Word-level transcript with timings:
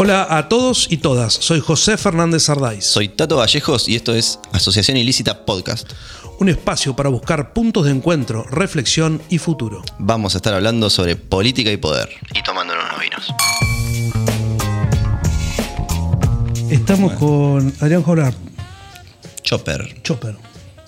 Hola 0.00 0.28
a 0.30 0.48
todos 0.48 0.86
y 0.88 0.98
todas, 0.98 1.34
soy 1.34 1.58
José 1.58 1.96
Fernández 1.96 2.44
Sardáis. 2.44 2.84
Soy 2.84 3.08
Tato 3.08 3.38
Vallejos 3.38 3.88
y 3.88 3.96
esto 3.96 4.14
es 4.14 4.38
Asociación 4.52 4.96
Ilícita 4.96 5.44
Podcast. 5.44 5.90
Un 6.38 6.48
espacio 6.48 6.94
para 6.94 7.08
buscar 7.08 7.52
puntos 7.52 7.84
de 7.84 7.90
encuentro, 7.90 8.44
reflexión 8.44 9.20
y 9.28 9.38
futuro. 9.38 9.82
Vamos 9.98 10.36
a 10.36 10.38
estar 10.38 10.54
hablando 10.54 10.88
sobre 10.88 11.16
política 11.16 11.72
y 11.72 11.78
poder. 11.78 12.10
Y 12.32 12.44
tomándonos 12.44 12.84
unos 12.84 13.00
vinos. 13.00 13.34
Estamos 16.70 17.14
con 17.14 17.74
Adrián 17.80 18.04
Jolar, 18.04 18.34
Chopper. 19.42 20.00
Chopper. 20.04 20.36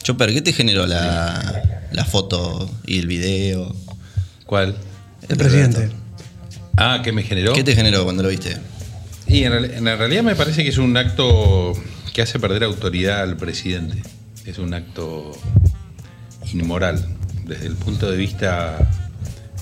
Chopper, 0.05 0.33
¿qué 0.33 0.41
te 0.41 0.53
generó 0.53 0.87
la, 0.87 1.89
la 1.91 2.05
foto 2.05 2.71
y 2.87 3.01
el 3.01 3.09
video? 3.09 3.75
¿Cuál? 4.47 4.77
El 5.29 5.37
presidente. 5.37 5.91
Ah, 6.77 7.01
¿qué 7.03 7.11
me 7.11 7.25
generó? 7.25 7.55
¿Qué 7.55 7.65
te 7.65 7.75
generó 7.75 8.05
cuando 8.05 8.23
lo 8.23 8.29
viste? 8.29 8.57
Y 9.27 9.45
en, 9.45 9.53
en 9.53 9.85
realidad 9.85 10.23
me 10.23 10.35
parece 10.35 10.63
que 10.63 10.71
es 10.71 10.79
un 10.79 10.97
acto 10.97 11.75
que 12.13 12.23
hace 12.23 12.39
perder 12.39 12.65
autoridad 12.65 13.23
al 13.23 13.37
presidente. 13.37 14.03
Es 14.47 14.59
un 14.59 14.75
acto 14.75 15.33
inmoral. 16.53 17.05
Desde 17.45 17.67
el 17.67 17.77
punto 17.77 18.11
de 18.11 18.17
vista 18.17 18.79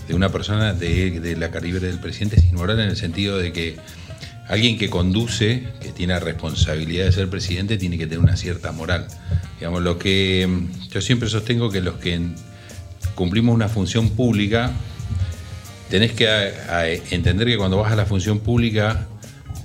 de 0.08 0.14
una 0.14 0.30
persona 0.30 0.72
de, 0.72 1.36
la 1.38 1.50
calibre 1.50 1.86
del 1.86 2.00
presidente, 2.00 2.36
es 2.36 2.44
inmoral 2.46 2.80
en 2.80 2.88
el 2.88 2.96
sentido 2.96 3.38
de 3.38 3.52
que 3.52 3.76
alguien 4.48 4.78
que 4.78 4.88
conduce, 4.88 5.64
que 5.80 5.90
tiene 5.90 6.14
la 6.14 6.20
responsabilidad 6.20 7.04
de 7.04 7.12
ser 7.12 7.28
presidente, 7.28 7.77
tiene 7.77 7.98
que 7.98 8.06
tener 8.06 8.20
una 8.20 8.36
cierta 8.36 8.72
moral. 8.72 9.06
Digamos, 9.58 9.82
lo 9.82 9.98
que 9.98 10.46
mm, 10.46 10.88
yo 10.88 11.00
siempre 11.02 11.28
sostengo 11.28 11.70
que 11.70 11.82
los 11.82 11.96
que 11.96 12.20
cumplimos 13.14 13.54
una 13.54 13.68
función 13.68 14.10
pública, 14.10 14.72
tenés 15.90 16.12
que 16.12 16.54
entender 17.10 17.46
que 17.48 17.58
cuando 17.58 17.78
vas 17.78 17.92
a 17.92 17.96
la 17.96 18.06
función 18.06 18.40
pública 18.40 19.08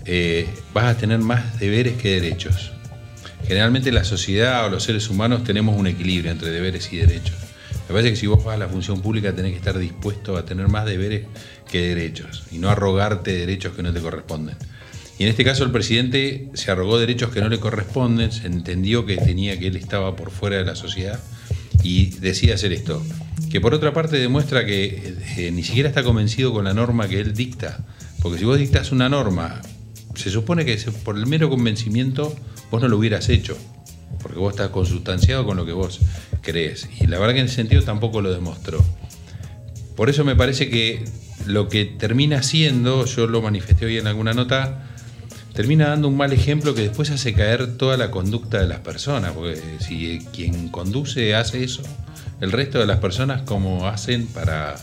eh, 0.06 0.48
vas 0.74 0.86
a 0.86 0.98
tener 0.98 1.20
más 1.20 1.60
deberes 1.60 1.94
que 2.02 2.20
derechos. 2.20 2.72
Generalmente 3.48 3.92
la 3.92 4.04
sociedad 4.04 4.66
o 4.66 4.70
los 4.70 4.84
seres 4.84 5.10
humanos 5.10 5.44
tenemos 5.44 5.78
un 5.78 5.88
equilibrio 5.88 6.32
entre 6.32 6.50
deberes 6.50 6.92
y 6.94 6.98
derechos. 6.98 7.36
Me 7.88 7.94
parece 7.94 8.12
que 8.12 8.16
si 8.16 8.28
vos 8.28 8.44
vas 8.44 8.56
a 8.56 8.58
la 8.58 8.70
función 8.70 9.02
pública 9.02 9.36
tenés 9.36 9.52
que 9.52 9.58
estar 9.58 9.78
dispuesto 9.78 10.38
a 10.38 10.46
tener 10.46 10.70
más 10.70 10.86
deberes 10.86 11.26
que 11.70 11.82
derechos 11.82 12.44
y 12.52 12.58
no 12.60 12.70
arrogarte 12.70 13.34
derechos 13.34 13.74
que 13.76 13.84
no 13.84 13.92
te 13.92 14.00
corresponden. 14.00 14.56
Y 15.20 15.24
en 15.24 15.30
este 15.30 15.44
caso 15.44 15.64
el 15.64 15.72
presidente 15.72 16.50
se 16.54 16.72
arrogó 16.72 16.98
derechos 16.98 17.30
que 17.32 17.42
no 17.42 17.50
le 17.50 17.60
corresponden, 17.60 18.32
se 18.32 18.48
entendió 18.48 19.06
que 19.06 19.18
tenía 19.18 19.60
que 19.60 19.68
él 19.68 19.76
estaba 19.76 20.16
por 20.16 20.32
fuera 20.32 20.58
de 20.58 20.66
la 20.66 20.76
sociedad 20.76 21.20
y 21.84 22.12
decide 22.20 22.54
hacer 22.54 22.74
esto. 22.74 23.04
Que 23.52 23.62
por 23.62 23.74
otra 23.74 23.94
parte 23.94 24.18
demuestra 24.18 24.66
que 24.66 25.16
eh, 25.38 25.52
ni 25.52 25.64
siquiera 25.64 25.90
está 25.90 26.04
convencido 26.04 26.54
con 26.54 26.64
la 26.64 26.74
norma 26.74 27.08
que 27.08 27.20
él 27.20 27.34
dicta. 27.34 27.86
Porque 28.22 28.40
si 28.40 28.46
vos 28.46 28.58
dictas 28.58 28.92
una 28.92 29.10
norma, 29.10 29.62
se 30.16 30.30
supone 30.30 30.66
que 30.66 30.78
por 31.04 31.18
el 31.18 31.26
mero 31.26 31.50
convencimiento 31.50 32.36
vos 32.72 32.82
no 32.82 32.88
lo 32.88 32.98
hubieras 32.98 33.30
hecho. 33.30 33.58
Porque 34.22 34.40
vos 34.40 34.54
estás 34.54 34.70
consustanciado 34.70 35.46
con 35.46 35.58
lo 35.58 35.66
que 35.66 35.74
vos 35.74 36.00
crees. 36.42 36.88
Y 37.00 37.08
la 37.08 37.20
verdad 37.20 37.34
que 37.34 37.40
en 37.42 37.48
ese 37.48 37.56
sentido 37.56 37.82
tampoco 37.82 38.22
lo 38.22 38.32
demostró. 38.32 38.84
Por 39.96 40.10
eso 40.10 40.24
me 40.24 40.36
parece 40.36 40.70
que 40.70 41.04
lo 41.46 41.68
que 41.68 41.86
termina 41.86 42.44
siendo, 42.44 43.06
yo 43.06 43.28
lo 43.28 43.42
manifesté 43.42 43.86
hoy 43.86 43.98
en 43.98 44.08
alguna 44.08 44.34
nota, 44.34 44.84
termina 45.54 45.90
dando 45.90 46.08
un 46.08 46.18
mal 46.18 46.34
ejemplo 46.34 46.74
que 46.74 46.82
después 46.82 47.12
hace 47.12 47.34
caer 47.34 47.78
toda 47.78 47.98
la 47.98 48.12
conducta 48.12 48.60
de 48.60 48.68
las 48.68 48.80
personas, 48.80 49.34
porque 49.34 49.62
si 49.80 50.20
quien 50.34 50.70
conduce 50.70 51.36
hace 51.36 51.64
eso, 51.64 51.84
el 52.42 52.52
resto 52.52 52.80
de 52.80 52.88
las 52.88 52.98
personas 52.98 53.44
como 53.44 53.88
hacen 53.88 54.28
para, 54.28 54.76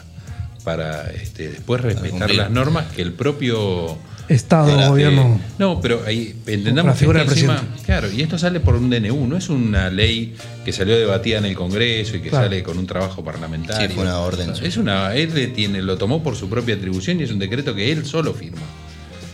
para 0.64 1.10
este, 1.10 1.48
después 1.48 1.80
respetar 1.80 2.30
las 2.34 2.50
normas 2.50 2.86
que 2.92 3.02
el 3.02 3.12
propio... 3.12 3.98
Estado, 4.30 4.70
Ahora, 4.72 4.88
gobierno. 4.88 5.40
Eh, 5.40 5.52
no, 5.58 5.80
pero 5.80 6.02
ahí 6.06 6.34
La 6.46 6.52
entendamos 6.52 6.92
que 6.94 6.98
figura 7.00 7.22
esto 7.22 7.34
del 7.34 7.44
encima- 7.44 7.62
claro, 7.84 8.10
y 8.12 8.22
esto 8.22 8.38
sale 8.38 8.60
por 8.60 8.76
un 8.76 8.88
DNU, 8.88 9.26
no 9.26 9.36
es 9.36 9.48
una 9.48 9.90
ley 9.90 10.34
que 10.64 10.72
salió 10.72 10.96
debatida 10.96 11.38
en 11.38 11.46
el 11.46 11.54
Congreso 11.56 12.16
y 12.16 12.20
que 12.20 12.28
Claro. 12.30 12.46
sale 12.46 12.62
con 12.62 12.78
un 12.78 12.86
trabajo 12.86 13.24
parlamentario. 13.24 13.88
Sí, 13.88 13.94
fue 13.94 14.04
una 14.04 14.18
orden. 14.20 14.52
Es 14.62 14.76
una, 14.76 15.14
él 15.16 15.52
tiene, 15.54 15.82
lo 15.82 15.98
tomó 15.98 16.22
por 16.22 16.36
su 16.36 16.48
propia 16.48 16.76
atribución 16.76 17.20
y 17.20 17.24
es 17.24 17.30
un 17.32 17.38
decreto 17.38 17.74
que 17.74 17.90
él 17.92 18.06
solo 18.06 18.32
firma. 18.32 18.62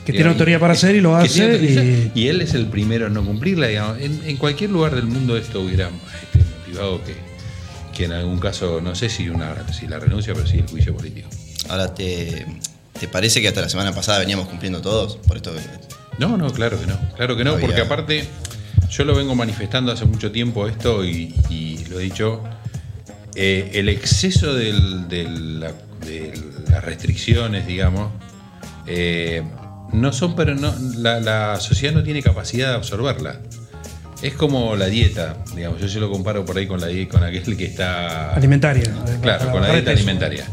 que 0.06 0.12
tiene 0.12 0.28
autoridad 0.30 0.60
para 0.60 0.72
hacer 0.74 0.94
y 0.94 1.00
lo 1.00 1.20
tiene 1.26 1.54
hace. 1.56 2.10
Y, 2.14 2.20
y 2.20 2.28
él 2.28 2.40
es 2.40 2.54
el 2.54 2.66
primero 2.66 3.08
en 3.08 3.14
no 3.14 3.24
cumplirla. 3.24 3.66
digamos. 3.66 3.98
En, 4.00 4.20
en 4.24 4.36
cualquier 4.36 4.70
lugar 4.70 4.94
del 4.94 5.06
mundo 5.06 5.36
esto 5.36 5.60
hubiera 5.60 5.88
este, 6.22 6.38
motivado 6.60 7.02
que, 7.04 7.14
que 7.92 8.04
en 8.04 8.12
algún 8.12 8.38
caso, 8.38 8.80
no 8.80 8.94
sé 8.94 9.08
si, 9.10 9.28
una, 9.28 9.54
si 9.72 9.88
la 9.88 9.98
renuncia, 9.98 10.32
pero 10.32 10.46
sí 10.46 10.58
el 10.58 10.66
juicio 10.68 10.94
político. 10.96 11.28
Ahora, 11.68 11.92
¿te, 11.92 12.46
¿te 12.98 13.08
parece 13.08 13.40
que 13.40 13.48
hasta 13.48 13.60
la 13.60 13.68
semana 13.68 13.92
pasada 13.94 14.18
veníamos 14.18 14.48
cumpliendo 14.48 14.80
todos? 14.80 15.16
Por 15.16 15.36
esto 15.36 15.52
No, 16.18 16.36
no, 16.36 16.52
claro 16.52 16.80
que 16.80 16.86
no. 16.86 16.98
Claro 17.16 17.36
que 17.36 17.44
no, 17.44 17.52
porque 17.60 17.80
aparte 17.82 18.28
yo 18.90 19.04
lo 19.04 19.14
vengo 19.14 19.34
manifestando 19.34 19.92
hace 19.92 20.04
mucho 20.04 20.30
tiempo 20.32 20.66
esto 20.68 21.04
y, 21.04 21.34
y 21.50 21.84
lo 21.90 22.00
he 22.00 22.04
dicho. 22.04 22.42
eh, 23.38 23.72
el 23.74 23.90
exceso 23.90 24.54
del- 24.54 25.08
del- 25.08 25.60
la- 25.60 25.72
de 26.06 26.32
las 26.70 26.82
restricciones, 26.82 27.66
digamos, 27.66 28.10
eh, 28.86 29.42
no 29.92 30.12
son, 30.12 30.34
pero 30.34 30.54
no, 30.54 30.74
la, 30.96 31.20
la 31.20 31.60
sociedad 31.60 31.92
no 31.94 32.02
tiene 32.02 32.22
capacidad 32.22 32.70
de 32.70 32.74
absorberla. 32.76 33.40
Es 34.22 34.32
como 34.32 34.74
la 34.76 34.86
dieta, 34.86 35.36
digamos, 35.54 35.78
yo 35.80 35.88
se 35.88 36.00
lo 36.00 36.10
comparo 36.10 36.46
por 36.46 36.56
ahí 36.56 36.66
con 36.66 36.80
la 36.80 36.86
con 37.10 37.22
aquel 37.22 37.56
que 37.58 37.66
está 37.66 38.32
alimentaria. 38.34 38.84
Claro, 39.20 39.50
con 39.52 39.60
la 39.60 39.68
dieta 39.74 39.90
alimentaria. 39.90 40.46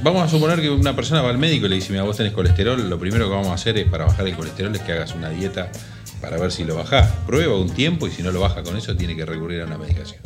Vamos 0.00 0.22
a 0.22 0.28
suponer 0.28 0.60
que 0.60 0.70
una 0.70 0.94
persona 0.94 1.22
va 1.22 1.30
al 1.30 1.38
médico 1.38 1.66
y 1.66 1.70
le 1.70 1.74
dice, 1.74 1.90
mira, 1.90 2.04
vos 2.04 2.16
tenés 2.16 2.32
colesterol, 2.32 2.88
lo 2.88 2.98
primero 3.00 3.28
que 3.28 3.34
vamos 3.34 3.48
a 3.48 3.54
hacer 3.54 3.76
es 3.78 3.88
para 3.88 4.04
bajar 4.04 4.28
el 4.28 4.36
colesterol 4.36 4.74
es 4.74 4.82
que 4.82 4.92
hagas 4.92 5.12
una 5.14 5.28
dieta 5.28 5.72
para 6.20 6.38
ver 6.38 6.52
si 6.52 6.62
lo 6.64 6.76
bajás. 6.76 7.10
Prueba 7.26 7.58
un 7.58 7.70
tiempo 7.70 8.06
y 8.06 8.12
si 8.12 8.22
no 8.22 8.30
lo 8.30 8.40
baja 8.40 8.62
con 8.62 8.76
eso 8.76 8.96
tiene 8.96 9.16
que 9.16 9.26
recurrir 9.26 9.60
a 9.62 9.64
una 9.64 9.76
medicación. 9.76 10.20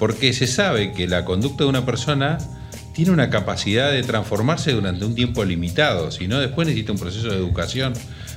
Porque 0.00 0.32
se 0.32 0.48
sabe 0.48 0.92
que 0.92 1.06
la 1.06 1.24
conducta 1.24 1.62
de 1.62 1.70
una 1.70 1.86
persona 1.86 2.38
tiene 2.92 3.12
una 3.12 3.30
capacidad 3.30 3.92
de 3.92 4.02
transformarse 4.02 4.72
durante 4.72 5.04
un 5.04 5.14
tiempo 5.14 5.44
limitado, 5.44 6.10
si 6.10 6.26
no 6.26 6.40
después 6.40 6.66
necesita 6.66 6.90
un 6.90 6.98
proceso 6.98 7.28
de 7.28 7.36
educación. 7.36 7.92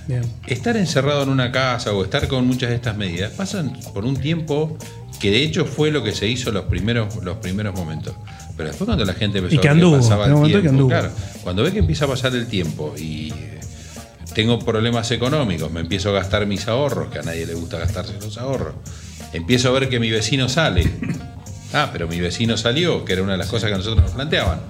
Bien. 0.07 0.21
Estar 0.45 0.77
encerrado 0.77 1.23
en 1.23 1.29
una 1.29 1.51
casa 1.51 1.91
o 1.91 2.03
estar 2.03 2.27
con 2.27 2.45
muchas 2.45 2.69
de 2.69 2.75
estas 2.75 2.95
medidas 2.95 3.31
pasan 3.31 3.77
por 3.95 4.05
un 4.05 4.15
tiempo 4.15 4.77
que 5.19 5.31
de 5.31 5.41
hecho 5.41 5.65
fue 5.65 5.89
lo 5.89 6.03
que 6.03 6.11
se 6.11 6.27
hizo 6.27 6.51
los 6.51 6.65
primeros, 6.65 7.15
los 7.23 7.37
primeros 7.37 7.75
momentos. 7.75 8.13
Pero 8.57 8.69
después 8.69 8.87
cuando 8.87 9.05
la 9.05 9.13
gente 9.13 9.37
empezó 9.37 9.55
Y 9.55 9.59
que 9.59 9.69
anduvo, 9.69 9.97
pasaba 9.97 10.25
el 10.25 10.31
momento 10.33 10.57
que 10.57 10.61
tiempo, 10.63 10.69
anduvo. 10.83 10.89
claro, 10.89 11.11
cuando 11.43 11.63
ve 11.63 11.71
que 11.71 11.79
empieza 11.79 12.05
a 12.05 12.07
pasar 12.07 12.33
el 12.35 12.47
tiempo 12.47 12.95
y 12.97 13.31
eh, 13.31 13.59
tengo 14.33 14.57
problemas 14.59 15.11
económicos, 15.11 15.71
me 15.71 15.79
empiezo 15.81 16.09
a 16.09 16.13
gastar 16.13 16.45
mis 16.47 16.67
ahorros, 16.67 17.09
que 17.09 17.19
a 17.19 17.21
nadie 17.21 17.45
le 17.45 17.53
gusta 17.53 17.77
gastarse 17.77 18.13
los 18.19 18.37
ahorros. 18.37 18.73
Empiezo 19.31 19.69
a 19.69 19.71
ver 19.79 19.89
que 19.89 19.99
mi 19.99 20.09
vecino 20.09 20.49
sale. 20.49 20.89
Ah, 21.73 21.89
pero 21.91 22.07
mi 22.07 22.19
vecino 22.19 22.55
salió, 22.57 23.03
que 23.03 23.13
era 23.13 23.21
una 23.23 23.33
de 23.33 23.37
las 23.39 23.47
cosas 23.47 23.69
que 23.69 23.77
nosotros 23.77 24.01
nos 24.01 24.11
planteaban. 24.13 24.61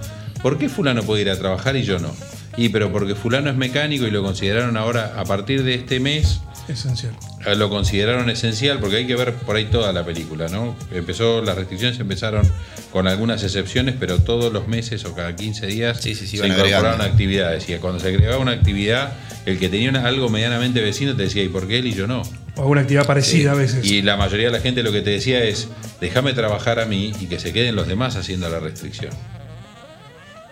¿Por 0.41 0.57
qué 0.57 0.67
fulano 0.67 1.03
puede 1.03 1.21
ir 1.21 1.29
a 1.29 1.37
trabajar 1.37 1.75
y 1.75 1.83
yo 1.83 1.99
no? 1.99 2.11
Y 2.57 2.69
pero 2.69 2.91
porque 2.91 3.13
fulano 3.15 3.49
es 3.51 3.55
mecánico 3.55 4.05
y 4.07 4.11
lo 4.11 4.23
consideraron 4.23 4.77
ahora, 4.77 5.13
a 5.15 5.23
partir 5.23 5.63
de 5.63 5.75
este 5.75 5.99
mes, 5.99 6.39
Esencial. 6.67 7.13
Eh, 7.45 7.55
lo 7.55 7.69
consideraron 7.69 8.29
esencial 8.29 8.79
porque 8.79 8.97
hay 8.97 9.07
que 9.07 9.15
ver 9.15 9.33
por 9.33 9.55
ahí 9.55 9.65
toda 9.65 9.93
la 9.93 10.03
película, 10.05 10.47
¿no? 10.49 10.75
Empezó, 10.91 11.41
las 11.41 11.55
restricciones 11.55 11.99
empezaron 11.99 12.49
con 12.91 13.07
algunas 13.07 13.43
excepciones, 13.43 13.95
pero 13.99 14.19
todos 14.19 14.51
los 14.51 14.67
meses 14.67 15.05
o 15.05 15.13
cada 15.13 15.35
15 15.35 15.67
días 15.67 16.01
Sí, 16.01 16.15
sí, 16.15 16.25
sí, 16.27 16.37
se 16.37 16.47
incorporaron 16.47 16.75
agregando. 16.85 17.03
actividades. 17.03 17.69
Y 17.69 17.75
cuando 17.75 17.99
se 17.99 18.07
agregaba 18.07 18.37
una 18.39 18.51
actividad, 18.53 19.13
el 19.45 19.59
que 19.59 19.69
tenía 19.69 19.89
una- 19.89 20.05
algo 20.07 20.29
medianamente 20.29 20.81
vecino 20.81 21.15
te 21.15 21.23
decía, 21.23 21.43
¿y 21.43 21.49
por 21.49 21.67
qué 21.67 21.79
él 21.79 21.87
y 21.87 21.93
yo 21.93 22.07
no? 22.07 22.23
O 22.55 22.61
alguna 22.61 22.81
actividad 22.81 23.05
parecida 23.05 23.51
Eh, 23.51 23.53
a 23.53 23.55
veces. 23.55 23.85
Y 23.85 24.01
la 24.01 24.17
mayoría 24.17 24.47
de 24.47 24.53
la 24.53 24.59
gente 24.59 24.81
lo 24.81 24.91
que 24.91 25.01
te 25.01 25.11
decía 25.11 25.43
es, 25.43 25.67
déjame 26.01 26.33
trabajar 26.33 26.79
a 26.79 26.85
mí 26.85 27.13
y 27.19 27.27
que 27.27 27.39
se 27.39 27.53
queden 27.53 27.75
los 27.75 27.87
demás 27.87 28.15
haciendo 28.15 28.49
la 28.49 28.59
restricción. 28.59 29.11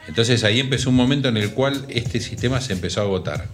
Entonces 0.07 0.43
ahí 0.43 0.59
empezó 0.59 0.89
un 0.91 0.95
momento 0.95 1.29
en 1.29 1.37
el 1.37 1.49
cual 1.51 1.83
este 1.89 2.19
sistema 2.19 2.61
se 2.61 2.73
empezó 2.73 3.01
a 3.01 3.05
agotar. 3.05 3.45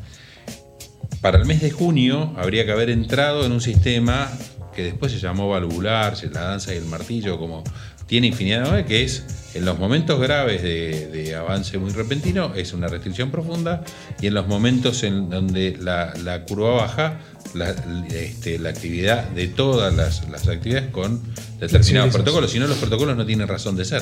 Para 1.21 1.38
el 1.38 1.45
mes 1.45 1.62
de 1.62 1.69
junio 1.69 2.33
habría 2.35 2.65
que 2.65 2.71
haber 2.71 2.89
entrado 2.89 3.45
en 3.45 3.51
un 3.51 3.62
sistema 3.62 4.31
que 4.75 4.83
después 4.83 5.12
se 5.12 5.19
llamó 5.19 5.50
valvular, 5.50 6.15
la 6.31 6.41
danza 6.41 6.73
y 6.73 6.77
el 6.77 6.85
martillo, 6.85 7.38
como 7.38 7.63
tiene 8.07 8.27
infinidad 8.27 8.57
de 8.57 8.63
nombres, 8.63 8.85
que 8.88 9.03
es 9.03 9.23
en 9.53 9.65
los 9.65 9.77
momentos 9.77 10.19
graves 10.19 10.63
de, 10.63 11.07
de 11.07 11.35
avance 11.35 11.77
muy 11.77 11.91
repentino, 11.91 12.53
es 12.56 12.73
una 12.73 12.88
restricción 12.88 13.31
profunda, 13.31 13.83
y 14.19 14.27
en 14.27 14.33
los 14.33 14.47
momentos 14.47 15.03
en 15.03 15.29
donde 15.29 15.77
la, 15.79 16.13
la 16.23 16.44
curva 16.45 16.71
baja, 16.71 17.19
la, 17.53 17.75
este, 18.09 18.57
la 18.59 18.69
actividad 18.69 19.29
de 19.29 19.47
todas 19.47 19.94
las, 19.94 20.27
las 20.29 20.47
actividades 20.47 20.89
con 20.89 21.21
determinados 21.59 22.15
protocolos, 22.15 22.51
si 22.51 22.59
no 22.59 22.68
los 22.68 22.77
protocolos 22.77 23.15
no 23.15 23.25
tienen 23.25 23.47
razón 23.47 23.75
de 23.75 23.85
ser. 23.85 24.01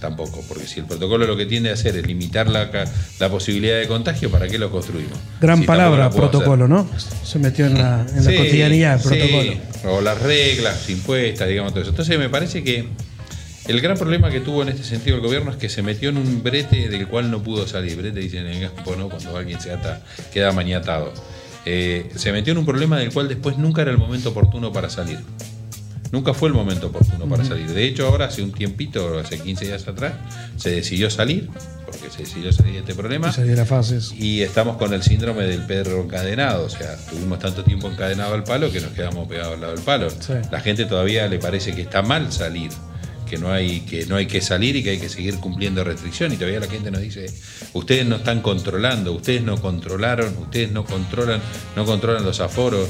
Tampoco, 0.00 0.42
porque 0.48 0.66
si 0.66 0.80
el 0.80 0.86
protocolo 0.86 1.26
lo 1.26 1.36
que 1.36 1.44
tiende 1.46 1.68
a 1.70 1.74
hacer 1.74 1.94
es 1.96 2.06
limitar 2.06 2.48
la, 2.48 2.70
la 3.18 3.28
posibilidad 3.28 3.78
de 3.78 3.86
contagio, 3.86 4.30
¿para 4.30 4.48
qué 4.48 4.58
lo 4.58 4.70
construimos? 4.70 5.18
Gran 5.40 5.60
Si 5.60 5.64
palabra, 5.66 6.06
hacer. 6.06 6.20
protocolo, 6.20 6.66
¿no? 6.66 6.88
Se 7.22 7.38
metió 7.38 7.66
en 7.66 7.74
la, 7.74 8.06
en 8.14 8.24
la 8.24 8.34
cotidianidad, 8.34 8.94
el 8.94 9.00
sí, 9.02 9.08
protocolo. 9.08 9.96
O 9.96 10.00
las 10.00 10.20
reglas 10.22 10.88
impuestas, 10.88 11.48
digamos, 11.48 11.72
todo 11.72 11.82
eso. 11.82 11.90
Entonces 11.90 12.18
me 12.18 12.30
parece 12.30 12.64
que 12.64 12.86
el 13.68 13.80
gran 13.82 13.96
problema 13.98 14.30
que 14.30 14.40
tuvo 14.40 14.62
en 14.62 14.70
este 14.70 14.84
sentido 14.84 15.16
el 15.16 15.22
gobierno 15.22 15.50
es 15.50 15.58
que 15.58 15.68
se 15.68 15.82
metió 15.82 16.08
en 16.08 16.16
un 16.16 16.42
brete 16.42 16.88
del 16.88 17.06
cual 17.06 17.30
no 17.30 17.42
pudo 17.42 17.68
salir. 17.68 17.96
Brete 17.96 18.20
dicen 18.20 18.46
en 18.46 18.62
el 18.62 18.70
campo, 18.72 18.96
¿no? 18.96 19.10
Cuando 19.10 19.36
alguien 19.36 19.60
se 19.60 19.70
ata, 19.70 20.00
queda 20.32 20.50
maniatado. 20.52 21.12
eh, 21.66 22.08
se 22.16 22.32
metió 22.32 22.52
en 22.52 22.58
un 22.58 22.64
problema 22.64 22.98
del 22.98 23.12
cual 23.12 23.28
después 23.28 23.58
nunca 23.58 23.82
era 23.82 23.90
el 23.90 23.98
momento 23.98 24.30
oportuno 24.30 24.72
para 24.72 24.88
salir. 24.88 25.18
Nunca 26.12 26.34
fue 26.34 26.48
el 26.48 26.54
momento 26.54 26.88
oportuno 26.88 27.26
para 27.26 27.44
salir. 27.44 27.68
De 27.72 27.84
hecho, 27.84 28.06
ahora 28.06 28.26
hace 28.26 28.42
un 28.42 28.50
tiempito, 28.50 29.18
hace 29.18 29.38
15 29.38 29.66
días 29.66 29.86
atrás, 29.86 30.14
se 30.56 30.70
decidió 30.70 31.08
salir, 31.08 31.48
porque 31.86 32.10
se 32.10 32.18
decidió 32.22 32.52
salir 32.52 32.72
de 32.74 32.78
este 32.80 32.94
problema. 32.94 33.32
Y 33.38 33.50
las 33.50 33.68
fases. 33.68 34.12
Y 34.18 34.42
estamos 34.42 34.76
con 34.76 34.92
el 34.92 35.02
síndrome 35.02 35.44
del 35.44 35.64
perro 35.66 36.02
encadenado, 36.02 36.66
o 36.66 36.70
sea, 36.70 36.96
tuvimos 37.08 37.38
tanto 37.38 37.62
tiempo 37.62 37.88
encadenado 37.88 38.34
al 38.34 38.42
palo 38.42 38.72
que 38.72 38.80
nos 38.80 38.90
quedamos 38.90 39.28
pegados 39.28 39.54
al 39.54 39.60
lado 39.60 39.74
del 39.74 39.84
palo. 39.84 40.10
Sí. 40.10 40.34
La 40.50 40.60
gente 40.60 40.84
todavía 40.84 41.28
le 41.28 41.38
parece 41.38 41.74
que 41.74 41.82
está 41.82 42.02
mal 42.02 42.32
salir, 42.32 42.70
que 43.28 43.38
no 43.38 43.52
hay 43.52 43.82
que 43.82 44.06
no 44.06 44.16
hay 44.16 44.26
que 44.26 44.40
salir 44.40 44.74
y 44.74 44.82
que 44.82 44.90
hay 44.90 44.98
que 44.98 45.08
seguir 45.08 45.36
cumpliendo 45.36 45.84
restricciones. 45.84 46.34
Y 46.34 46.38
todavía 46.38 46.58
la 46.58 46.66
gente 46.66 46.90
nos 46.90 47.00
dice, 47.00 47.26
ustedes 47.72 48.04
no 48.04 48.16
están 48.16 48.40
controlando, 48.40 49.12
ustedes 49.12 49.42
no 49.42 49.60
controlaron, 49.60 50.36
ustedes 50.38 50.72
no 50.72 50.84
controlan, 50.84 51.40
no 51.76 51.84
controlan 51.84 52.24
los 52.24 52.40
aforos. 52.40 52.88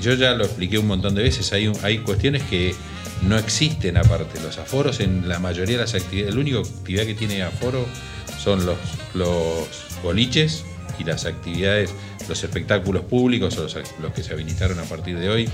Yo 0.00 0.14
ya 0.14 0.32
lo 0.34 0.44
expliqué 0.44 0.78
un 0.78 0.86
montón 0.86 1.14
de 1.14 1.22
veces, 1.22 1.52
hay, 1.52 1.70
hay 1.82 1.98
cuestiones 1.98 2.42
que 2.44 2.74
no 3.22 3.36
existen 3.38 3.96
aparte. 3.96 4.40
Los 4.42 4.58
aforos 4.58 5.00
en 5.00 5.28
la 5.28 5.38
mayoría 5.38 5.76
de 5.76 5.82
las 5.82 5.94
actividades, 5.94 6.34
la 6.34 6.40
única 6.40 6.58
actividad 6.58 7.04
que 7.04 7.14
tiene 7.14 7.42
aforo 7.42 7.84
son 8.38 8.64
los, 8.64 8.76
los 9.14 9.68
boliches 10.02 10.64
y 10.98 11.04
las 11.04 11.24
actividades, 11.26 11.90
los 12.28 12.42
espectáculos 12.42 13.02
públicos, 13.04 13.56
o 13.58 13.62
los, 13.62 13.76
los 14.00 14.12
que 14.12 14.22
se 14.22 14.32
habilitaron 14.32 14.78
a 14.78 14.84
partir 14.84 15.18
de 15.18 15.28
hoy, 15.28 15.48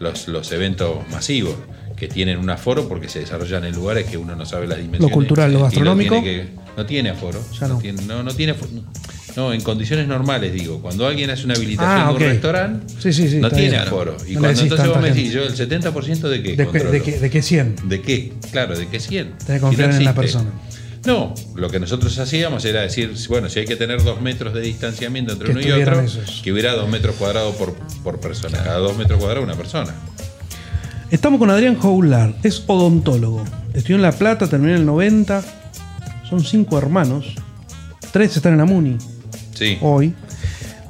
los, 0.00 0.28
los 0.28 0.50
eventos 0.52 1.08
masivos, 1.10 1.54
que 1.96 2.08
tienen 2.08 2.38
un 2.38 2.50
aforo 2.50 2.88
porque 2.88 3.08
se 3.08 3.20
desarrollan 3.20 3.64
en 3.64 3.74
lugares 3.74 4.06
que 4.06 4.16
uno 4.16 4.34
no 4.34 4.44
sabe 4.46 4.66
las 4.66 4.78
dimensiones. 4.78 5.12
cultural, 5.14 5.52
lo 5.52 5.62
gastronómico. 5.62 6.20
tiene 6.20 6.42
que- 6.42 6.62
no 6.76 6.86
tiene 6.86 7.10
aforo. 7.10 7.38
Ya 7.60 7.68
no. 7.68 7.78
tiene, 7.78 8.02
no, 8.02 8.22
no 8.22 8.32
tiene 8.34 8.52
aforo. 8.52 8.70
No, 9.36 9.52
en 9.52 9.60
condiciones 9.62 10.06
normales, 10.06 10.52
digo. 10.52 10.80
Cuando 10.82 11.06
alguien 11.06 11.30
hace 11.30 11.44
una 11.44 11.54
habilitación 11.54 11.90
Ah, 12.00 12.06
de 12.08 12.12
un 12.14 12.20
restaurante, 12.20 12.94
Sí, 13.00 13.12
sí, 13.12 13.28
sí, 13.28 13.38
no 13.38 13.50
tiene 13.50 13.70
bien. 13.70 13.80
aforo. 13.82 14.16
Y 14.28 14.34
No 14.34 14.40
cuando 14.40 14.60
entonces 14.62 14.88
vos 14.88 15.00
me 15.00 15.10
decís, 15.10 15.32
yo 15.32 15.42
el 15.42 15.54
70% 15.54 16.28
de 16.28 16.42
qué 16.42 16.56
¿De, 16.56 16.68
qué- 16.68 16.78
de, 16.84 17.02
qué, 17.02 17.18
¿De 17.18 17.30
qué 17.30 17.42
100? 17.42 17.76
¿De 17.84 18.00
qué? 18.02 18.32
Claro, 18.50 18.76
¿de 18.78 18.88
qué 18.88 19.00
100? 19.00 19.38
Tenés 19.38 19.46
que 19.46 19.60
confiar 19.60 19.88
no 19.90 19.96
en 19.96 20.04
la 20.04 20.14
persona. 20.14 20.50
No, 21.06 21.34
lo 21.56 21.68
que 21.70 21.80
nosotros 21.80 22.16
hacíamos 22.18 22.64
era 22.64 22.82
decir, 22.82 23.12
bueno, 23.28 23.48
si 23.48 23.58
hay 23.60 23.64
que 23.64 23.74
tener 23.74 24.02
dos 24.04 24.20
metros 24.20 24.54
de 24.54 24.60
distanciamiento 24.60 25.32
entre 25.32 25.46
Que 25.48 25.52
uno 25.52 25.60
y 25.62 25.72
otro, 25.72 26.00
esos. 26.00 26.42
que 26.44 26.52
hubiera 26.52 26.74
dos 26.74 26.88
metros 26.88 27.16
cuadrados 27.16 27.56
por, 27.56 27.74
por 28.04 28.20
persona. 28.20 28.62
Cada 28.62 28.78
dos 28.78 28.96
metros 28.96 29.18
cuadrados 29.18 29.44
una 29.44 29.56
persona. 29.56 29.92
Estamos 31.10 31.38
con 31.38 31.50
Adrián 31.50 31.74
Joular, 31.76 32.34
es 32.42 32.62
odontólogo. 32.66 33.44
Estudió 33.74 33.96
en 33.96 34.02
La 34.02 34.12
Plata, 34.12 34.46
terminó 34.48 34.72
en 34.74 34.80
el 34.80 34.86
90. 34.86 35.42
Son 36.28 36.44
cinco 36.44 36.78
hermanos. 36.78 37.34
Tres 38.12 38.36
están 38.36 38.52
en 38.52 38.58
la 38.58 38.64
MUNI 38.66 38.96
Sí. 39.62 39.78
hoy. 39.80 40.14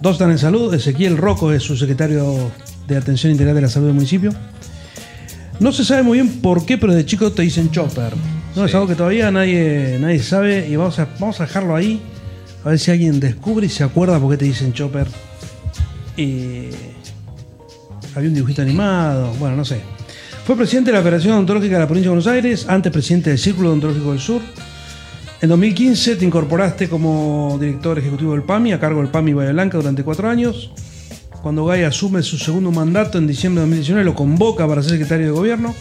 Dos 0.01 0.15
están 0.15 0.31
en 0.31 0.39
salud. 0.39 0.73
Ezequiel 0.75 1.17
Rocco 1.17 1.53
es 1.53 1.63
su 1.63 1.77
secretario 1.77 2.51
de 2.89 2.97
Atención 2.97 3.33
Integral 3.33 3.55
de 3.55 3.63
la 3.63 3.69
Salud 3.69 3.87
del 3.87 3.95
municipio. 3.95 4.33
No 5.61 5.73
se 5.73 5.85
sabe 5.85 6.03
muy 6.03 6.19
bien 6.19 6.41
por 6.41 6.67
qué, 6.67 6.79
pero 6.79 6.93
de 6.93 7.07
chico 7.07 7.31
te 7.31 7.43
dicen 7.43 7.71
chopper. 7.71 8.15
No, 8.57 8.65
es 8.65 8.75
algo 8.75 8.87
que 8.87 8.95
todavía 8.95 9.31
nadie, 9.31 9.99
nadie 10.01 10.21
sabe 10.23 10.69
y 10.69 10.77
vamos 10.77 10.99
a, 10.99 11.09
vamos 11.21 11.41
a 11.41 11.45
dejarlo 11.45 11.77
ahí. 11.77 12.03
A 12.65 12.71
ver 12.71 12.79
si 12.79 12.91
alguien 12.91 13.21
descubre 13.21 13.67
y 13.67 13.69
se 13.69 13.85
acuerda 13.85 14.19
por 14.19 14.31
qué 14.33 14.39
te 14.39 14.45
dicen 14.45 14.73
chopper. 14.73 15.07
Y 16.17 16.71
había 18.15 18.29
un 18.29 18.35
dibujito 18.35 18.63
animado, 18.63 19.33
bueno, 19.39 19.57
no 19.57 19.65
sé. 19.65 19.81
Fue 20.45 20.57
presidente 20.57 20.91
de 20.91 20.97
la 20.97 21.01
Operación 21.01 21.35
Odontológica 21.35 21.75
de 21.75 21.81
la 21.81 21.87
Provincia 21.87 22.11
de 22.11 22.17
Buenos 22.17 22.27
Aires, 22.27 22.67
antes 22.69 22.91
presidente 22.91 23.31
del 23.31 23.39
Círculo 23.39 23.69
Odontológico 23.69 24.11
del 24.11 24.21
Sur. 24.21 24.43
En 25.43 25.49
2015 25.49 26.15
te 26.15 26.25
incorporaste 26.25 26.89
como 26.89 27.59
director 27.61 27.99
ejecutivo 27.99 28.31
del 28.31 28.44
PAMI, 28.44 28.75
a 28.75 28.79
cargo 28.79 29.00
del 29.00 29.11
PAMI 29.11 29.33
Bahía 29.33 29.50
Blanca 29.50 29.77
durante 29.77 30.05
cuatro 30.05 30.29
años. 30.29 30.71
Cuando 31.43 31.65
Gay 31.65 31.83
asume 31.83 32.23
su 32.23 32.39
segundo 32.39 32.71
mandato 32.71 33.19
en 33.19 33.27
diciembre 33.27 33.62
de 33.62 33.67
2019, 33.67 34.05
lo 34.05 34.15
convoca 34.15 34.69
para 34.69 34.83
ser 34.83 34.93
secretario 34.93 35.27
de 35.27 35.33
gobierno. 35.33 35.75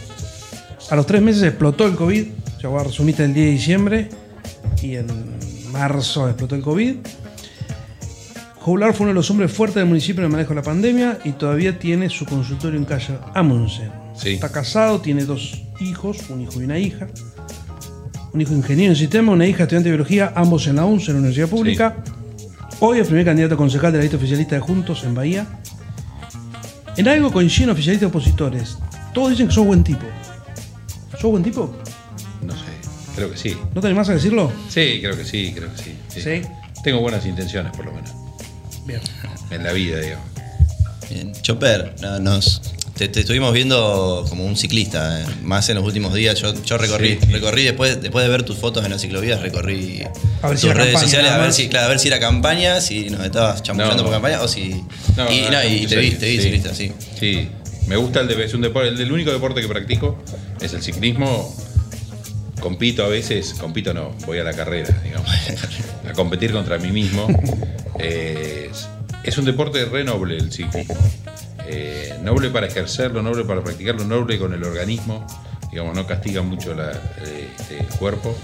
A 0.90 0.96
los 0.96 1.06
tres 1.06 1.22
meses 1.22 1.44
explotó 1.44 1.86
el 1.86 1.96
COVID, 1.96 2.26
ya 2.60 2.70
vos 2.70 2.88
resumiste 2.88 3.24
el 3.24 3.36
10 3.36 3.46
de 3.46 3.52
diciembre, 3.52 4.10
y 4.82 4.96
en 4.96 5.06
marzo 5.72 6.28
explotó 6.28 6.56
el 6.56 6.64
COVID. 6.64 6.96
Joular 8.62 8.96
fue 8.96 9.04
uno 9.04 9.10
de 9.10 9.16
los 9.16 9.30
hombres 9.30 9.52
fuertes 9.52 9.76
del 9.76 9.86
municipio 9.86 10.22
en 10.22 10.26
el 10.26 10.32
manejo 10.32 10.50
de 10.50 10.56
la 10.56 10.64
pandemia 10.64 11.20
y 11.24 11.34
todavía 11.34 11.78
tiene 11.78 12.10
su 12.10 12.26
consultorio 12.26 12.80
en 12.80 12.86
calle 12.86 13.16
Amundsen. 13.36 13.92
Sí. 14.16 14.30
Está 14.30 14.52
casado, 14.52 15.02
tiene 15.02 15.24
dos 15.26 15.62
hijos, 15.80 16.18
un 16.32 16.42
hijo 16.42 16.60
y 16.60 16.64
una 16.64 16.80
hija. 16.80 17.08
Un 18.34 18.42
hijo 18.42 18.54
ingeniero 18.54 18.94
en 18.94 18.96
sistema, 18.96 19.34
una 19.34 19.46
hija 19.46 19.64
estudiante 19.64 19.90
de 19.90 19.96
biología, 19.96 20.32
ambos 20.36 20.66
en 20.68 20.78
la 20.78 20.86
UNCE, 20.86 21.08
en 21.08 21.14
la 21.14 21.20
Universidad 21.20 21.50
Pública. 21.50 21.98
Hoy 22.80 23.00
es 23.00 23.08
primer 23.08 23.26
candidato 23.26 23.56
a 23.56 23.58
concejal 23.58 23.92
de 23.92 23.98
la 23.98 24.04
lista 24.04 24.18
oficialista 24.18 24.56
de 24.56 24.62
Juntos 24.62 25.04
en 25.04 25.14
Bahía. 25.14 25.48
En 26.96 27.08
algo 27.08 27.32
coinciden 27.32 27.70
oficialistas 27.70 28.08
y 28.08 28.10
opositores. 28.10 28.78
Todos 29.14 29.32
dicen 29.32 29.48
que 29.48 29.54
sos 29.54 29.66
buen 29.66 29.84
tipo. 29.84 30.06
¿Sos 31.20 31.30
buen 31.30 31.44
tipo? 31.44 31.76
No 32.42 32.54
sé, 32.54 32.72
creo 33.16 33.32
que 33.32 33.38
sí. 33.38 33.56
¿No 33.76 33.82
te 33.82 33.88
animás 33.88 34.10
a 34.10 34.14
decirlo? 34.14 34.52
Sí, 34.70 35.00
creo 35.02 35.18
que 35.18 35.26
sí, 35.26 35.54
creo 35.56 35.70
que 35.74 35.84
sí. 35.84 35.96
sí. 36.08 36.22
Sí. 36.22 36.42
Tengo 36.84 37.02
buenas 37.02 37.26
intenciones, 37.26 37.72
por 37.76 37.86
lo 37.86 37.92
menos. 37.92 38.12
Bien. 38.86 39.02
En 39.52 39.64
la 39.64 39.74
vida, 39.74 40.00
digamos. 40.00 40.26
Bien. 41.10 41.34
Chopper, 41.42 41.96
no, 42.02 42.20
nos, 42.20 42.62
te, 43.02 43.08
te 43.08 43.20
estuvimos 43.22 43.52
viendo 43.52 44.24
como 44.30 44.46
un 44.46 44.56
ciclista, 44.56 45.22
eh, 45.22 45.26
más 45.44 45.68
en 45.70 45.76
los 45.76 45.84
últimos 45.86 46.14
días. 46.14 46.40
Yo, 46.40 46.54
yo 46.64 46.78
recorrí, 46.78 47.18
Sí. 47.20 47.32
recorrí 47.32 47.64
después, 47.64 48.00
después 48.02 48.24
de 48.24 48.30
ver 48.30 48.44
tus 48.44 48.58
fotos 48.58 48.86
en 48.86 48.92
las 48.92 49.02
ciclovías, 49.02 49.42
recorrí 49.42 50.04
si 50.56 50.68
tus 50.68 50.74
redes 50.76 50.94
campaña, 50.94 51.00
sociales 51.00 51.32
a 51.32 51.38
ver, 51.40 51.54
si, 51.54 51.68
claro, 51.68 51.86
a 51.88 51.90
ver 51.90 52.00
si 52.00 52.08
era 52.10 52.20
campaña, 52.20 52.80
si 52.80 53.10
nos 53.10 53.26
estabas 53.26 53.64
chamullando 53.64 53.98
No. 53.98 54.04
por 54.04 54.12
campaña 54.12 54.42
o 54.42 54.48
si. 54.48 54.84
No, 55.18 55.32
y, 55.32 55.42
no, 55.52 55.64
y 55.64 55.88
te 55.88 55.96
vi, 55.98 56.12
te 56.12 56.28
vi 56.30 56.38
sí. 56.38 56.44
ciclista, 56.44 56.76
sí. 56.76 56.92
Sí, 57.20 57.48
me 57.88 57.96
gusta 57.96 58.20
el 58.20 58.28
de, 58.28 58.44
es 58.46 58.54
un 58.54 58.62
deporte, 58.62 58.90
el, 58.90 59.02
el 59.02 59.12
único 59.12 59.32
deporte 59.32 59.62
que 59.62 59.68
practico 59.68 60.22
es 60.62 60.74
el 60.74 60.84
ciclismo. 60.84 61.56
Compito 62.60 63.04
a 63.04 63.08
veces, 63.08 63.56
compito 63.60 63.92
no, 63.96 64.12
voy 64.28 64.38
a 64.38 64.44
la 64.44 64.54
carrera, 64.54 64.96
digamos, 65.04 65.28
a 66.08 66.14
competir 66.14 66.52
contra 66.52 66.78
mí 66.78 66.92
mismo. 66.92 67.28
Eh, 67.98 68.70
es, 68.72 68.88
es 69.24 69.38
un 69.40 69.46
deporte 69.46 69.84
re 69.86 70.04
noble 70.04 70.38
el 70.38 70.52
ciclismo. 70.52 70.96
Eh, 71.74 72.14
noble 72.22 72.50
para 72.50 72.68
ejercerlo, 72.68 73.22
noble 73.22 73.46
para 73.46 73.64
practicarlo, 73.64 74.04
noble 74.04 74.38
con 74.38 74.54
el 74.54 74.64
organismo. 74.64 75.26
Digamos, 75.72 75.96
no 75.96 76.06
castiga 76.06 76.42
mucho 76.42 76.74
la- 76.74 76.92
eh, 76.92 77.48
este, 77.58 77.80
el 77.80 77.86
cuerpo. 77.98 78.38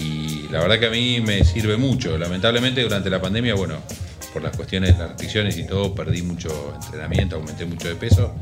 Y 0.00 0.46
la 0.52 0.60
verdad 0.60 0.78
que 0.78 0.86
a 0.86 0.90
mí 0.90 1.20
me 1.20 1.44
sirve 1.44 1.76
mucho. 1.76 2.16
Lamentablemente 2.16 2.82
durante 2.82 3.10
la 3.10 3.20
pandemia, 3.20 3.54
bueno, 3.54 3.78
por 4.32 4.42
las 4.42 4.56
cuestiones 4.56 4.92
de 4.92 4.98
las 4.98 5.08
restricciones 5.08 5.58
y 5.58 5.66
todo, 5.66 5.92
perdí 5.94 6.22
mucho 6.22 6.72
entrenamiento, 6.84 7.36
aumenté 7.36 7.64
mucho 7.64 7.88
de 7.88 7.96
peso. 7.96 8.32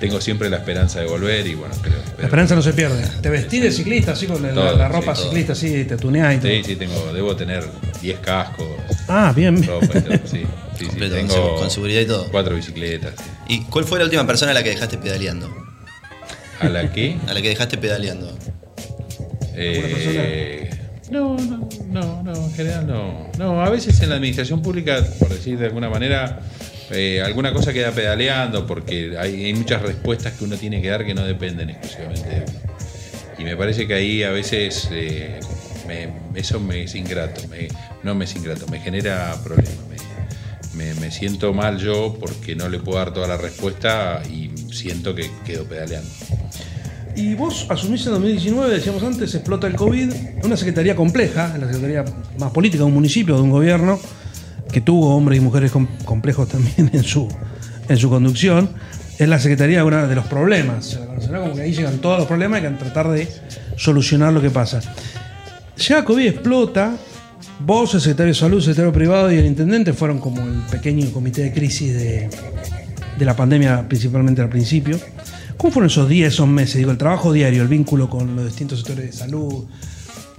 Tengo 0.00 0.20
siempre 0.20 0.48
la 0.48 0.56
esperanza 0.58 1.00
de 1.00 1.06
volver 1.06 1.46
y 1.46 1.54
bueno, 1.54 1.74
creo. 1.82 1.98
La 2.18 2.24
esperanza 2.24 2.54
no 2.56 2.62
se 2.62 2.72
pierde. 2.72 3.04
Te 3.22 3.30
vestís 3.30 3.62
de 3.62 3.70
ciclista, 3.70 4.12
así 4.12 4.26
con 4.26 4.42
la, 4.42 4.52
Todo, 4.52 4.76
la 4.76 4.88
ropa 4.88 5.14
sí, 5.14 5.24
ciclista, 5.24 5.52
así, 5.52 5.84
te 5.84 5.96
tuneás 5.96 6.34
y 6.34 6.38
todo. 6.38 6.50
Sí, 6.50 6.62
sí, 6.64 6.76
tengo, 6.76 7.12
debo 7.12 7.34
tener 7.36 7.64
10 8.00 8.18
cascos, 8.20 8.66
Ah, 9.08 9.32
bien. 9.36 9.54
bien. 9.56 9.68
ropa 9.68 9.86
y 9.98 10.02
todo, 10.02 10.18
sí. 10.24 10.42
Sí, 10.78 10.86
sí, 10.92 10.98
tengo 11.10 11.56
con 11.56 11.70
seguridad 11.70 12.00
y 12.00 12.06
todo. 12.06 12.28
Cuatro 12.30 12.54
bicicletas. 12.56 13.14
sí. 13.16 13.24
¿Y 13.48 13.62
cuál 13.62 13.84
fue 13.84 13.98
la 13.98 14.04
última 14.04 14.26
persona 14.26 14.50
a 14.50 14.54
la 14.54 14.62
que 14.62 14.70
dejaste 14.70 14.98
pedaleando? 14.98 15.50
¿A 16.60 16.68
la 16.68 16.92
que? 16.92 17.16
A 17.28 17.34
la 17.34 17.40
que 17.42 17.48
dejaste 17.48 17.78
pedaleando. 17.78 18.36
Eh, 19.54 20.70
no, 21.10 21.36
no, 21.38 21.68
no, 21.86 22.22
no, 22.22 22.34
en 22.34 22.52
general 22.54 22.86
no. 22.86 23.30
No, 23.38 23.62
a 23.62 23.70
veces 23.70 24.00
en 24.02 24.10
la 24.10 24.16
administración 24.16 24.62
pública, 24.62 25.04
por 25.18 25.28
decir 25.30 25.58
de 25.58 25.66
alguna 25.66 25.88
manera, 25.88 26.40
eh, 26.90 27.22
alguna 27.24 27.52
cosa 27.52 27.72
queda 27.72 27.90
pedaleando 27.92 28.66
porque 28.66 29.16
hay, 29.18 29.46
hay 29.46 29.54
muchas 29.54 29.82
respuestas 29.82 30.34
que 30.34 30.44
uno 30.44 30.56
tiene 30.56 30.82
que 30.82 30.88
dar 30.88 31.04
que 31.04 31.14
no 31.14 31.24
dependen 31.24 31.70
exclusivamente 31.70 32.28
de 32.28 32.36
uno. 32.42 32.60
Y 33.38 33.44
me 33.44 33.56
parece 33.56 33.86
que 33.86 33.94
ahí 33.94 34.22
a 34.24 34.30
veces 34.30 34.88
eh, 34.92 35.40
me- 35.86 36.08
eso 36.34 36.60
me 36.60 36.82
es 36.84 36.94
ingrato, 36.94 37.40
me- 37.48 37.68
no 38.02 38.14
me 38.14 38.24
es 38.24 38.34
ingrato, 38.36 38.66
me 38.68 38.80
genera 38.80 39.34
problemas. 39.42 39.74
Me, 39.88 39.96
me- 40.94 41.10
siento 41.10 41.52
mal 41.52 41.78
yo 41.78 42.16
porque 42.20 42.54
no 42.54 42.68
le 42.68 42.78
puedo 42.78 42.98
dar 42.98 43.12
toda 43.12 43.26
la 43.28 43.36
respuesta 43.36 44.22
y 44.30 44.50
siento 44.72 45.14
que 45.14 45.30
quedo 45.44 45.64
pedaleando. 45.64 46.08
Y 47.16 47.34
vos 47.34 47.66
asumís 47.68 48.06
en 48.06 48.12
2019, 48.12 48.74
decíamos 48.74 49.02
antes, 49.02 49.34
explota 49.34 49.66
el 49.66 49.74
COVID, 49.74 50.12
una 50.44 50.56
secretaría 50.56 50.94
compleja, 50.94 51.48
la 51.58 51.66
secretaría 51.66 52.04
más 52.38 52.52
política 52.52 52.82
de 52.84 52.88
un 52.88 52.94
municipio, 52.94 53.34
de 53.34 53.42
un 53.42 53.50
gobierno, 53.50 53.98
que 54.72 54.80
tuvo 54.80 55.16
hombres 55.16 55.38
y 55.38 55.40
mujeres 55.40 55.72
com- 55.72 55.88
complejos 56.04 56.48
también 56.48 56.90
en 56.92 57.02
su, 57.02 57.26
en 57.88 57.96
su 57.96 58.08
conducción. 58.08 58.70
Es 59.18 59.28
la 59.28 59.40
secretaría 59.40 59.82
de, 59.82 60.14
los 60.14 60.26
problemas, 60.26 60.86
se 60.86 61.00
la 61.00 61.06
conocerá 61.06 61.40
como 61.40 61.54
que 61.56 61.62
ahí 61.62 61.72
llegan 61.72 61.98
todos 61.98 62.18
los 62.18 62.28
problemas 62.28 62.60
y 62.60 62.62
que 62.62 62.68
tratar 62.70 63.08
de 63.10 63.26
solucionar 63.76 64.32
lo 64.32 64.40
que 64.40 64.50
pasa. 64.50 64.80
Ya 65.76 66.04
COVID 66.04 66.24
explota, 66.26 66.92
vos, 67.60 67.94
el 67.94 68.00
secretario 68.00 68.32
de 68.32 68.38
salud, 68.38 68.56
el 68.58 68.62
secretario 68.62 68.92
privado 68.92 69.32
y 69.32 69.36
el 69.36 69.46
intendente 69.46 69.92
fueron 69.92 70.18
como 70.18 70.42
el 70.42 70.62
pequeño 70.70 71.10
comité 71.12 71.42
de 71.42 71.52
crisis 71.52 71.94
de, 71.94 72.30
de 73.18 73.24
la 73.24 73.34
pandemia, 73.36 73.88
principalmente 73.88 74.40
al 74.42 74.48
principio. 74.48 74.98
¿Cómo 75.56 75.72
fueron 75.72 75.90
esos 75.90 76.08
días, 76.08 76.34
esos 76.34 76.46
meses? 76.46 76.76
Digo, 76.76 76.92
el 76.92 76.98
trabajo 76.98 77.32
diario, 77.32 77.62
el 77.62 77.68
vínculo 77.68 78.08
con 78.08 78.36
los 78.36 78.44
distintos 78.44 78.78
sectores 78.78 79.06
de 79.06 79.12
salud. 79.12 79.64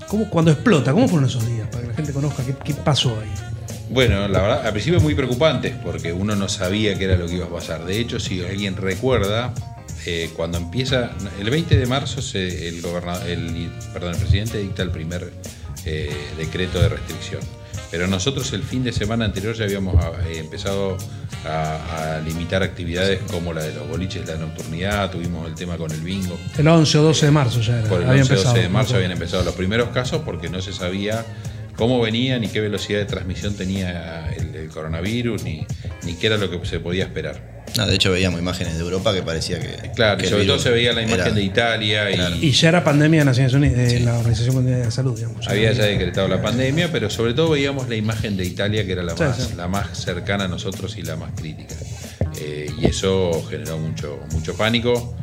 ¿Cómo, 0.07 0.29
cuando 0.29 0.51
explota, 0.51 0.93
¿cómo 0.93 1.07
fueron 1.09 1.27
esos 1.27 1.45
días? 1.45 1.67
Para 1.67 1.81
que 1.81 1.87
la 1.89 1.93
gente 1.93 2.13
conozca 2.13 2.41
qué, 2.63 2.73
pasó 2.73 3.09
ahí. 3.09 3.29
Bueno, 3.89 4.27
la 4.27 4.41
verdad, 4.41 4.65
al 4.65 4.71
principio 4.71 5.01
muy 5.01 5.15
preocupantes 5.15 5.75
porque 5.83 6.13
uno 6.13 6.35
no 6.35 6.47
sabía 6.47 6.97
qué 6.97 7.05
era 7.05 7.17
lo 7.17 7.27
que 7.27 7.35
iba 7.35 7.45
a 7.45 7.49
pasar. 7.49 7.85
De 7.85 7.99
hecho, 7.99 8.19
si 8.19 8.41
alguien 8.41 8.77
recuerda, 8.77 9.53
eh, 10.05 10.29
cuando 10.35 10.57
empieza, 10.57 11.11
el 11.39 11.49
20 11.49 11.77
de 11.77 11.85
marzo 11.85 12.21
el, 12.37 12.81
el, 12.81 13.71
perdón, 13.91 14.13
el 14.13 14.19
presidente 14.19 14.59
dicta 14.59 14.83
el 14.83 14.91
primer 14.91 15.33
eh, 15.85 16.15
decreto 16.37 16.81
de 16.81 16.89
restricción. 16.89 17.41
Pero 17.91 18.07
nosotros 18.07 18.53
el 18.53 18.63
fin 18.63 18.83
de 18.83 18.91
semana 18.91 19.25
anterior 19.25 19.55
ya 19.55 19.63
habíamos 19.63 19.95
ah, 20.03 20.11
eh, 20.27 20.37
empezado 20.37 20.97
a, 21.45 22.17
a 22.17 22.21
limitar 22.21 22.61
actividades 22.61 23.19
como 23.31 23.51
la 23.51 23.63
de 23.63 23.73
los 23.73 23.87
boliches, 23.87 24.27
la 24.27 24.35
nocturnidad, 24.35 25.09
tuvimos 25.09 25.47
el 25.47 25.55
tema 25.55 25.77
con 25.77 25.91
el 25.91 26.01
bingo. 26.01 26.37
El 26.57 26.67
11 26.67 26.97
o 26.99 27.03
12 27.03 27.25
de 27.25 27.31
marzo 27.31 27.61
ya 27.61 27.79
era. 27.79 27.89
Por 27.89 28.01
el 28.01 28.09
había 28.09 28.21
11 28.21 28.33
empezado. 28.33 28.55
12 28.55 28.63
de 28.67 28.69
marzo 28.69 28.95
habían 28.95 29.11
empezado 29.11 29.43
los 29.43 29.55
primeros 29.55 29.89
casos 29.89 30.21
porque 30.23 30.49
no 30.49 30.61
se 30.61 30.71
sabía 30.71 31.25
cómo 31.79 32.01
venían 32.01 32.41
ni 32.41 32.49
qué 32.49 32.59
velocidad 32.59 32.99
de 32.99 33.05
transmisión 33.05 33.55
tenía 33.55 34.29
el, 34.33 34.48
el 34.69 34.73
coronavirus, 34.75 35.43
ni, 35.43 35.65
ni 36.03 36.13
qué 36.15 36.27
era 36.27 36.37
lo 36.37 36.49
que 36.49 36.65
se 36.65 36.79
podía 36.79 37.03
esperar. 37.03 37.59
No, 37.77 37.85
de 37.85 37.95
hecho 37.95 38.11
veíamos 38.11 38.39
imágenes 38.39 38.75
de 38.75 38.79
Europa 38.83 39.13
que 39.13 39.21
parecía 39.21 39.59
que. 39.59 39.91
Claro, 39.95 40.17
que 40.17 40.27
sobre 40.27 40.45
todo 40.45 40.57
se 40.57 40.71
veía 40.71 40.91
la 40.93 41.01
imagen 41.03 41.19
era- 41.19 41.31
de 41.31 41.43
Italia 41.43 42.09
y 42.09 42.15
Claro. 42.15 42.35
Y 42.41 42.51
ya 42.51 42.69
era 42.69 42.83
pandemia 42.83 43.19
de 43.19 43.25
Naciones 43.25 43.53
Unidas, 43.53 43.77
de 43.77 43.99
la 43.99 44.17
Organización 44.17 44.55
Mundial 44.55 44.79
de 44.79 44.85
la 44.85 44.91
Salud, 44.91 45.15
digamos. 45.15 45.47
había 45.47 45.71
ya 45.73 45.83
decretado 45.83 46.27
la 46.27 46.41
pandemia, 46.41 46.91
pero 46.91 47.09
sobre 47.11 47.33
todo 47.35 47.51
veíamos 47.51 47.87
la 47.87 47.95
imagen 47.95 48.37
de 48.37 48.45
Italia 48.45 48.85
que 48.85 48.91
era 48.93 49.03
la, 49.03 49.15
Sí, 49.15 49.23
más, 49.23 49.37
sí. 49.37 49.53
la 49.55 49.67
más 49.67 49.97
cercana 50.03 50.45
a 50.45 50.47
nosotros 50.47 50.97
y 50.97 51.03
la 51.03 51.15
más 51.15 51.31
crítica. 51.35 51.75
Eh, 52.41 52.71
y 52.79 52.85
eso 52.87 53.45
generó 53.49 53.77
mucho, 53.77 54.19
mucho 54.31 54.55
pánico. 54.55 55.15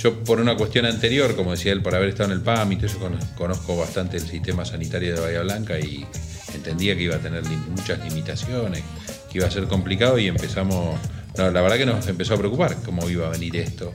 Yo 0.00 0.22
por 0.22 0.40
una 0.40 0.56
cuestión 0.56 0.86
anterior, 0.86 1.34
como 1.36 1.50
decía 1.50 1.72
él, 1.72 1.82
por 1.82 1.94
haber 1.94 2.08
estado 2.10 2.30
en 2.30 2.38
el 2.38 2.42
PAM 2.42 2.72
y 2.72 2.76
todo 2.76 2.86
eso, 2.86 2.98
con- 2.98 3.18
conozco 3.36 3.76
bastante 3.76 4.16
el 4.16 4.26
sistema 4.26 4.64
sanitario 4.64 5.14
de 5.16 5.20
Bahía 5.20 5.40
Blanca 5.42 5.78
y 5.78 6.06
entendía 6.54 6.96
que 6.96 7.02
iba 7.02 7.16
a 7.16 7.18
tener 7.20 7.42
muchas 7.44 7.98
limitaciones, 8.04 8.82
que 9.30 9.38
iba 9.38 9.46
a 9.46 9.50
ser 9.50 9.64
complicado 9.64 10.18
y 10.18 10.28
empezamos, 10.28 10.98
la 11.36 11.50
verdad 11.50 11.76
que 11.76 11.86
nos 11.86 12.06
empezó 12.08 12.34
a 12.34 12.38
preocupar 12.38 12.76
cómo 12.84 13.08
iba 13.08 13.26
a 13.26 13.30
venir 13.30 13.56
esto. 13.56 13.92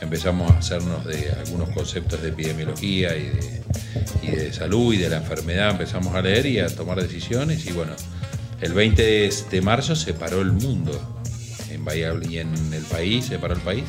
Empezamos 0.00 0.50
a 0.50 0.58
hacernos 0.58 1.04
de 1.04 1.30
algunos 1.32 1.68
conceptos 1.70 2.22
de 2.22 2.30
epidemiología 2.30 3.16
y 3.16 3.28
de, 4.30 4.52
salud 4.52 4.94
y 4.94 4.98
de 4.98 5.08
la 5.08 5.18
enfermedad, 5.18 5.70
empezamos 5.70 6.14
a 6.14 6.22
leer 6.22 6.46
y 6.46 6.58
a 6.60 6.68
tomar 6.68 7.00
decisiones 7.00 7.66
y 7.66 7.72
bueno, 7.72 7.92
el 8.60 8.72
20 8.72 9.02
de- 9.02 9.34
de 9.50 9.60
marzo 9.62 9.94
se 9.96 10.12
paró 10.14 10.40
el 10.42 10.52
mundo 10.52 10.92
en 11.70 11.84
Bahía 11.84 12.12
y 12.28 12.38
en 12.38 12.52
el 12.74 12.82
país, 12.84 13.26
se 13.26 13.38
paró 13.38 13.54
el 13.54 13.60
país, 13.60 13.84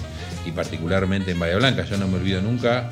y 0.46 0.52
particularmente 0.52 1.32
en 1.32 1.40
Bahía 1.40 1.58
Blanca. 1.58 1.86
Yo 1.86 1.98
no 1.98 2.08
me 2.08 2.18
olvido 2.18 2.42
nunca 2.42 2.90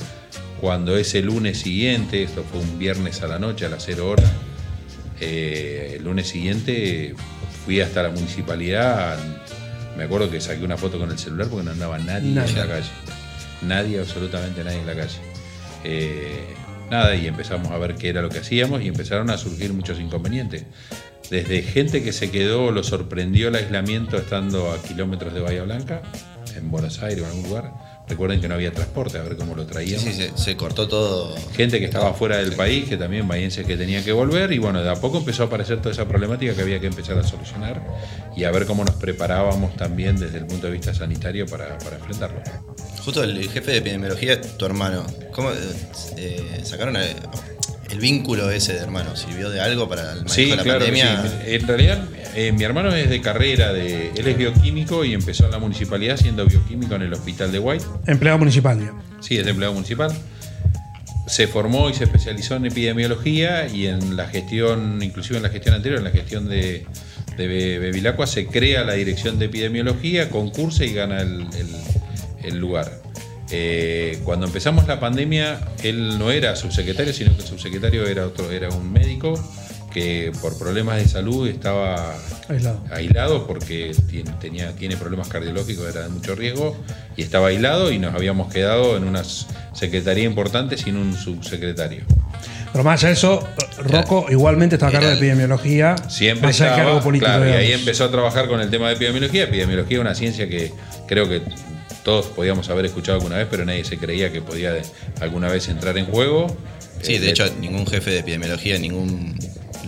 cuando 0.62 0.98
ese 0.98 1.22
lunes 1.22 1.60
siguiente, 1.60 2.24
esto 2.24 2.44
fue 2.50 2.60
un 2.60 2.78
viernes 2.80 3.22
a 3.22 3.28
la 3.28 3.40
noche, 3.40 3.66
a 3.66 3.70
las 3.70 3.84
0 3.86 4.10
horas, 4.10 4.30
eh, 5.22 5.94
el 5.98 6.04
lunes 6.04 6.28
siguiente 6.28 7.14
fui 7.66 7.82
hasta 7.82 8.04
la 8.04 8.10
municipalidad, 8.10 9.18
me 9.98 10.04
acuerdo 10.06 10.30
que 10.32 10.40
saqué 10.42 10.64
una 10.64 10.78
foto 10.78 10.98
con 10.98 11.12
el 11.12 11.18
celular 11.20 11.48
porque 11.48 11.66
no 11.66 11.72
andaba 11.72 11.98
nadie 12.00 12.32
Nadie. 12.32 12.52
en 12.54 12.58
la 12.60 12.68
calle. 12.68 12.90
Nadie, 13.62 14.00
absolutamente 14.00 14.64
nadie 14.64 14.80
en 14.80 14.88
la 14.88 14.96
calle. 14.96 15.18
Eh, 15.84 16.46
nada, 16.90 17.16
y 17.16 17.28
empezamos 17.28 17.72
a 17.72 17.78
ver 17.78 17.96
qué 17.96 18.10
era 18.10 18.22
lo 18.22 18.30
que 18.30 18.40
hacíamos 18.40 18.82
y 18.82 18.88
empezaron 18.88 19.30
a 19.30 19.38
surgir 19.38 19.74
muchos 19.74 20.00
inconvenientes. 20.00 20.64
Desde 21.30 21.62
gente 21.62 22.02
que 22.02 22.12
se 22.14 22.32
quedó, 22.32 22.72
lo 22.72 22.84
sorprendió 22.84 23.50
el 23.50 23.56
aislamiento 23.56 24.18
estando 24.18 24.72
a 24.72 24.82
kilómetros 24.82 25.34
de 25.34 25.42
Bahía 25.42 25.64
Blanca, 25.64 26.02
en 26.56 26.72
Buenos 26.72 27.04
Aires 27.04 27.22
o 27.22 27.26
en 27.26 27.30
algún 27.32 27.44
lugar. 27.50 27.74
Recuerden 28.10 28.42
que 28.42 28.48
no 28.48 28.56
había 28.56 28.72
transporte, 28.72 29.20
a 29.20 29.22
ver 29.22 29.38
cómo 29.38 29.56
lo 29.56 29.66
traíamos. 29.66 30.04
sí, 30.04 30.14
se, 30.14 30.36
se 30.36 30.58
cortó 30.58 30.88
todo. 30.88 31.36
Gente 31.54 31.80
que 31.80 31.86
estaba 31.86 32.14
fuera 32.14 32.38
del 32.38 32.54
país, 32.54 32.90
que 32.90 32.98
también 32.98 33.28
bahienses 33.28 33.66
que 33.66 33.78
tenían 33.78 34.04
que 34.04 34.12
volver, 34.12 34.52
y 34.52 34.58
bueno, 34.58 34.82
de 34.82 34.90
a 34.90 34.96
poco 34.96 35.20
empezó 35.20 35.44
a 35.44 35.46
aparecer 35.46 35.78
toda 35.78 35.92
esa 35.92 36.08
problemática 36.08 36.54
que 36.54 36.62
había 36.62 36.80
que 36.80 36.88
empezar 36.88 37.18
a 37.18 37.24
solucionar 37.24 37.82
y 38.36 38.44
a 38.44 38.52
ver 38.52 38.66
cómo 38.66 38.84
nos 38.84 38.96
preparábamos 38.96 39.76
también 39.76 40.18
desde 40.18 40.40
el 40.40 40.46
punto 40.46 40.68
de 40.68 40.74
vista 40.74 40.94
sanitario 40.94 41.46
para, 41.46 41.78
para 41.78 41.98
enfrentarlo. 41.98 42.42
Justo 43.04 43.24
el, 43.24 43.50
jefe 43.50 43.72
de 43.72 43.78
epidemiología 43.78 44.34
es 44.34 44.58
tu 44.58 44.66
hermano. 44.66 45.06
¿Cómo 45.32 45.52
eh, 45.52 45.56
eh, 46.18 46.62
sacaron 46.64 46.96
el, 46.96 47.16
el 47.92 48.00
vínculo 48.00 48.50
ese 48.52 48.74
de 48.74 48.80
hermano? 48.80 49.16
¿Sirvió 49.16 49.50
de 49.50 49.60
algo 49.62 49.88
para 49.90 50.04
el 50.14 50.18
manejo 50.20 50.34
Sí, 50.34 50.50
de 50.50 50.56
la 50.56 50.64
claro. 50.64 50.80
pandemia? 50.80 51.24
sí. 51.24 51.54
En 51.54 51.68
realidad, 51.68 52.00
eh, 52.36 52.52
mi 52.52 52.64
hermano 52.64 52.94
es 52.96 53.10
de 53.10 53.22
carrera, 53.22 53.74
de, 53.74 54.12
él 54.16 54.28
es 54.28 54.38
bioquímico 54.38 55.04
y 55.06 55.14
empezó 55.14 55.46
en 55.46 55.52
la 55.52 55.60
municipalidad 55.60 56.18
siendo 56.18 56.46
bioquímico 56.46 56.96
en 56.96 57.02
el 57.04 57.14
hospital 57.14 57.52
de 57.52 57.60
White. 57.60 57.86
Empleado 58.08 58.38
municipal, 58.38 58.80
digamos. 58.80 59.04
Sí, 59.22 59.38
es 59.38 59.48
empleado 59.48 59.74
municipal. 59.74 60.12
Se 61.28 61.48
formó 61.48 61.90
y 61.90 61.94
se 61.94 62.06
especializó 62.06 62.56
en 62.56 62.66
epidemiología 62.66 63.68
y 63.68 63.86
en 63.88 64.18
la 64.18 64.28
gestión, 64.28 65.02
inclusive 65.04 65.38
en 65.38 65.44
la 65.44 65.50
gestión 65.50 65.76
anterior, 65.76 66.00
en 66.00 66.06
la 66.06 66.10
gestión 66.12 66.50
de, 66.50 66.86
de 67.38 67.78
Bevilacqua, 67.80 68.26
se 68.26 68.48
crea 68.48 68.84
la 68.84 68.94
dirección 68.94 69.38
de 69.38 69.46
epidemiología, 69.46 70.30
concursa 70.30 70.86
y 70.86 70.94
gana 70.94 71.22
el, 71.22 71.42
el- 71.42 71.76
el 72.44 72.58
lugar. 72.58 72.90
Eh, 73.52 74.20
cuando 74.24 74.46
empezamos 74.46 74.88
la 74.88 75.00
pandemia, 75.00 75.60
él 75.84 76.20
no 76.20 76.32
era 76.32 76.56
subsecretario, 76.56 77.14
sino 77.14 77.36
que 77.36 77.42
el 77.42 77.48
subsecretario 77.48 78.06
era 78.06 78.26
otro, 78.26 78.52
era 78.52 78.70
un 78.70 78.92
médico 78.92 79.34
que 79.92 80.32
por 80.42 80.58
problemas 80.58 80.98
de 80.98 81.08
salud 81.08 81.48
estaba 81.48 82.16
Aislado. 82.48 82.84
aislado 82.92 83.48
porque 83.48 83.92
tiene, 84.10 84.32
tenía, 84.40 84.76
tiene 84.76 84.96
problemas 84.98 85.28
cardiológicos, 85.30 85.90
era 85.90 86.04
de 86.04 86.10
mucho 86.10 86.36
riesgo, 86.36 86.78
y 87.18 87.24
estaba 87.24 87.48
aislado 87.48 87.92
y 87.92 87.98
nos 87.98 88.14
habíamos 88.14 88.54
quedado 88.54 88.98
en 88.98 89.04
una 89.04 89.24
secretaría 89.74 90.26
importante 90.26 90.78
sin 90.78 90.96
un 90.96 91.16
subsecretario. 91.16 92.04
Pero 92.72 92.84
más 92.84 93.00
allá 93.00 93.08
de 93.08 93.14
eso, 93.14 93.48
Rocco 93.80 94.28
igualmente 94.30 94.76
estaba 94.76 94.92
a 94.92 94.94
cargo 94.94 95.08
de 95.08 95.16
epidemiología. 95.16 95.96
Siempre 96.08 96.52
estaba, 96.52 97.02
político. 97.02 97.32
claro, 97.32 97.50
y 97.50 97.54
ahí 97.54 97.72
empezó 97.72 98.06
a 98.06 98.12
trabajar 98.12 98.48
con 98.48 98.62
el 98.62 98.70
tema 98.70 98.90
de 98.90 98.94
epidemiología. 98.94 99.46
Epidemiología 99.46 99.98
es 99.98 100.02
una 100.02 100.14
ciencia 100.14 100.48
que 100.48 100.72
creo 101.08 101.28
que 101.28 101.42
todos 102.04 102.28
podíamos 102.28 102.70
haber 102.70 102.86
escuchado 102.86 103.18
alguna 103.18 103.38
vez, 103.38 103.48
pero 103.50 103.66
nadie 103.66 103.84
se 103.84 103.98
creía 103.98 104.32
que 104.32 104.42
podía 104.42 104.72
de- 104.74 104.84
alguna 105.22 105.50
vez 105.50 105.68
entrar 105.68 105.98
en 105.98 106.06
juego. 106.06 106.48
Sí, 107.02 107.16
Eh, 107.16 107.20
de 107.20 107.30
hecho, 107.30 107.46
ningún 107.60 107.86
jefe 107.88 108.10
de 108.12 108.20
epidemiología 108.20 108.76
en 108.76 108.82
ningún 108.84 109.38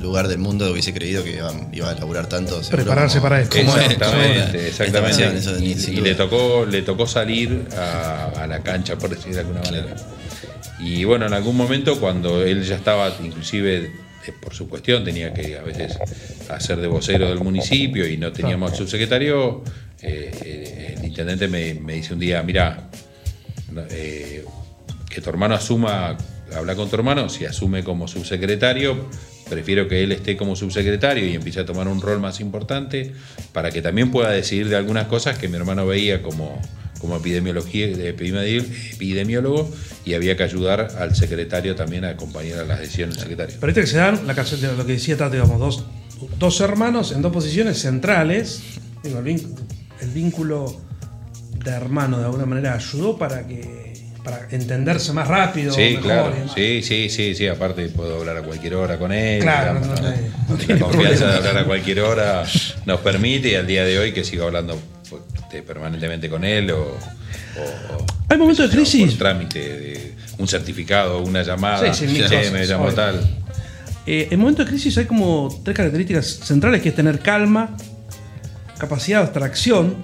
lugar 0.02 0.28
del 0.28 0.40
mundo 0.40 0.72
hubiese 0.72 0.94
creído 0.94 1.24
que 1.24 1.36
iba, 1.36 1.52
iba 1.74 1.90
a 1.90 1.94
laburar 1.96 2.28
tanto. 2.28 2.62
Prepararse 2.70 3.18
como- 3.18 3.30
para 3.30 3.42
esto. 3.42 3.58
Exactamente, 3.58 4.68
exactamente. 4.68 5.24
Y, 5.92 6.02
le 6.02 6.16
tocó, 6.16 6.66
le 6.66 6.82
tocó 6.82 7.06
salir 7.08 7.66
a, 7.78 8.32
a 8.44 8.48
la 8.48 8.62
cancha, 8.62 8.98
por 8.98 9.10
decir 9.10 9.34
de 9.34 9.42
alguna 9.42 9.62
manera. 9.62 9.96
Y 10.80 11.04
bueno, 11.04 11.28
en 11.28 11.34
algún 11.34 11.56
momento 11.56 12.00
cuando 12.00 12.44
él 12.44 12.64
ya 12.64 12.76
estaba, 12.76 13.14
inclusive 13.24 13.92
eh, 14.26 14.32
por 14.42 14.54
su 14.54 14.68
cuestión, 14.68 15.04
tenía 15.04 15.34
que 15.34 15.58
a 15.58 15.62
veces 15.62 15.98
hacer 16.50 16.80
de 16.80 16.88
vocero 16.88 17.30
del 17.30 17.40
municipio 17.40 18.08
y 18.08 18.18
no 18.18 18.32
teníamos 18.32 18.76
subsecretario, 18.78 19.64
eh, 20.02 20.96
el 20.98 21.06
intendente 21.06 21.48
me, 21.48 21.74
dice 21.94 22.14
un 22.14 22.20
día, 22.20 22.42
mira, 22.44 22.90
eh, 23.90 24.46
que 25.10 25.22
tu 25.22 25.30
hermano 25.30 25.56
asuma, 25.56 26.18
habla 26.56 26.76
con 26.76 26.90
tu 26.90 26.96
hermano, 26.96 27.30
si 27.30 27.46
asume 27.46 27.84
como 27.84 28.08
subsecretario, 28.08 29.10
prefiero 29.50 29.88
que 29.88 30.04
él 30.04 30.12
esté 30.12 30.38
como 30.38 30.56
subsecretario 30.56 31.28
y 31.28 31.36
empiece 31.36 31.60
a 31.60 31.66
tomar 31.66 31.88
un 31.88 32.02
rol 32.02 32.20
más 32.20 32.40
importante 32.40 33.12
para 33.52 33.72
que 33.72 33.82
también 33.82 34.10
pueda 34.12 34.32
decidir 34.32 34.70
de 34.70 34.78
algunas 34.78 35.08
cosas 35.08 35.38
que 35.38 35.50
mi 35.50 35.58
hermano 35.58 35.86
veía 35.86 36.22
como, 36.22 36.62
como 37.00 37.18
epidemiología, 37.18 37.88
epidemi- 37.88 38.94
epidemiólogo 38.94 39.70
y 40.06 40.14
había 40.14 40.38
que 40.38 40.44
ayudar 40.44 40.96
al 40.98 41.16
secretario 41.16 41.76
también 41.76 42.06
a 42.06 42.12
acompañar 42.12 42.60
a 42.60 42.64
las 42.64 42.80
decisiones 42.80 43.16
del 43.16 43.24
secretario. 43.24 43.58
Pero 43.60 43.70
este 43.72 43.82
que 43.82 43.88
se 43.88 43.98
dan, 43.98 44.26
la 44.26 44.36
canción 44.36 44.78
lo 44.78 44.86
que 44.86 44.94
decía 44.94 45.18
Tati, 45.18 45.34
digamos, 45.34 45.60
dos, 45.60 45.86
dos 46.40 46.62
hermanos 46.62 47.12
en 47.12 47.22
dos 47.22 47.34
posiciones 47.34 47.80
centrales. 47.80 48.62
Digo, 49.04 49.22
el, 50.02 50.10
vínculo, 50.10 50.80
de 51.64 51.72
hermano 51.72 52.18
de 52.20 52.26
alguna 52.26 52.46
manera 52.46 52.74
ayudó 52.74 53.18
para 53.18 53.48
que 53.48 53.82
para 54.24 54.48
entenderse 54.52 55.14
más 55.14 55.28
rápido. 55.28 55.74
Sí, 55.74 55.82
mejor, 55.96 56.02
claro. 56.04 56.34
Sí, 56.54 56.82
sí, 56.84 57.10
sí, 57.10 57.34
sí. 57.34 57.48
Aparte 57.48 57.88
puedo 57.90 58.20
hablar 58.20 58.38
a 58.38 58.44
cualquier 58.44 58.76
hora 58.76 59.00
con 59.00 59.12
él. 59.12 59.42
Claro, 59.42 59.80
digamos, 59.80 60.00
no, 60.02 60.10
no, 60.10 60.16
¿no? 60.16 60.18
La 60.68 60.80
confianza 60.80 60.90
problema. 60.90 61.26
de 61.32 61.38
hablar 61.38 61.58
a 61.58 61.66
cualquier 61.66 62.00
hora 62.02 62.44
nos 62.86 63.00
permite 63.00 63.50
y 63.50 63.56
al 63.56 63.66
día 63.66 63.84
de 63.84 63.98
hoy 63.98 64.12
que 64.14 64.24
sigo 64.24 64.46
hablando 64.46 64.80
este, 65.42 65.64
permanentemente 65.64 66.30
con 66.30 66.44
él 66.46 66.70
o, 66.70 66.82
o- 66.84 68.06
Hay 68.30 68.38
momentos 68.38 68.70
de 68.70 68.76
crisis. 68.76 69.10
por 69.12 69.18
trámite 69.20 69.60
de 69.60 70.16
un 70.38 70.48
certificado, 70.48 71.20
una 71.24 71.42
llamada. 71.42 71.92
Sí, 71.94 72.08
sí, 72.08 72.24
me 72.54 72.66
llamó 72.66 72.92
tal. 72.92 73.20
Eh, 74.06 74.28
en 74.32 74.40
momentos 74.40 74.66
de 74.66 74.70
crisis 74.72 74.98
hay 74.98 75.06
como 75.06 75.62
tres 75.64 75.76
características 75.76 76.28
centrales, 76.28 76.82
que 76.82 76.90
es 76.90 76.96
tener 76.96 77.20
calma, 77.20 77.76
capacidad 78.82 79.20
de 79.20 79.24
abstracción 79.26 79.96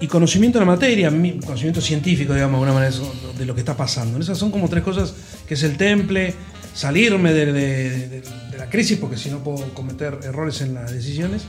y 0.00 0.06
conocimiento 0.06 0.58
de 0.58 0.64
la 0.64 0.70
materia, 0.72 1.10
mi- 1.10 1.38
conocimiento 1.40 1.80
científico, 1.80 2.32
digamos, 2.34 2.60
de 2.60 2.66
alguna 2.66 2.72
manera, 2.80 2.96
de 3.38 3.44
lo 3.44 3.54
que 3.54 3.60
está 3.60 3.76
pasando. 3.76 4.18
Esas 4.18 4.38
son 4.38 4.50
como 4.50 4.68
tres 4.68 4.82
cosas 4.82 5.12
que 5.46 5.54
es 5.54 5.62
el 5.62 5.76
temple, 5.76 6.34
salirme 6.74 7.32
de, 7.34 7.46
de- 7.52 8.08
de- 8.08 8.20
de 8.52 8.58
la 8.58 8.70
crisis, 8.70 8.96
porque 8.98 9.16
si 9.18 9.28
no 9.30 9.44
puedo 9.44 9.72
cometer 9.74 10.18
errores 10.24 10.62
en 10.62 10.74
las 10.74 10.90
decisiones, 10.90 11.42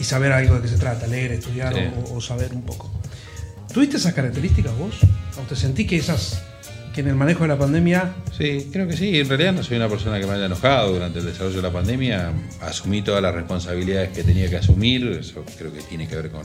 y 0.00 0.04
saber 0.04 0.32
algo 0.32 0.56
de 0.56 0.62
qué 0.62 0.68
se 0.68 0.78
trata, 0.78 1.06
leer, 1.06 1.32
estudiar 1.32 1.74
Sí. 1.74 1.80
o, 2.10 2.14
o 2.16 2.20
saber 2.20 2.54
un 2.54 2.62
poco. 2.62 2.90
¿Tuviste 3.72 3.98
esas 3.98 4.14
características 4.14 4.76
vos? 4.76 4.94
¿O 5.38 5.42
te 5.46 5.54
sentí 5.54 5.86
que 5.86 5.96
esas 5.96 6.42
que 6.92 7.00
en 7.00 7.08
el 7.08 7.14
manejo 7.14 7.42
de 7.42 7.48
la 7.48 7.58
pandemia. 7.58 8.14
Sí, 8.36 8.68
creo 8.72 8.86
que 8.86 8.96
sí. 8.96 9.18
En 9.18 9.28
realidad 9.28 9.52
no 9.52 9.62
soy 9.62 9.76
una 9.76 9.88
persona 9.88 10.20
que 10.20 10.26
me 10.26 10.32
haya 10.34 10.46
enojado 10.46 10.92
durante 10.92 11.18
el 11.20 11.24
desarrollo 11.26 11.56
de 11.56 11.62
la 11.62 11.72
pandemia. 11.72 12.32
Asumí 12.60 13.02
todas 13.02 13.22
las 13.22 13.34
responsabilidades 13.34 14.10
que 14.10 14.22
tenía 14.24 14.48
que 14.50 14.56
asumir. 14.56 15.06
Eso 15.20 15.44
creo 15.58 15.72
que 15.72 15.80
tiene 15.82 16.06
que 16.06 16.16
ver 16.16 16.30
con, 16.30 16.42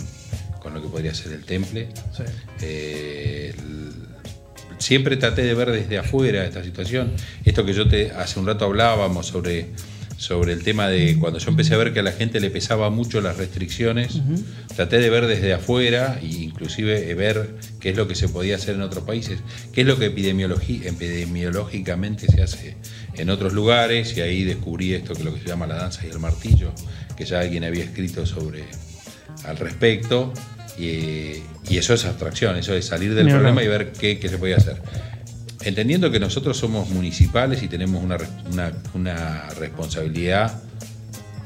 con 0.61 0.73
lo 0.73 0.81
que 0.81 0.87
podría 0.87 1.13
ser 1.13 1.33
el 1.33 1.43
temple. 1.43 1.89
Sí. 2.15 2.23
Eh, 2.61 3.53
el- 3.57 4.07
siempre 4.79 5.17
traté 5.17 5.41
de 5.43 5.53
ver 5.55 5.71
desde 5.71 5.97
afuera 5.97 6.45
esta 6.45 6.63
situación. 6.63 7.11
Esto 7.43 7.65
que 7.65 7.73
yo 7.73 7.87
te 7.87 8.11
hace 8.11 8.39
un 8.39 8.45
rato 8.45 8.65
hablábamos 8.65 9.25
sobre, 9.27 9.67
sobre 10.17 10.53
el 10.53 10.63
tema 10.63 10.87
de 10.87 11.17
cuando 11.19 11.39
yo 11.39 11.49
empecé 11.49 11.75
a 11.75 11.77
ver 11.77 11.93
que 11.93 11.99
a 11.99 12.03
la 12.03 12.11
gente 12.11 12.39
le 12.39 12.49
pesaba 12.49 12.89
mucho 12.89 13.21
las 13.21 13.37
restricciones, 13.37 14.19
traté 14.75 14.99
de 14.99 15.09
ver 15.09 15.27
desde 15.27 15.53
afuera 15.53 16.19
e 16.21 16.25
inclusive 16.25 17.13
ver 17.13 17.55
qué 17.79 17.91
es 17.91 17.97
lo 17.97 18.07
que 18.07 18.15
se 18.15 18.27
podía 18.27 18.55
hacer 18.55 18.75
en 18.75 18.81
otros 18.81 19.03
países, 19.03 19.39
qué 19.73 19.81
es 19.81 19.87
lo 19.87 19.97
que 19.97 20.07
epidemiológicamente 20.07 22.27
se 22.27 22.41
hace 22.41 22.77
en 23.15 23.29
otros 23.29 23.53
lugares 23.53 24.15
y 24.17 24.21
ahí 24.21 24.43
descubrí 24.43 24.93
esto 24.93 25.13
que 25.13 25.19
es 25.19 25.25
lo 25.25 25.33
que 25.33 25.41
se 25.41 25.47
llama 25.47 25.67
la 25.67 25.75
danza 25.75 26.05
y 26.05 26.09
el 26.09 26.19
martillo, 26.19 26.71
que 27.15 27.25
ya 27.25 27.39
alguien 27.39 27.63
había 27.63 27.83
escrito 27.83 28.25
sobre 28.25 28.63
al 29.45 29.57
respecto. 29.57 30.33
Y, 30.79 31.41
y 31.69 31.77
eso 31.77 31.95
es 31.95 32.05
abstracción, 32.05 32.55
eso 32.55 32.75
es 32.75 32.85
salir 32.85 33.15
del 33.15 33.25
Mira, 33.25 33.37
problema 33.37 33.61
no. 33.61 33.65
y 33.65 33.69
ver 33.69 33.93
qué, 33.93 34.19
qué 34.19 34.29
se 34.29 34.37
podía 34.37 34.57
hacer. 34.57 34.79
Entendiendo 35.67 36.09
que 36.09 36.19
nosotros 36.19 36.55
somos 36.57 36.89
municipales 36.91 37.61
y 37.61 37.67
tenemos 37.67 38.01
una, 38.01 38.17
una- 38.53 38.71
una 38.93 39.49
responsabilidad 39.59 40.61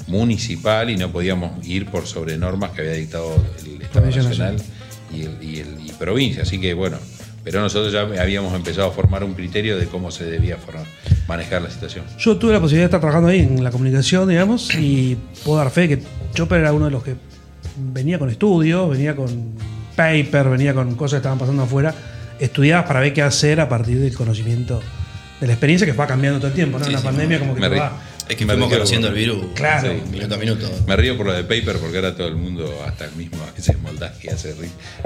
municipal 0.08 0.92
y 0.92 0.96
no 0.98 1.12
podíamos 1.12 1.66
ir 1.68 1.88
por 1.88 2.06
sobre 2.06 2.38
normas 2.38 2.70
que 2.72 2.82
había 2.82 2.94
dictado 2.94 3.34
el 3.66 3.82
Estado 3.82 4.06
Nacional 4.06 4.56
y, 5.12 5.22
el- 5.24 5.38
y 5.44 5.60
el- 5.62 5.88
y 5.88 5.92
provincia. 5.94 6.44
Así 6.44 6.60
que 6.62 6.76
bueno, 6.76 6.98
pero 7.44 7.62
nosotros 7.62 7.92
ya 7.92 8.02
habíamos 8.22 8.54
empezado 8.54 8.90
a 8.90 8.92
formar 8.92 9.24
un 9.24 9.34
criterio 9.34 9.76
de 9.80 9.88
cómo 9.88 10.12
se 10.12 10.26
debía 10.26 10.58
formar- 10.58 10.86
manejar 11.28 11.64
la 11.64 11.72
situación. 11.72 12.06
Yo 12.20 12.38
tuve 12.38 12.54
la 12.54 12.60
posibilidad 12.60 12.84
de 12.84 12.90
estar 12.90 13.00
trabajando 13.00 13.30
ahí 13.30 13.40
en 13.40 13.64
la 13.64 13.72
comunicación, 13.72 14.30
digamos, 14.30 14.70
y 14.76 15.18
puedo 15.44 15.58
dar 15.58 15.72
fe 15.72 15.88
que 15.88 16.04
Chopper 16.36 16.60
era 16.60 16.74
uno 16.74 16.86
de 16.86 16.92
los 16.92 17.04
que 17.04 17.16
venía 17.92 18.20
con 18.20 18.30
estudios, 18.30 18.88
venía 18.92 19.16
con 19.16 19.54
paper, 19.96 20.50
venía 20.50 20.76
con 20.76 20.94
cosas 20.96 21.14
que 21.14 21.18
estaban 21.22 21.40
pasando 21.40 21.64
afuera, 21.64 21.96
estudiadas 22.42 22.86
para 22.86 23.00
ver 23.00 23.14
qué 23.14 23.22
hacer 23.22 23.60
a 23.62 23.70
partir 23.70 24.00
del 24.00 24.14
conocimiento 24.14 24.82
de 25.40 25.48
la 25.48 25.54
experiencia 25.54 25.86
que 25.88 25.94
va 25.94 26.06
cambiando 26.08 26.40
todo 26.40 26.50
el 26.50 26.54
tiempo, 26.54 26.78
¿no? 26.78 26.86
Sí, 26.86 26.92
Una 26.92 27.00
sí, 27.00 27.06
pandemia 27.06 27.40
como 27.40 27.56
que 27.56 27.62
me 27.62 27.70
te 27.70 27.80
va. 27.80 28.02
Es 28.30 28.38
que 28.38 28.46
Me 28.46 28.54
fuimos 28.54 28.70
río 28.70 28.78
conociendo 28.78 29.08
por- 29.10 29.18
el 29.18 29.24
virus. 29.26 29.46
Claro. 29.56 29.92
sí, 29.92 30.12
minuto 30.12 30.36
a 30.36 30.38
minuto. 30.38 30.72
Me 30.88 30.96
río 30.96 31.18
por 31.18 31.26
lo 31.26 31.34
de 31.34 31.44
paper 31.44 31.78
porque 31.80 31.98
ahora 31.98 32.16
todo 32.16 32.28
el 32.28 32.36
mundo, 32.36 32.72
hasta 32.88 33.06
el 33.06 33.12
mismo 33.14 33.38
a 33.44 33.52
veces 33.52 33.78
Moldaski 33.82 34.30
hace, 34.30 34.56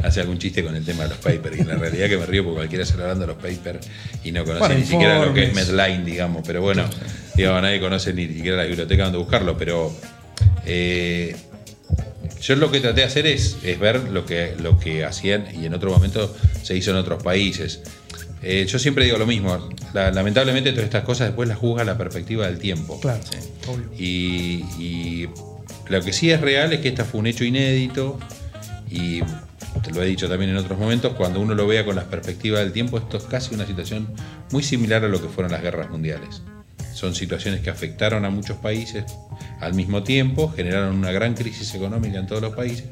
hace 0.04 0.22
algún 0.22 0.38
chiste 0.38 0.64
con 0.64 0.76
el 0.76 0.84
tema 0.86 1.04
de 1.04 1.10
los 1.10 1.18
papers. 1.20 1.58
Y 1.58 1.62
en 1.62 1.68
la 1.70 1.76
realidad 1.76 2.08
que 2.10 2.18
me 2.18 2.26
río 2.26 2.44
porque 2.44 2.58
cualquiera 2.58 2.86
se 2.86 2.94
hablando 2.94 3.22
de 3.22 3.28
los 3.28 3.38
papers 3.38 3.88
y 4.24 4.32
no 4.32 4.44
conoce 4.46 4.76
ni 4.76 4.84
siquiera 4.86 5.26
lo 5.26 5.34
que 5.34 5.46
es. 5.46 5.54
Medline, 5.56 6.06
digamos. 6.06 6.44
Pero 6.46 6.62
bueno, 6.62 6.84
digamos, 7.36 7.62
nadie 7.64 7.80
conoce 7.80 8.14
ni 8.14 8.28
siquiera 8.28 8.58
la 8.58 8.64
biblioteca 8.66 9.04
donde 9.06 9.18
buscarlo. 9.18 9.58
Pero 9.58 9.92
eh, 10.66 11.36
yo 12.42 12.56
lo 12.56 12.72
que 12.72 12.80
traté 12.80 13.02
de 13.02 13.08
hacer 13.08 13.28
es, 13.28 13.58
es 13.64 13.80
ver 13.80 14.10
lo 14.10 14.26
que, 14.26 14.56
lo 14.60 14.78
que 14.80 15.04
hacían 15.06 15.46
y 15.60 15.66
en 15.66 15.74
otro 15.74 15.92
momento 15.92 16.34
se 16.64 16.76
hizo 16.76 16.92
en 16.92 16.98
otros 16.98 17.22
países. 17.24 17.82
Eh, 18.42 18.66
yo 18.68 18.78
siempre 18.80 19.06
digo 19.06 19.18
lo 19.18 19.26
mismo, 19.26 19.70
la- 19.94 20.12
lamentablemente 20.12 20.72
todas 20.72 20.86
estas 20.86 21.04
cosas 21.04 21.28
después 21.30 21.50
las 21.50 21.58
juzga 21.58 21.84
la 21.84 21.98
perspectiva 21.98 22.46
del 22.46 22.60
tiempo. 22.60 23.00
Claro, 23.00 23.20
Sí. 23.24 23.38
obvio. 23.68 23.90
Y, 23.98 24.64
y 24.80 25.30
lo 25.90 26.02
que 26.02 26.14
sí 26.14 26.30
es 26.32 26.42
real 26.42 26.72
es 26.74 26.80
que 26.82 26.90
este 26.90 27.04
fue 27.04 27.20
un 27.22 27.28
hecho 27.28 27.44
inédito 27.44 28.20
y 28.90 29.22
te 29.84 29.92
lo 29.94 30.04
he 30.04 30.06
dicho 30.06 30.30
también 30.30 30.52
en 30.52 30.58
otros 30.58 30.78
momentos, 30.80 31.14
cuando 31.14 31.40
uno 31.42 31.54
lo 31.56 31.66
vea 31.68 31.84
con 31.86 31.96
las 31.96 32.06
perspectivas 32.06 32.60
del 32.62 32.72
tiempo, 32.72 32.98
esto 32.98 33.18
es 33.18 33.24
casi 33.24 33.54
una 33.56 33.66
situación 33.66 34.08
muy 34.52 34.64
similar 34.64 35.04
a 35.04 35.08
lo 35.08 35.22
que 35.22 35.28
fueron 35.28 35.52
las 35.52 35.62
guerras 35.62 35.90
mundiales. 35.90 36.42
Son 36.96 37.14
situaciones 37.14 37.60
que 37.62 37.70
afectaron 37.70 38.24
a 38.24 38.30
muchos 38.30 38.56
países 38.58 39.04
al 39.60 39.74
mismo 39.74 40.02
tiempo, 40.04 40.52
generaron 40.56 40.96
una 40.96 41.12
gran 41.12 41.34
crisis 41.34 41.74
económica 41.76 42.18
en 42.20 42.26
todos 42.26 42.42
los 42.42 42.56
países 42.56 42.86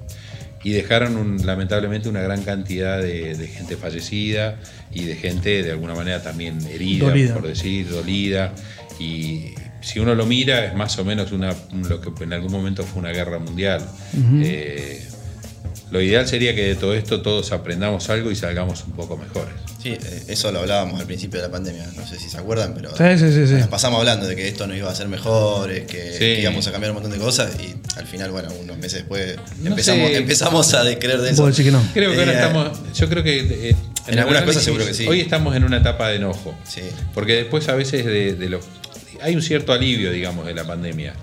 y 0.62 0.72
dejaron 0.72 1.16
un- 1.18 1.46
lamentablemente 1.46 2.10
una 2.10 2.22
gran 2.22 2.44
cantidad 2.44 3.02
de, 3.02 3.36
de 3.36 3.48
gente 3.48 3.78
fallecida 3.78 4.60
y 4.94 5.04
de 5.06 5.16
gente 5.16 5.64
de 5.64 5.72
alguna 5.72 5.96
manera 5.96 6.22
también 6.22 6.60
herida, 6.68 7.08
Dolida. 7.08 7.34
por 7.34 7.48
decir, 7.48 7.90
dolida. 7.90 8.54
Y 9.00 9.54
si 9.82 10.00
uno 10.00 10.16
lo 10.16 10.26
mira, 10.26 10.66
es 10.66 10.76
más 10.76 10.98
o 11.00 11.06
menos 11.06 11.32
una, 11.32 11.54
lo 11.90 12.00
que 12.02 12.24
en 12.26 12.34
algún 12.34 12.52
momento 12.52 12.84
fue 12.84 13.00
una 13.02 13.12
guerra 13.12 13.40
mundial. 13.40 13.82
Eh, 14.42 15.02
lo 15.92 16.02
ideal 16.02 16.28
sería 16.28 16.56
que 16.56 16.64
de 16.64 16.76
todo 16.76 16.94
esto 16.94 17.22
todos 17.22 17.52
aprendamos 17.52 18.10
algo 18.10 18.32
y 18.32 18.36
salgamos 18.36 18.84
un 18.86 18.94
poco 18.94 19.18
mejores. 19.18 19.54
Sí, 19.82 19.90
eh, 19.90 20.24
eso 20.30 20.52
lo 20.52 20.60
hablábamos 20.60 21.00
al 21.00 21.06
principio 21.06 21.42
de 21.42 21.48
la 21.48 21.52
pandemia. 21.52 21.86
No 21.96 22.08
sé 22.08 22.18
si 22.18 22.30
se 22.30 22.38
acuerdan, 22.38 22.74
pero 22.74 22.90
Sí, 22.96 23.18
sí, 23.18 23.32
sí, 23.34 23.48
sí. 23.48 23.54
nos 23.56 23.68
pasamos 23.68 24.00
hablando 24.00 24.26
de 24.28 24.36
que 24.36 24.48
esto 24.48 24.66
no 24.66 24.76
iba 24.76 24.90
a 24.90 24.96
ser 24.96 25.08
mejor, 25.10 25.72
eh, 25.72 25.86
que, 25.86 26.14
Sí. 26.14 26.20
que 26.20 26.42
íbamos 26.42 26.66
a 26.68 26.72
cambiar 26.72 26.92
un 26.92 26.96
montón 27.02 27.12
de 27.12 27.18
cosas 27.18 27.52
y 27.60 27.76
al 28.00 28.08
final, 28.08 28.32
bueno, 28.32 28.50
unos 28.62 28.78
meses 28.78 28.94
después 29.00 29.36
No 29.62 29.70
empezamos, 29.72 30.10
sé. 30.10 30.18
empezamos 30.18 30.74
a 30.74 30.84
creer 31.00 31.20
de 31.22 31.28
eso. 31.32 31.38
Puedo 31.38 31.50
decir 31.50 31.66
que 31.66 31.72
no. 31.72 31.84
Creo 31.94 32.12
que 32.14 32.20
ahora 32.20 32.32
Eh, 32.32 32.36
estamos, 32.36 32.80
yo 32.96 33.10
creo 33.10 33.24
que 33.24 33.40
eh, 33.70 33.76
en 34.08 34.20
algunas 34.20 34.42
análisis, 34.42 34.46
cosas 34.46 34.64
seguro 34.64 34.86
que 34.86 34.94
sí. 34.94 35.06
Hoy 35.08 35.20
estamos 35.22 35.56
en 35.56 35.64
una 35.66 35.78
etapa 35.78 36.10
de 36.10 36.16
enojo. 36.18 36.56
Sí. 36.68 36.82
Porque 37.14 37.36
después 37.36 37.68
a 37.70 37.76
veces 37.76 38.06
de, 38.06 38.36
de 38.36 38.50
lo, 38.50 38.60
hay 39.22 39.36
un 39.36 39.42
cierto 39.42 39.74
alivio, 39.74 40.12
digamos, 40.12 40.46
de 40.46 40.54
la 40.54 40.64
pandemia. 40.66 41.14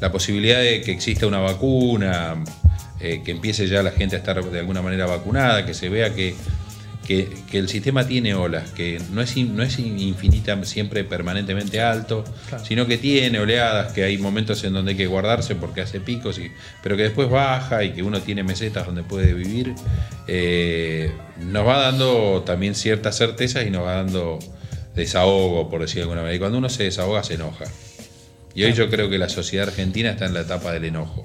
La 0.00 0.10
posibilidad 0.12 0.58
de 0.60 0.80
que 0.82 0.90
exista 0.92 1.26
una 1.26 1.38
vacuna, 1.38 2.42
eh, 3.02 3.22
que 3.24 3.32
empiece 3.32 3.66
ya 3.68 3.82
la 3.82 3.90
gente 3.90 4.16
a 4.16 4.18
estar 4.20 4.42
de 4.44 4.58
alguna 4.60 4.80
manera 4.82 5.06
vacunada, 5.06 5.66
que 5.66 5.74
se 5.74 5.88
vea 5.88 6.14
que, 6.14 6.34
que, 7.06 7.28
que 7.50 7.58
el 7.58 7.68
sistema 7.68 8.06
tiene 8.06 8.34
olas, 8.34 8.70
que 8.70 9.00
no 9.10 9.20
es, 9.22 9.36
in- 9.36 9.56
no 9.56 9.62
es 9.64 9.78
in- 9.80 9.98
infinita 9.98 10.64
siempre 10.64 11.02
permanentemente 11.02 11.80
alto, 11.80 12.22
Claro. 12.48 12.64
sino 12.64 12.86
que 12.86 12.96
tiene 12.98 13.40
oleadas, 13.40 13.92
que 13.92 14.04
hay 14.04 14.18
momentos 14.18 14.62
en 14.64 14.72
donde 14.72 14.92
hay 14.92 14.96
que 14.96 15.08
guardarse 15.08 15.56
porque 15.56 15.80
hace 15.80 15.98
picos, 16.00 16.38
y, 16.38 16.52
pero 16.82 16.96
que 16.96 17.02
después 17.02 17.28
baja 17.28 17.82
y 17.82 17.90
que 17.92 18.02
uno 18.04 18.20
tiene 18.20 18.44
mesetas 18.44 18.86
donde 18.86 19.02
puede 19.02 19.34
vivir, 19.34 19.74
eh, 20.28 21.10
nos 21.40 21.66
va 21.66 21.78
dando 21.78 22.42
también 22.46 22.74
ciertas 22.76 23.16
certezas 23.18 23.66
y 23.66 23.70
nos 23.70 23.84
va 23.84 23.94
dando 23.96 24.38
desahogo, 24.94 25.68
por 25.68 25.80
decir 25.80 25.96
de 25.96 26.02
alguna 26.02 26.20
manera. 26.20 26.36
Y 26.36 26.38
cuando 26.38 26.58
uno 26.58 26.68
se 26.68 26.84
desahoga, 26.84 27.24
se 27.24 27.34
enoja. 27.34 27.64
Y 28.54 28.64
hoy 28.64 28.74
yo 28.74 28.88
creo 28.90 29.08
que 29.10 29.18
la 29.18 29.28
sociedad 29.30 29.66
argentina 29.68 30.10
está 30.10 30.26
en 30.26 30.34
la 30.34 30.42
etapa 30.42 30.72
del 30.72 30.84
enojo. 30.84 31.22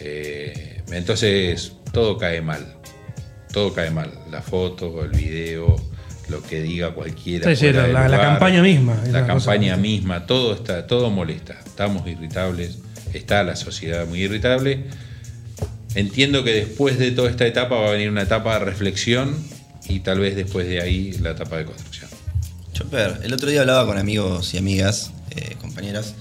Eh, 0.00 0.71
entonces, 0.92 1.72
todo 1.92 2.18
cae 2.18 2.40
mal. 2.42 2.74
Todo 3.52 3.72
cae 3.74 3.90
mal. 3.90 4.10
La 4.30 4.40
foto, 4.42 5.02
el 5.04 5.10
video, 5.10 5.76
lo 6.28 6.42
que 6.42 6.62
diga 6.62 6.92
cualquiera. 6.94 7.48
Sí, 7.50 7.56
sí, 7.56 7.72
fuera 7.72 8.08
la- 8.08 8.20
campaña 8.20 8.62
misma, 8.62 8.96
La 9.10 9.26
campaña 9.26 9.76
misma, 9.76 10.26
todo 10.26 10.54
está, 10.54 10.86
todo 10.86 11.10
molesta. 11.10 11.58
Estamos 11.64 12.06
irritables. 12.06 12.78
Está 13.12 13.42
la 13.44 13.56
sociedad 13.56 14.06
muy 14.06 14.22
irritable. 14.22 14.84
Entiendo 15.94 16.42
que 16.44 16.52
después 16.54 16.98
de 16.98 17.10
toda 17.10 17.28
esta 17.30 17.46
etapa 17.46 17.76
va 17.76 17.88
a 17.88 17.92
venir 17.92 18.08
una 18.08 18.22
etapa 18.22 18.54
de 18.58 18.64
reflexión 18.64 19.36
y 19.88 20.00
tal 20.00 20.20
vez 20.20 20.34
después 20.36 20.66
de 20.66 20.80
ahí 20.80 21.12
la 21.20 21.32
etapa 21.32 21.58
de 21.58 21.66
construcción. 21.66 22.08
Chopper, 22.72 23.20
el 23.22 23.34
otro 23.34 23.50
día 23.50 23.60
hablaba 23.60 23.84
con 23.86 23.98
amigos 23.98 24.54
y 24.54 24.58
amigas, 24.58 25.12
eh, 25.36 25.56
compañeras, 25.60 26.14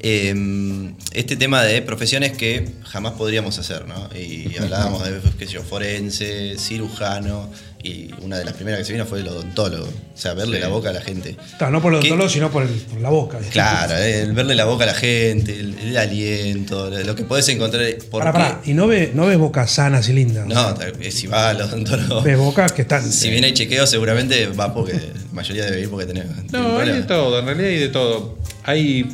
eh, 0.00 0.92
este 1.12 1.36
tema 1.36 1.62
de 1.64 1.82
profesiones 1.82 2.32
que 2.36 2.68
jamás 2.84 3.12
podríamos 3.14 3.58
hacer, 3.58 3.86
¿no? 3.86 4.08
Y 4.16 4.56
hablábamos 4.58 5.04
de, 5.04 5.20
qué 5.38 5.46
sé 5.46 5.52
yo, 5.54 5.62
forense, 5.62 6.56
cirujano, 6.58 7.50
y 7.82 8.10
una 8.22 8.36
de 8.38 8.44
las 8.44 8.54
primeras 8.54 8.78
que 8.80 8.84
se 8.84 8.92
vino 8.92 9.06
fue 9.06 9.20
el 9.20 9.28
odontólogo, 9.28 9.84
o 9.86 10.16
sea, 10.18 10.34
verle 10.34 10.56
Sí. 10.56 10.62
la 10.62 10.68
boca 10.68 10.90
a 10.90 10.92
la 10.92 11.00
gente. 11.00 11.36
Claro, 11.58 11.72
no 11.72 11.80
por 11.82 11.94
el 11.94 12.08
dolor, 12.08 12.28
sino 12.28 12.50
por, 12.50 12.64
el- 12.64 12.68
por 12.70 13.00
la 13.00 13.08
boca. 13.08 13.38
Claro, 13.52 13.96
eh, 13.96 14.22
el 14.22 14.32
verle 14.32 14.56
la 14.56 14.64
boca 14.64 14.82
a 14.82 14.88
la 14.88 14.94
gente, 14.94 15.58
el, 15.58 15.78
el 15.78 15.96
aliento, 15.96 16.90
lo 16.90 17.14
que 17.14 17.22
podés 17.24 17.48
encontrar. 17.50 17.84
¿por 18.10 18.20
Pará, 18.24 18.32
pará. 18.32 18.60
Y 18.64 18.74
no 18.74 18.88
ves 18.88 19.14
no 19.14 19.26
ves 19.26 19.38
bocas 19.38 19.70
sanas 19.70 20.08
y 20.08 20.12
lindas. 20.12 20.46
No, 20.46 20.74
eh, 21.00 21.10
si 21.12 21.28
va 21.28 21.50
al 21.50 21.60
odontólogo. 21.62 22.22
Ves 22.22 22.36
bocas 22.36 22.72
que 22.72 22.82
están. 22.82 23.10
Si 23.10 23.30
bien 23.30 23.44
hay 23.44 23.52
chequeo, 23.54 23.86
seguramente 23.86 24.48
va 24.48 24.74
porque 24.74 24.94
la 24.94 25.32
mayoría 25.32 25.64
debe 25.66 25.80
ir 25.82 25.88
porque 25.90 26.06
un 26.10 26.18
No, 26.18 26.22
hay 26.22 26.74
problema. 26.74 26.96
de 26.98 27.02
todo, 27.04 27.38
en 27.38 27.46
realidad 27.46 27.68
hay 27.70 27.78
de 27.78 27.88
todo. 27.88 28.38
Hay, 28.64 29.06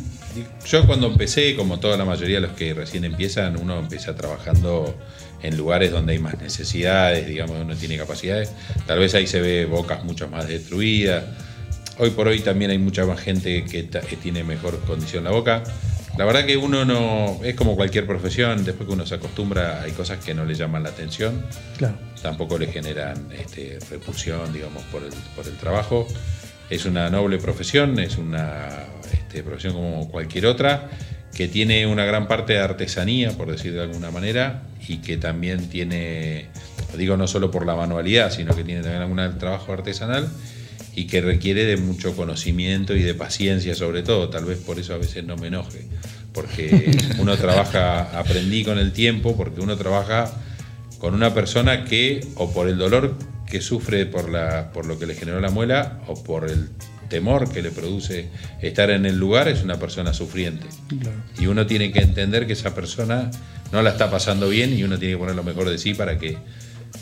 yo 0.67 0.87
cuando 0.87 1.07
empecé, 1.07 1.57
como 1.57 1.79
toda 1.79 1.97
la 1.97 2.05
mayoría 2.05 2.37
de 2.41 2.47
los 2.49 2.57
que 2.57 2.75
recién 2.75 3.05
empiezan, 3.05 3.57
uno 3.57 3.79
empieza 3.79 4.15
trabajando 4.15 4.97
en 5.43 5.57
lugares 5.57 5.91
donde 5.91 6.15
hay 6.15 6.19
más 6.19 6.41
necesidades, 6.41 7.27
digamos, 7.27 7.61
uno 7.61 7.77
tiene 7.77 7.97
capacidades. 7.99 8.53
Tal 8.87 8.99
vez 8.99 9.15
ahí 9.15 9.27
se 9.27 9.41
ve 9.41 9.67
bocas 9.67 10.05
mucho 10.05 10.29
más 10.29 10.49
destruidas. 10.49 11.25
Hoy 11.99 12.11
por 12.11 12.29
hoy 12.29 12.41
también 12.41 12.71
hay 12.71 12.79
mucha 12.79 13.05
más 13.05 13.21
gente 13.21 13.65
que, 13.65 13.89
que 13.89 14.17
tiene 14.17 14.43
mejor 14.43 14.81
condición 14.81 15.25
la 15.25 15.31
boca. 15.31 15.63
La 16.17 16.25
verdad 16.25 16.47
que 16.47 16.57
uno 16.57 16.85
no, 16.85 17.41
es 17.43 17.57
como 17.57 17.75
cualquier 17.75 18.07
profesión, 18.07 18.65
después 18.65 18.87
que 18.87 18.95
uno 18.95 19.05
se 19.05 19.17
acostumbra, 19.17 19.83
hay 19.83 19.91
cosas 19.91 20.25
que 20.25 20.33
no 20.33 20.45
le 20.45 20.55
llaman 20.55 20.85
la 20.85 20.91
atención 20.91 21.45
Claro. 21.77 21.97
tampoco 22.23 22.57
le 22.57 22.69
generan 22.69 23.29
este, 23.33 23.79
repulsión, 23.91 24.53
digamos, 24.53 24.83
por 24.85 25.03
el, 25.03 25.13
por 25.35 25.47
el 25.47 25.57
trabajo. 25.57 26.07
Es 26.71 26.85
una 26.87 27.11
noble 27.11 27.39
profesión, 27.39 27.99
es 27.99 28.17
una 28.17 28.69
este, 29.35 29.43
profesión 29.43 29.73
como 29.73 30.09
cualquier 30.09 30.47
otra, 30.47 30.89
que 31.35 31.49
tiene 31.49 31.89
una 31.89 32.05
gran 32.05 32.29
parte 32.29 32.53
de 32.53 32.61
artesanía, 32.61 33.33
por 33.33 33.51
decir 33.51 33.73
de 33.73 33.83
alguna 33.83 34.13
manera, 34.13 34.63
y 34.87 34.99
que 34.99 35.17
también 35.17 35.69
tiene, 35.69 36.47
digo 36.97 37.17
no 37.17 37.27
solo 37.27 37.51
por 37.51 37.67
la 37.67 37.75
manualidad, 37.75 38.31
sino 38.31 38.55
que 38.55 38.63
tiene 38.63 38.83
también 38.83 39.03
algún 39.03 39.39
trabajo 39.39 39.73
artesanal, 39.73 40.29
y 40.95 41.09
que 41.09 41.21
requiere 41.21 41.65
de 41.65 41.77
mucho 41.77 42.15
conocimiento 42.15 42.95
y 42.95 43.03
de 43.03 43.15
paciencia 43.15 43.75
sobre 43.75 44.05
todo, 44.05 44.31
tal 44.31 44.45
vez 44.45 44.59
por 44.59 44.79
eso 44.79 44.95
a 44.95 44.99
veces 44.99 45.25
no 45.25 45.37
me 45.37 45.49
enoje, 45.49 45.89
porque 46.33 46.97
uno 47.19 47.37
trabaja, 47.37 48.17
aprendí 48.17 48.63
con 48.63 48.79
el 48.79 48.93
tiempo, 48.93 49.37
porque 49.37 49.61
uno 49.61 49.77
trabaja 49.77 50.31
con 50.99 51.13
una 51.15 51.35
persona 51.35 51.85
que 51.85 52.25
o 52.37 52.53
por 52.53 52.69
el 52.69 52.79
dolor 52.79 53.17
que 53.51 53.61
sufre 53.61 54.07
por, 54.07 54.31
la, 54.31 54.71
por 54.73 54.87
lo 54.87 54.97
que 54.97 55.07
le 55.07 55.15
generó 55.15 55.41
la 55.41 55.51
muela 55.51 56.01
o 56.07 56.23
por 56.23 56.49
el 56.49 56.69
temor 57.09 57.51
que 57.51 57.63
le 57.63 57.71
produce 57.71 58.29
estar 58.61 58.91
en 58.91 59.07
el 59.07 59.19
lugar 59.19 59.49
es 59.49 59.63
una 59.63 59.79
persona 59.79 60.13
sufriente. 60.13 60.67
Y 61.39 61.47
uno 61.47 61.67
tiene 61.67 61.93
que 61.93 62.01
entender 62.01 62.47
que 62.47 62.55
esa 62.55 62.75
persona 62.75 63.31
no 63.73 63.83
la 63.83 63.91
está 63.91 64.11
pasando 64.11 64.49
bien 64.49 64.77
y 64.77 64.85
uno 64.85 64.99
tiene 64.99 65.15
que 65.15 65.19
poner 65.19 65.35
lo 65.35 65.45
mejor 65.45 65.69
de 65.69 65.79
sí 65.79 65.95
para 65.95 66.19
que 66.19 66.39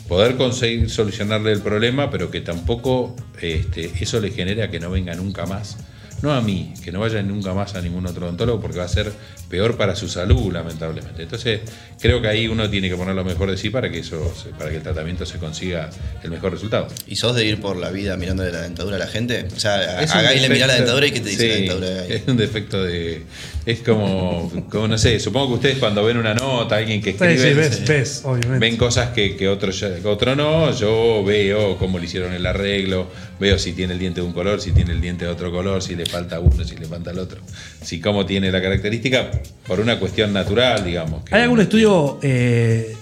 poder 0.07 0.37
conseguir 0.37 0.89
solucionarle 0.89 1.51
el 1.51 1.61
problema, 1.61 2.09
pero 2.09 2.31
que 2.31 2.41
tampoco 2.41 3.15
este, 3.41 3.91
eso 3.99 4.19
le 4.19 4.31
genere 4.31 4.63
a 4.63 4.71
que 4.71 4.79
no 4.79 4.89
venga 4.89 5.13
nunca 5.15 5.45
más 5.45 5.77
no 6.23 6.31
a 6.31 6.39
mí, 6.39 6.73
que 6.81 6.91
no 6.91 7.01
vaya 7.01 7.21
nunca 7.21 7.53
más 7.53 7.75
a 7.75 7.81
ningún 7.81 8.07
otro 8.07 8.25
odontólogo 8.25 8.61
porque 8.61 8.77
va 8.77 8.85
a 8.85 8.87
ser 8.87 9.11
peor 9.53 9.77
para 9.77 9.95
su 9.95 10.09
salud, 10.09 10.51
lamentablemente. 10.51 11.21
Entonces, 11.21 11.59
creo 12.01 12.19
que 12.23 12.27
ahí 12.27 12.47
uno 12.47 12.67
tiene 12.71 12.89
que 12.89 12.95
poner 12.95 13.13
lo 13.13 13.23
mejor 13.23 13.51
de 13.51 13.55
sí 13.55 13.69
para 13.69 13.91
que 13.91 13.99
eso, 13.99 14.33
para 14.57 14.71
que 14.71 14.77
el 14.77 14.81
tratamiento 14.81 15.27
se 15.27 15.37
consiga 15.37 15.91
el 16.23 16.31
mejor 16.31 16.53
resultado. 16.53 16.87
¿Y 17.05 17.17
sos 17.17 17.35
de 17.35 17.45
ir 17.45 17.61
por 17.61 17.77
la 17.77 17.91
vida 17.91 18.17
mirándole 18.17 18.51
la 18.51 18.61
dentadura 18.61 18.95
a 18.95 18.99
la 18.99 19.05
gente? 19.05 19.45
O 19.55 19.59
sea, 19.59 19.99
a 19.99 20.31
Guy 20.31 20.39
le 20.39 20.49
mirá 20.49 20.65
la 20.65 20.73
dentadura 20.73 21.05
y 21.05 21.11
¿qué 21.11 21.19
te 21.19 21.29
dice 21.29 21.49
la 21.49 21.53
dentadura 21.53 21.87
de 21.87 22.07
Guy? 22.07 22.15
Es 22.15 22.27
un 22.27 22.37
defecto 22.37 22.83
de. 22.83 23.25
Es 23.67 23.81
como, 23.81 24.51
como, 24.71 24.87
no 24.87 24.97
sé, 24.97 25.19
supongo 25.19 25.49
que 25.49 25.53
ustedes 25.53 25.77
cuando 25.77 26.03
ven 26.03 26.17
una 26.17 26.33
nota, 26.33 26.77
alguien 26.77 26.99
que 26.99 27.11
escribe. 27.11 27.37
Sí, 27.37 27.53
ves, 27.53 27.87
ves, 27.87 28.21
obviamente. 28.23 28.57
Ven 28.57 28.75
cosas 28.75 29.11
que, 29.11 29.37
que 29.37 29.47
otro, 29.47 29.71
otro 30.05 30.35
no. 30.35 30.75
Yo 30.75 31.23
veo 31.23 31.77
cómo 31.77 31.99
le 31.99 32.05
hicieron 32.05 32.33
el 32.33 32.43
arreglo, 32.47 33.07
veo 33.39 33.59
si 33.59 33.73
tiene 33.73 33.93
el 33.93 33.99
diente 33.99 34.19
de 34.21 34.25
un 34.25 34.33
color, 34.33 34.59
si 34.59 34.71
tiene 34.71 34.93
el 34.93 34.99
diente 34.99 35.25
de 35.25 35.31
otro 35.31 35.51
color, 35.51 35.83
si 35.83 35.95
le 35.95 36.07
falta 36.07 36.39
uno, 36.39 36.63
si 36.63 36.75
le 36.75 36.87
falta 36.87 37.11
el 37.11 37.19
otro. 37.19 37.39
Si 37.83 38.01
cómo 38.01 38.25
tiene 38.25 38.51
la 38.51 38.63
característica, 38.63 39.29
por 39.67 39.79
una 39.79 39.99
cuestión 39.99 40.33
natural, 40.33 40.83
digamos. 40.83 41.23
¿Hay 41.31 41.41
algún 41.41 41.61
estudio 41.61 42.19
eh, 42.21 42.95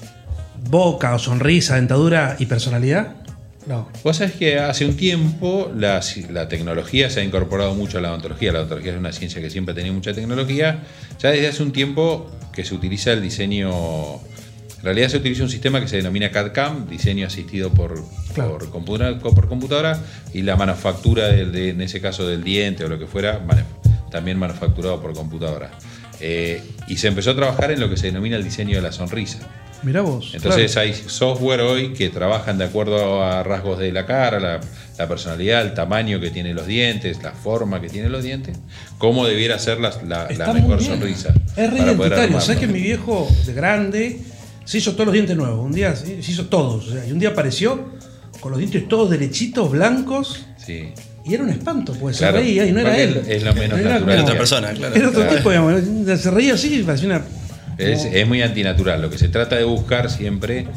boca 0.69 1.15
o 1.15 1.19
sonrisa, 1.19 1.75
dentadura 1.75 2.35
y 2.39 2.45
personalidad? 2.45 3.15
No. 3.65 3.89
Vos 4.03 4.17
sabés 4.17 4.33
que 4.33 4.57
hace 4.57 4.85
un 4.85 4.97
tiempo 4.97 5.71
la, 5.75 6.01
la, 6.31 6.47
tecnología 6.47 7.09
se 7.09 7.21
ha 7.21 7.23
incorporado 7.23 7.75
mucho 7.75 7.99
a 7.99 8.01
la 8.01 8.09
odontología. 8.09 8.51
La 8.51 8.59
odontología 8.59 8.93
es 8.93 8.97
una 8.97 9.11
ciencia 9.11 9.41
que 9.41 9.49
siempre 9.49 9.73
ha 9.73 9.75
tenido 9.75 9.93
mucha 9.93 10.13
tecnología. 10.13 10.83
Ya 11.19 11.29
desde 11.29 11.47
hace 11.47 11.61
un 11.61 11.71
tiempo 11.71 12.29
que 12.53 12.65
se 12.65 12.73
utiliza 12.73 13.11
el 13.11 13.21
diseño. 13.21 14.15
En 14.79 14.85
realidad 14.85 15.09
se 15.09 15.17
utiliza 15.17 15.43
un 15.43 15.49
sistema 15.49 15.79
que 15.79 15.87
se 15.87 15.97
denomina 15.97 16.31
CAD-CAM, 16.31 16.87
diseño 16.87 17.27
asistido 17.27 17.71
por, 17.71 18.03
por, 18.35 18.71
computadora, 18.71 19.19
por 19.19 19.47
computadora, 19.47 19.99
y 20.33 20.41
la 20.41 20.55
manufactura, 20.55 21.27
de, 21.27 21.69
en 21.69 21.81
ese 21.81 22.01
caso 22.01 22.27
del 22.27 22.43
diente 22.43 22.83
o 22.83 22.89
lo 22.89 22.97
que 22.97 23.05
fuera, 23.05 23.45
también 24.09 24.39
manufacturado 24.39 24.99
por 24.99 25.13
computadora. 25.13 25.69
Eh, 26.21 26.61
y 26.87 26.97
se 26.97 27.07
empezó 27.07 27.31
a 27.31 27.35
trabajar 27.35 27.71
en 27.71 27.79
lo 27.79 27.89
que 27.89 27.97
se 27.97 28.07
denomina 28.07 28.37
el 28.37 28.43
diseño 28.43 28.75
de 28.75 28.81
la 28.81 28.91
sonrisa. 28.91 29.39
Mirá 29.83 30.01
vos. 30.01 30.31
Entonces 30.35 30.77
hay 30.77 30.93
software 30.93 31.61
hoy 31.61 31.93
que 31.93 32.09
trabajan 32.09 32.59
de 32.59 32.65
acuerdo 32.65 33.23
a 33.23 33.41
rasgos 33.41 33.79
de 33.79 33.91
la 33.91 34.05
cara, 34.05 34.39
la, 34.39 35.07
personalidad, 35.07 35.63
el 35.63 35.73
tamaño 35.73 36.19
que 36.19 36.29
tienen 36.29 36.55
los 36.55 36.67
dientes, 36.67 37.23
la 37.23 37.31
forma 37.31 37.81
que 37.81 37.89
tienen 37.89 38.11
los 38.11 38.23
dientes, 38.23 38.55
cómo 38.99 39.25
debiera 39.25 39.57
ser 39.57 39.79
la, 39.79 39.89
mejor 40.53 40.83
sonrisa. 40.83 41.33
Es 41.55 41.71
re 41.71 41.79
identitario. 41.79 42.39
¿Sabes 42.39 42.59
que 42.59 42.67
mi 42.67 42.81
viejo 42.81 43.27
de 43.47 43.53
grande 43.53 44.19
se 44.63 44.77
hizo 44.77 44.91
todos 44.91 45.07
los 45.07 45.13
dientes 45.13 45.35
nuevos? 45.35 45.65
Un 45.65 45.71
día 45.71 45.95
se 45.95 46.13
hizo 46.19 46.45
todos. 46.45 46.93
y 47.07 47.11
un 47.11 47.17
día 47.17 47.29
apareció 47.29 47.89
con 48.39 48.51
los 48.51 48.59
dientes 48.59 48.87
todos 48.87 49.09
derechitos, 49.09 49.71
blancos. 49.71 50.45
Sí. 50.63 50.93
Y 51.23 51.35
era 51.35 51.43
un 51.43 51.49
espanto, 51.49 51.93
pues 51.93 52.17
se 52.17 52.31
reía 52.31 52.65
y 52.65 52.71
no 52.71 52.79
era 52.79 52.97
él. 52.97 53.21
Es 53.27 53.43
lo 53.43 53.53
menos 53.53 53.79
natural. 53.79 54.09
Era 54.09 54.23
otra 54.23 54.37
persona, 54.37 54.71
claro. 54.71 54.95
Era 54.95 55.09
otro 55.09 55.27
tipo, 55.27 55.49
digamos. 55.49 55.81
Se 56.19 56.31
reía 56.31 56.55
así 56.55 56.79
y 56.79 56.83
parecía 56.83 57.07
una. 57.07 57.21
Es, 57.77 58.27
muy 58.27 58.41
antinatural. 58.41 59.01
Lo 59.01 59.09
que 59.09 59.17
se 59.17 59.27
trata 59.27 59.55
de 59.55 59.63
buscar 59.63 60.09
siempre 60.09 60.67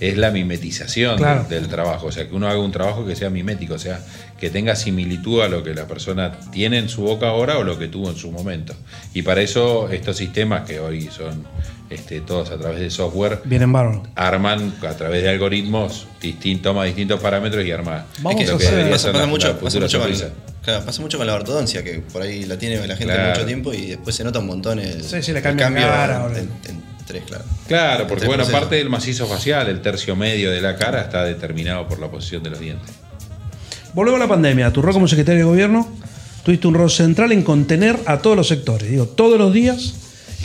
es 0.00 0.16
la 0.16 0.30
mimetización 0.30 1.20
del, 1.48 1.68
trabajo. 1.68 2.06
O 2.06 2.12
sea, 2.12 2.28
que 2.28 2.34
uno 2.34 2.48
haga 2.48 2.58
un 2.58 2.72
trabajo 2.72 3.06
que 3.06 3.14
sea 3.14 3.30
mimético, 3.30 3.74
o 3.74 3.78
sea, 3.78 4.00
que 4.42 4.50
tenga 4.50 4.74
similitud 4.74 5.40
a 5.40 5.48
lo 5.48 5.62
que 5.62 5.72
la 5.72 5.86
persona 5.86 6.32
tiene 6.50 6.78
en 6.78 6.88
su 6.88 7.02
boca 7.02 7.28
ahora 7.28 7.58
o 7.58 7.62
lo 7.62 7.78
que 7.78 7.86
tuvo 7.86 8.10
en 8.10 8.16
su 8.16 8.32
momento. 8.32 8.74
Y 9.14 9.22
para 9.22 9.40
eso 9.40 9.88
estos 9.88 10.16
sistemas 10.16 10.68
que 10.68 10.80
hoy 10.80 11.08
son 11.16 11.46
este, 11.88 12.22
todos 12.22 12.50
a 12.50 12.58
través 12.58 12.80
de 12.80 12.90
software 12.90 13.38
Vienen 13.44 13.72
arman 14.16 14.74
a 14.82 14.96
través 14.96 15.22
de 15.22 15.28
algoritmos 15.28 16.08
distintos, 16.20 16.72
toma 16.72 16.86
distintos 16.86 17.20
parámetros 17.20 17.64
y 17.64 17.70
arma 17.70 18.04
Vamos 18.18 18.50
a 18.50 18.54
hacer, 18.56 18.90
pasa, 18.90 19.12
mucho, 19.26 19.56
pasa, 19.60 19.78
mucho 19.78 20.00
con, 20.00 20.10
claro, 20.60 20.84
pasa 20.86 21.00
mucho 21.02 21.18
con 21.18 21.26
la 21.28 21.34
ortodoncia, 21.34 21.84
que 21.84 22.00
por 22.00 22.22
ahí 22.22 22.44
la 22.44 22.58
tiene 22.58 22.84
la 22.84 22.96
gente 22.96 23.16
mucho 23.16 23.46
tiempo 23.46 23.72
y 23.72 23.90
después 23.90 24.16
se 24.16 24.24
nota 24.24 24.40
un 24.40 24.46
montón 24.48 24.80
el, 24.80 25.04
sí, 25.04 25.22
sí, 25.22 25.32
le 25.32 25.40
cambio 25.40 25.68
en, 26.36 26.82
tres, 27.06 27.22
claro. 27.28 27.44
Claro, 27.68 28.06
porque 28.08 28.26
bueno, 28.26 28.44
parte 28.46 28.74
del 28.74 28.90
macizo 28.90 29.28
facial, 29.28 29.68
el 29.68 29.80
tercio 29.80 30.16
medio 30.16 30.50
de 30.50 30.60
la 30.60 30.74
cara 30.74 31.00
está 31.00 31.22
determinado 31.22 31.86
por 31.86 32.00
la 32.00 32.10
posición 32.10 32.42
de 32.42 32.50
los 32.50 32.58
dientes. 32.58 32.90
Volvemos 33.94 34.20
a 34.20 34.24
la 34.24 34.28
pandemia. 34.28 34.72
Tu 34.72 34.80
rol 34.82 34.94
como 34.94 35.08
secretario 35.08 35.40
de 35.40 35.44
gobierno 35.44 35.88
tuviste 36.44 36.66
un 36.66 36.74
rol 36.74 36.90
central 36.90 37.32
en 37.32 37.42
contener 37.42 37.98
a 38.06 38.18
todos 38.18 38.36
los 38.36 38.48
sectores. 38.48 38.90
Digo, 38.90 39.06
todos 39.06 39.38
los 39.38 39.52
días 39.52 39.94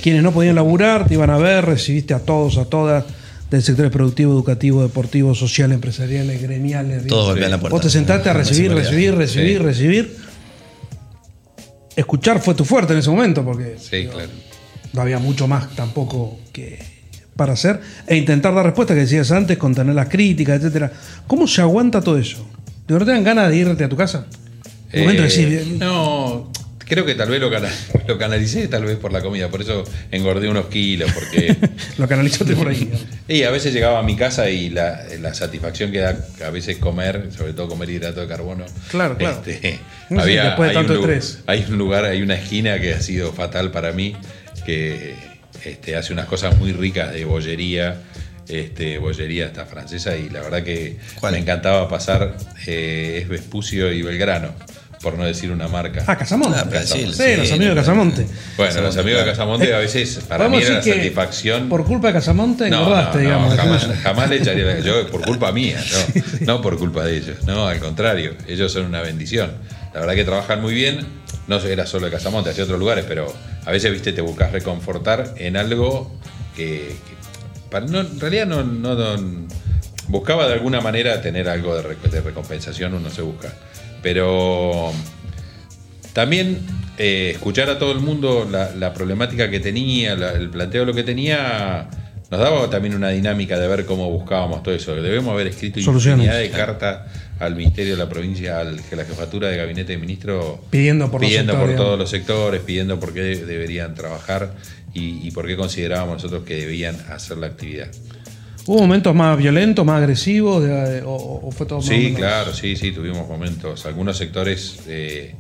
quienes 0.01 0.23
no 0.23 0.31
podían 0.31 0.55
laburar, 0.55 1.07
te 1.07 1.15
iban 1.15 1.29
a 1.29 1.37
ver, 1.37 1.65
recibiste 1.65 2.13
a 2.13 2.19
todos, 2.19 2.57
a 2.57 2.65
todas, 2.65 3.05
del 3.49 3.63
sector 3.63 3.89
productivo, 3.89 4.33
educativo, 4.33 4.83
deportivo, 4.83 5.33
social, 5.33 5.71
empresariales, 5.71 6.41
gremiales. 6.41 7.07
Todos 7.07 7.29
golpean 7.29 7.51
la 7.51 7.59
puerta. 7.59 7.73
Vos 7.73 7.81
te 7.81 7.89
sentaste 7.89 8.29
a 8.29 8.33
recibir, 8.33 8.73
recibir, 8.73 9.15
recibir, 9.15 9.61
recibir. 9.61 10.17
Escuchar 11.95 12.41
fue 12.41 12.53
tu 12.53 12.63
fuerte 12.63 12.93
en 12.93 12.99
ese 12.99 13.09
momento, 13.09 13.43
porque 13.43 13.75
no 14.93 15.01
había 15.01 15.19
mucho 15.19 15.47
más 15.47 15.75
tampoco 15.75 16.37
que 16.53 16.79
para 17.35 17.53
hacer. 17.53 17.79
E 18.05 18.15
intentar 18.15 18.53
dar 18.53 18.65
respuesta 18.65 18.93
que 18.93 19.01
decías 19.01 19.31
antes, 19.31 19.57
contener 19.57 19.95
las 19.95 20.09
críticas, 20.09 20.57
etcétera. 20.57 20.91
¿Cómo 21.25 21.47
se 21.47 21.61
aguanta 21.61 22.01
todo 22.01 22.17
eso? 22.17 22.45
¿De 22.87 22.93
verdad 22.93 23.07
te 23.07 23.11
dan 23.13 23.23
ganas 23.23 23.49
de 23.49 23.57
irte 23.57 23.83
a 23.83 23.89
tu 23.89 23.97
casa? 23.97 24.25
Eh, 24.93 25.75
no, 25.79 26.49
Creo 26.87 27.05
que 27.05 27.15
tal 27.15 27.29
vez 27.29 27.41
lo, 27.41 27.49
lo, 27.49 28.17
canalicé 28.17 28.69
tal 28.69 28.85
vez 28.85 28.95
por 28.95 29.11
la 29.11 29.21
comida, 29.21 29.49
por 29.49 29.61
eso 29.61 29.83
engordé 30.09 30.47
unos 30.47 30.67
kilos, 30.67 31.11
porque... 31.11 31.53
lo 31.97 32.07
canalizaste 32.07 32.55
por 32.55 32.69
ahí. 32.69 32.89
y 33.27 33.43
a 33.43 33.51
veces 33.51 33.73
llegaba 33.73 33.99
a 33.99 34.03
mi 34.03 34.15
casa 34.15 34.49
y 34.49 34.69
la, 34.69 35.05
satisfacción 35.33 35.91
que 35.91 35.99
da 35.99 36.17
a 36.45 36.49
veces 36.49 36.77
comer, 36.77 37.29
sobre 37.37 37.51
todo 37.51 37.67
comer 37.67 37.89
hidrato 37.89 38.21
de 38.21 38.27
carbono. 38.27 38.63
Claro, 38.89 39.17
claro. 39.17 39.43
Este, 39.45 39.81
había, 40.17 40.45
después 40.45 40.69
de 40.69 40.75
tanto 40.75 40.93
hay 40.93 40.99
un, 40.99 41.03
estrés. 41.03 41.43
Hay 41.45 41.65
un 41.67 41.77
lugar, 41.77 42.05
hay 42.05 42.21
una 42.21 42.35
esquina 42.35 42.79
que 42.79 42.93
ha 42.93 43.01
sido 43.01 43.33
fatal 43.33 43.71
para 43.71 43.91
mí, 43.91 44.15
que 44.65 45.15
este, 45.65 45.97
hace 45.97 46.13
unas 46.13 46.27
cosas 46.27 46.57
muy 46.57 46.71
ricas 46.71 47.13
de 47.13 47.25
bollería, 47.25 48.01
este, 48.49 48.97
bollería 48.97 49.47
hasta 49.47 49.65
francesa, 49.65 50.15
y 50.17 50.29
la 50.29 50.41
verdad 50.41 50.63
que 50.63 50.97
me 51.23 51.37
encantaba 51.37 51.87
pasar, 51.87 52.37
eh, 52.65 53.19
es 53.21 53.27
Vespucio 53.27 53.91
y 53.91 54.01
Belgrano 54.01 54.53
por 55.01 55.17
no 55.17 55.25
decir 55.25 55.51
una 55.51 55.67
marca. 55.67 56.03
Ah, 56.07 56.17
Casamonte. 56.17 56.57
Ah, 56.57 56.83
sí, 56.83 57.05
los 57.05 57.19
amigos 57.19 57.75
de 57.75 57.75
Casamonte. 57.75 58.27
Bueno, 58.57 58.81
los 58.81 58.97
amigos 58.97 59.21
de 59.21 59.31
Casamonte 59.31 59.73
a 59.73 59.79
veces 59.79 60.19
para 60.27 60.49
mí 60.49 60.57
era 60.57 60.75
la 60.75 60.83
satisfacción. 60.83 61.69
Por 61.69 61.85
culpa 61.85 62.07
de 62.07 62.13
Casamonte 62.13 62.67
engordaste, 62.67 63.19
digamos. 63.19 63.55
jamás, 64.03 64.29
le 64.29 64.37
echaría 64.37 64.79
yo 64.79 65.07
por 65.09 65.21
culpa 65.21 65.51
mía, 65.51 65.79
no, 66.41 66.55
no 66.55 66.61
por 66.61 66.77
culpa 66.77 67.03
de 67.03 67.17
ellos, 67.17 67.43
no, 67.45 67.67
al 67.67 67.79
contrario, 67.79 68.33
ellos 68.47 68.71
son 68.71 68.85
una 68.85 69.01
bendición. 69.01 69.51
La 69.93 70.01
verdad 70.01 70.15
que 70.15 70.23
trabajan 70.23 70.61
muy 70.61 70.73
bien, 70.73 71.05
no 71.47 71.57
era 71.59 71.85
solo 71.85 72.05
de 72.07 72.11
Casamonte, 72.11 72.49
hacía 72.49 72.63
otros 72.63 72.79
lugares, 72.79 73.05
pero 73.07 73.33
a 73.65 73.71
veces, 73.71 73.91
viste, 73.91 74.13
te 74.13 74.21
buscas 74.21 74.51
reconfortar 74.51 75.33
en 75.37 75.57
algo 75.57 76.11
que, 76.55 76.95
en 77.71 78.19
realidad 78.19 78.45
no, 78.45 78.63
no, 78.63 78.95
buscaba 80.07 80.47
de 80.47 80.53
alguna 80.53 80.81
manera 80.81 81.21
tener 81.21 81.49
algo 81.49 81.75
de, 81.75 81.95
de 82.09 82.21
recompensación, 82.21 82.93
uno 82.93 83.09
se 83.09 83.21
busca. 83.21 83.53
Pero 84.01 84.91
también 86.13 86.59
eh, 86.97 87.31
escuchar 87.35 87.69
a 87.69 87.77
todo 87.77 87.91
el 87.91 87.99
mundo 87.99 88.49
la, 88.49 88.93
problemática 88.93 89.49
que 89.51 89.59
tenía, 89.59 90.13
el 90.13 90.49
planteo 90.49 90.81
de 90.81 90.87
lo 90.87 90.93
que 90.93 91.03
tenía, 91.03 91.89
nos 92.31 92.39
daba 92.39 92.69
también 92.69 92.95
una 92.95 93.09
dinámica 93.09 93.59
de 93.59 93.67
ver 93.67 93.85
cómo 93.85 94.09
buscábamos 94.09 94.63
todo 94.63 94.73
eso. 94.73 94.95
Debemos 94.95 95.31
haber 95.31 95.47
escrito 95.47 95.79
infinidad 95.79 96.39
de 96.39 96.49
cartas 96.49 97.01
al 97.39 97.55
Ministerio 97.55 97.93
de 97.93 97.99
la 98.03 98.09
Provincia, 98.09 98.59
a 98.59 98.63
la 98.63 99.05
Jefatura 99.05 99.49
de 99.49 99.57
Gabinete 99.57 99.93
de 99.93 99.99
Ministros, 99.99 100.59
pidiendo 100.71 101.11
por, 101.11 101.21
por 101.21 101.75
todos 101.75 101.99
los 101.99 102.09
sectores, 102.09 102.61
pidiendo 102.61 102.99
por 102.99 103.13
qué 103.13 103.21
deberían 103.21 103.93
trabajar 103.93 104.53
y, 104.97 105.27
y 105.27 105.31
por 105.31 105.47
qué 105.47 105.55
considerábamos 105.55 106.15
nosotros 106.15 106.43
que 106.43 106.55
debían 106.55 106.95
hacer 107.09 107.37
la 107.37 107.47
actividad. 107.47 107.89
¿Hubo 108.67 108.79
momentos 108.79 109.15
más 109.15 109.37
violentos, 109.37 109.85
más 109.85 109.99
agresivos 109.99 110.61
o, 111.05 111.49
fue 111.51 111.65
todo 111.65 111.79
más 111.79 111.87
Sí, 111.87 112.13
claro, 112.13 112.53
sí, 112.53 112.75
sí, 112.75 112.91
tuvimos 112.91 113.27
momentos. 113.27 113.85
Algunos 113.85 114.17
sectores 114.17 114.79
eh, 114.87 115.35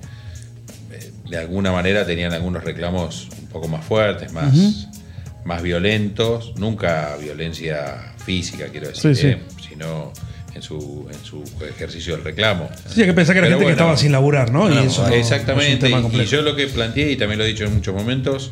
de 1.29 1.37
alguna 1.37 1.73
manera 1.73 2.05
tenían 2.05 2.31
algunos 2.31 2.63
reclamos 2.63 3.27
un 3.41 3.47
poco 3.47 3.67
más 3.67 3.83
fuertes, 3.83 4.31
más, 4.31 4.87
más 5.43 5.61
violentos. 5.61 6.53
Nunca 6.57 7.17
violencia 7.17 8.13
física, 8.23 8.67
quiero 8.71 8.87
decir, 8.87 9.25
¿eh? 9.25 9.41
sino 9.67 10.13
en 10.55 10.61
su, 10.61 11.05
en 11.11 11.25
su 11.25 11.43
ejercicio 11.65 12.15
del 12.15 12.23
reclamo. 12.23 12.69
Sí, 12.87 13.01
hay 13.01 13.07
que 13.07 13.13
pensar 13.13 13.35
que 13.35 13.39
era 13.39 13.49
gente 13.49 13.65
que 13.65 13.71
estaba 13.71 13.97
sin 13.97 14.13
laburar, 14.13 14.51
¿no? 14.51 14.69
no, 14.69 14.83
y 14.83 14.87
eso 14.87 15.05
no 15.05 15.13
es 15.13 15.19
Exactamente, 15.19 15.89
y 15.89 16.25
yo 16.25 16.41
lo 16.43 16.55
que 16.55 16.67
planteé, 16.67 17.11
y 17.11 17.17
también 17.17 17.39
lo 17.39 17.43
he 17.43 17.47
dicho 17.47 17.65
en 17.65 17.73
muchos 17.73 17.93
momentos, 17.93 18.51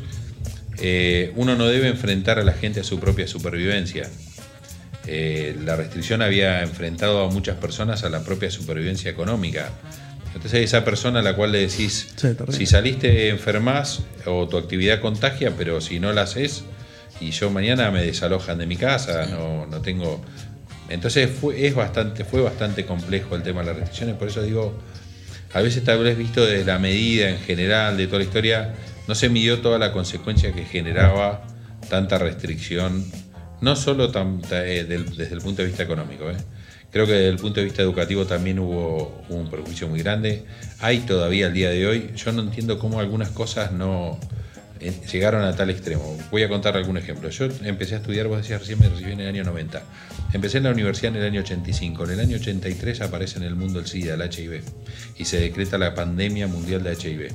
eh, 0.80 1.32
uno 1.36 1.56
no 1.56 1.68
debe 1.68 1.88
enfrentar 1.88 2.40
a 2.40 2.44
la 2.44 2.54
gente 2.54 2.80
a 2.80 2.84
su 2.84 3.00
propia 3.00 3.28
supervivencia. 3.28 4.10
Eh, 5.08 5.56
la 5.64 5.76
restricción 5.76 6.22
había 6.22 6.62
enfrentado 6.64 7.24
a 7.24 7.30
muchas 7.30 7.58
personas 7.58 8.04
a 8.04 8.10
la 8.10 8.24
propia 8.24 8.50
supervivencia 8.50 9.12
económica. 9.12 9.70
Entonces 10.34 10.62
esa 10.64 10.84
persona 10.84 11.20
a 11.20 11.24
la 11.24 11.36
cual 11.36 11.52
le 11.52 11.60
decís, 11.60 12.10
Sí, 12.16 12.28
si 12.50 12.66
saliste 12.66 13.30
enfermas 13.30 14.02
o 14.26 14.48
tu 14.48 14.58
actividad 14.58 15.00
contagia, 15.00 15.54
pero 15.58 15.80
si 15.80 16.00
no 16.00 16.12
la 16.12 16.24
haces, 16.24 16.64
y 17.22 17.32
yo 17.32 17.50
mañana 17.50 17.90
me 17.92 18.04
desalojan 18.04 18.58
de 18.58 18.66
mi 18.66 18.76
casa, 18.76 19.26
no, 19.28 19.66
no 19.66 19.82
tengo... 19.82 20.22
Entonces 20.90 21.30
fue, 21.30 21.66
es 21.66 21.74
bastante, 21.74 22.26
fue 22.26 22.42
bastante 22.42 22.86
complejo 22.86 23.36
el 23.36 23.44
tema 23.44 23.62
de 23.62 23.68
las 23.68 23.76
restricciones, 23.78 24.16
por 24.16 24.28
eso 24.28 24.44
digo, 24.44 24.78
a 25.54 25.62
veces 25.62 25.84
tal 25.84 26.04
vez 26.04 26.18
visto 26.18 26.46
desde 26.46 26.66
la 26.66 26.80
medida 26.80 27.30
en 27.30 27.40
general 27.40 27.96
de 27.96 28.08
toda 28.08 28.20
la 28.20 28.26
historia, 28.26 28.74
no 29.08 29.16
se 29.16 29.30
midió 29.30 29.60
toda 29.62 29.78
la 29.80 29.92
consecuencia 29.92 30.52
que 30.54 30.66
generaba 30.66 31.46
tanta 31.90 32.18
restricción, 32.18 33.06
no 33.62 33.76
solo 33.76 34.12
tan- 34.12 34.42
ta- 34.42 34.66
eh, 34.66 34.84
desde 34.86 35.34
el 35.34 35.42
punto 35.42 35.62
de 35.62 35.68
vista 35.68 35.84
económico. 35.84 36.30
¿eh? 36.30 36.36
Creo 36.92 37.06
que 37.06 37.14
desde 37.14 37.30
el 37.30 37.38
punto 37.38 37.60
de 37.60 37.66
vista 37.66 37.82
educativo 37.82 38.26
también 38.26 38.58
hubo, 38.60 39.24
hubo 39.30 39.38
un 39.38 39.50
perjuicio 39.50 39.88
muy 39.88 40.00
grande. 40.02 40.46
Hay 40.80 41.00
todavía 41.00 41.48
al 41.48 41.54
día 41.54 41.70
de 41.70 41.86
hoy, 41.88 42.12
yo 42.16 42.32
no 42.32 42.42
entiendo 42.42 42.80
cómo 42.80 43.00
algunas 43.00 43.30
cosas 43.30 43.72
no 43.72 44.18
eh, 44.80 44.94
llegaron 45.12 45.44
a 45.44 45.56
tal 45.56 45.70
extremo. 45.70 46.18
Voy 46.32 46.44
a 46.44 46.50
contar 46.50 46.76
algún 46.78 46.98
ejemplo. 46.98 47.30
Yo 47.30 47.48
empecé 47.64 47.96
a 47.96 47.98
estudiar, 47.98 48.28
vos 48.28 48.38
decías 48.38 48.60
recién 48.62 48.80
me 48.80 48.90
recibí 48.90 49.12
en 49.12 49.20
el 49.22 49.28
año 49.30 49.44
90. 49.44 49.82
Empecé 50.34 50.58
en 50.58 50.64
la 50.66 50.72
universidad 50.72 51.16
en 51.16 51.22
el 51.22 51.28
año 51.28 51.42
85. 51.42 52.04
En 52.06 52.10
el 52.12 52.20
año 52.20 52.38
83 52.38 53.02
aparece 53.02 53.38
en 53.40 53.44
el 53.46 53.56
mundo 53.56 53.80
el 53.80 53.88
SIDA, 53.88 54.16
el 54.16 54.22
HIV, 54.22 54.64
y 55.18 55.26
se 55.26 55.40
decreta 55.40 55.78
la 55.78 55.94
pandemia 55.96 56.48
mundial 56.48 56.84
de 56.84 56.94
HIV. 56.94 57.34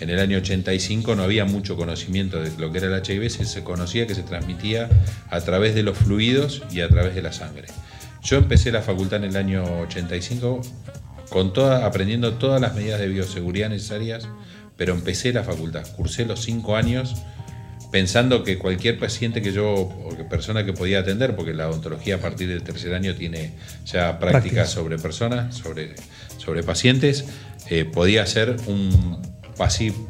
En 0.00 0.10
el 0.10 0.18
año 0.18 0.38
85 0.38 1.14
no 1.14 1.22
había 1.22 1.44
mucho 1.44 1.76
conocimiento 1.76 2.40
de 2.40 2.50
lo 2.58 2.70
que 2.70 2.78
era 2.78 2.94
el 2.94 3.02
HIV, 3.02 3.30
se, 3.30 3.64
conocía 3.64 4.06
que 4.06 4.14
se 4.14 4.22
transmitía 4.22 4.88
a 5.30 5.40
través 5.40 5.74
de 5.74 5.82
los 5.82 5.96
fluidos 5.96 6.62
y 6.70 6.80
a 6.80 6.88
través 6.88 7.14
de 7.14 7.22
la 7.22 7.32
sangre. 7.32 7.68
Yo 8.22 8.36
empecé 8.36 8.72
la 8.72 8.82
facultad 8.82 9.24
en 9.24 9.30
el 9.30 9.36
año 9.36 9.64
85 9.80 10.60
con 11.30 11.52
toda, 11.52 11.86
aprendiendo 11.86 12.34
todas 12.34 12.60
las 12.60 12.74
medidas 12.74 13.00
de 13.00 13.08
bioseguridad 13.08 13.70
necesarias, 13.70 14.28
pero 14.76 14.92
empecé 14.92 15.32
la 15.32 15.44
facultad, 15.44 15.86
cursé 15.96 16.26
los 16.26 16.42
cinco 16.42 16.76
años 16.76 17.16
pensando 17.90 18.44
que 18.44 18.58
cualquier 18.58 18.98
paciente 18.98 19.40
que 19.40 19.52
yo, 19.52 19.72
o 19.72 20.14
que 20.16 20.24
persona 20.24 20.64
que 20.64 20.72
podía 20.72 20.98
atender, 20.98 21.34
porque 21.36 21.54
la 21.54 21.68
odontología 21.68 22.16
a 22.16 22.18
partir 22.18 22.48
del 22.48 22.62
tercer 22.62 22.92
año 22.94 23.14
tiene 23.14 23.52
ya 23.86 24.18
prácticas 24.18 24.20
Prácticas. 24.20 24.70
sobre 24.70 24.98
personas, 24.98 25.56
sobre, 25.56 25.94
sobre 26.36 26.62
pacientes, 26.62 27.24
eh, 27.70 27.84
podía 27.84 28.26
ser 28.26 28.56
un 28.66 29.35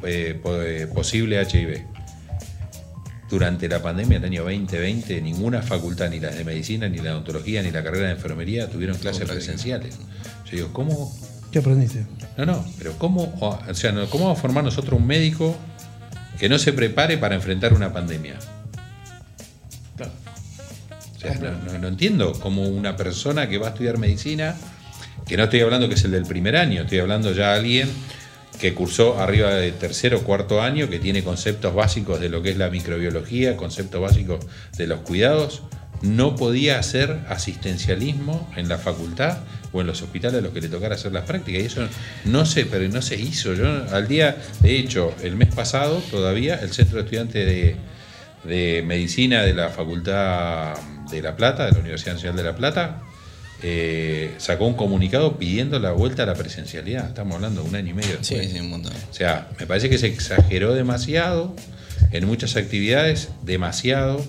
eh, 0.05 0.39
po- 0.43 0.61
eh, 0.63 0.87
posible 0.87 1.41
HIV. 1.43 1.85
Durante 3.29 3.69
la 3.69 3.83
pandemia 3.83 4.21
del 4.21 4.31
año 4.31 4.43
2020, 4.45 5.21
ninguna 5.21 5.61
facultad, 5.61 6.09
ni 6.11 6.21
la 6.21 6.31
de 6.31 6.45
medicina, 6.45 6.89
ni 6.89 6.99
la 6.99 7.05
de 7.05 7.11
odontología, 7.11 7.61
ni 7.61 7.73
la 7.73 7.83
carrera 7.83 8.07
de 8.07 8.13
enfermería, 8.13 8.69
tuvieron 8.71 8.97
clases 8.99 9.29
presenciales. 9.29 9.99
Yo 10.45 10.51
digo, 10.53 10.73
¿cómo 10.73 11.13
¿Qué 11.51 11.59
aprendiste? 11.59 12.07
no, 12.37 12.47
no, 12.47 12.65
pero 12.79 12.93
¿cómo, 12.99 13.35
o 13.41 13.75
sea, 13.75 13.93
¿cómo 14.11 14.27
va 14.27 14.33
a 14.33 14.37
formar 14.37 14.63
nosotros 14.63 15.01
un 15.01 15.07
médico 15.09 15.57
que 16.39 16.49
no 16.49 16.57
se 16.59 16.73
prepare 16.73 17.19
para 17.19 17.35
enfrentar 17.35 17.73
una 17.73 17.93
pandemia? 17.93 18.37
O 19.99 21.19
sea, 21.19 21.35
no, 21.35 21.51
no- 21.73 21.79
no 21.79 21.89
entiendo 21.89 22.33
cómo 22.41 22.63
una 22.69 22.97
persona 22.97 23.49
que 23.49 23.59
va 23.59 23.69
a 23.69 23.71
estudiar 23.71 23.99
medicina, 23.99 24.55
que 25.27 25.37
no 25.37 25.45
estoy 25.45 25.61
hablando 25.63 25.89
que 25.89 25.95
es 25.95 26.05
el 26.05 26.13
del 26.13 26.27
primer 26.27 26.57
año, 26.57 26.83
estoy 26.83 26.99
hablando 27.01 27.33
ya 27.33 27.53
de 27.53 27.59
alguien 27.59 27.89
que 28.61 28.75
cursó 28.75 29.19
arriba 29.19 29.55
de 29.55 29.73
tercer 29.73 30.15
o 30.15 30.23
cuarto 30.23 30.63
año, 30.63 30.89
que 30.89 30.99
tiene 30.99 31.23
conceptos 31.23 31.75
básicos 31.75 32.21
de 32.21 32.29
lo 32.29 32.43
que 32.43 32.51
es 32.51 32.57
la 32.57 32.71
microbiología, 32.71 33.57
conceptos 33.57 34.01
básicos 34.01 34.47
de 34.77 34.87
los 34.87 35.01
cuidados, 35.01 35.63
no 36.03 36.37
podía 36.37 36.79
hacer 36.79 37.21
asistencialismo 37.29 38.51
en 38.57 38.69
la 38.69 38.79
facultad 38.79 39.39
o 39.73 39.81
en 39.81 39.87
los 39.87 40.03
hospitales 40.03 40.39
a 40.39 40.43
los 40.43 40.53
que 40.53 40.61
le 40.61 40.69
tocara 40.69 40.95
hacer 40.95 41.13
las 41.13 41.25
prácticas. 41.25 41.63
Y 41.63 41.67
eso 41.67 41.89
no 42.25 42.47
se, 42.47 42.67
pero 42.67 42.89
no 42.89 43.03
se 43.03 43.17
hizo. 43.17 43.55
Yo 43.55 43.67
al 43.91 44.09
día, 44.09 44.37
de 44.61 44.79
hecho, 44.79 45.15
el 45.23 45.37
mes 45.37 45.55
pasado 45.55 46.03
todavía 46.11 46.57
el 46.57 46.73
Centro 46.73 46.97
de 46.99 47.05
Estudiantes 47.05 47.47
de, 47.47 47.77
de 48.45 48.83
Medicina 48.83 49.43
de 49.43 49.55
la 49.55 49.69
Facultad 49.69 50.75
de 51.11 51.23
La 51.23 51.37
Plata, 51.37 51.67
de 51.67 51.73
la 51.73 51.79
Universidad 51.79 52.15
Nacional 52.15 52.37
de 52.37 52.45
La 52.45 52.57
Plata, 52.57 53.03
eh, 53.63 54.35
sacó 54.39 54.67
un 54.67 54.75
comunicado 54.75 55.39
pidiendo 55.39 55.79
la 55.79 55.93
vuelta 55.93 56.25
a 56.25 56.27
la 56.27 56.35
presencialidad. 56.35 57.09
Estamos 57.09 57.37
hablando 57.37 57.63
de 57.63 57.69
un 57.69 57.75
año 57.77 57.91
y 57.91 57.95
medio 57.95 58.19
Sí, 58.23 58.35
después. 58.35 58.53
sí, 58.53 58.61
un 58.61 58.71
montón. 58.71 58.93
O 59.11 59.15
sea, 59.15 59.49
me 59.59 59.67
parece 59.67 59.89
que 59.89 59.99
se 59.99 60.07
exageró 60.09 60.75
demasiado 60.75 61.55
en 62.13 62.27
muchas 62.27 62.57
actividades, 62.57 63.31
demasiado 63.43 64.25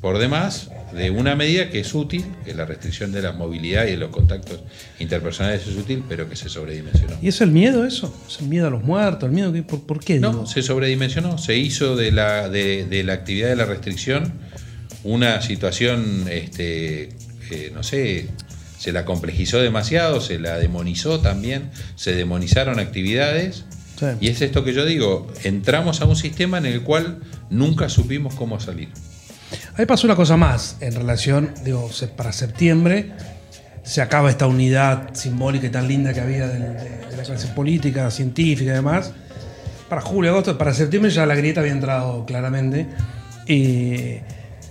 por 0.00 0.18
demás, 0.18 0.68
de 0.94 1.10
una 1.10 1.34
medida 1.36 1.70
que 1.70 1.80
es 1.80 1.94
útil, 1.94 2.24
que 2.44 2.54
la 2.54 2.64
restricción 2.66 3.12
de 3.12 3.22
la 3.22 3.32
movilidad 3.32 3.86
y 3.86 3.92
de 3.92 3.96
los 3.96 4.10
contactos 4.10 4.60
interpersonales 4.98 5.66
es 5.66 5.76
útil, 5.76 6.04
pero 6.08 6.28
que 6.28 6.36
se 6.36 6.48
sobredimensionó. 6.48 7.14
¿Y 7.22 7.28
es 7.28 7.40
el 7.40 7.50
miedo 7.50 7.86
eso? 7.86 8.14
¿Es 8.28 8.40
el 8.40 8.48
miedo 8.48 8.66
a 8.66 8.70
los 8.70 8.82
muertos? 8.82 9.28
¿El 9.28 9.34
miedo 9.34 9.52
que, 9.52 9.62
por, 9.62 9.82
por 9.86 10.00
qué? 10.04 10.18
No, 10.20 10.30
digo? 10.30 10.46
se 10.46 10.62
sobredimensionó, 10.62 11.38
se 11.38 11.56
hizo 11.56 11.96
de 11.96 12.12
la, 12.12 12.48
de, 12.48 12.84
de 12.84 13.04
la 13.04 13.14
actividad 13.14 13.48
de 13.48 13.56
la 13.56 13.64
restricción 13.64 14.32
una 15.04 15.40
situación, 15.40 16.26
este, 16.30 17.08
eh, 17.50 17.70
no 17.74 17.82
sé, 17.82 18.28
se 18.82 18.90
la 18.90 19.04
complejizó 19.04 19.58
demasiado, 19.60 20.20
se 20.20 20.40
la 20.40 20.58
demonizó 20.58 21.20
también, 21.20 21.70
se 21.94 22.14
demonizaron 22.16 22.80
actividades. 22.80 23.64
Sí. 23.96 24.06
Y 24.20 24.28
es 24.28 24.42
esto 24.42 24.64
que 24.64 24.72
yo 24.72 24.84
digo, 24.84 25.28
entramos 25.44 26.00
a 26.00 26.06
un 26.06 26.16
sistema 26.16 26.58
en 26.58 26.66
el 26.66 26.82
cual 26.82 27.20
nunca 27.48 27.88
supimos 27.88 28.34
cómo 28.34 28.58
salir. 28.58 28.88
Ahí 29.76 29.86
pasó 29.86 30.08
una 30.08 30.16
cosa 30.16 30.36
más 30.36 30.78
en 30.80 30.94
relación, 30.94 31.54
digo, 31.64 31.88
para 32.16 32.32
septiembre 32.32 33.12
se 33.84 34.02
acaba 34.02 34.30
esta 34.30 34.48
unidad 34.48 35.14
simbólica 35.14 35.66
y 35.68 35.70
tan 35.70 35.86
linda 35.86 36.12
que 36.12 36.20
había 36.20 36.48
del- 36.48 36.74
de, 36.74 37.06
de 37.10 37.16
la 37.16 37.22
clase 37.22 37.46
política, 37.48 38.10
científica 38.10 38.72
y 38.72 38.74
demás. 38.74 39.12
Para 39.88 40.00
julio, 40.00 40.32
agosto, 40.32 40.58
para 40.58 40.74
septiembre 40.74 41.12
ya 41.12 41.24
la 41.24 41.36
grieta 41.36 41.60
había 41.60 41.72
entrado 41.72 42.24
claramente. 42.26 42.88
Y 43.46 44.16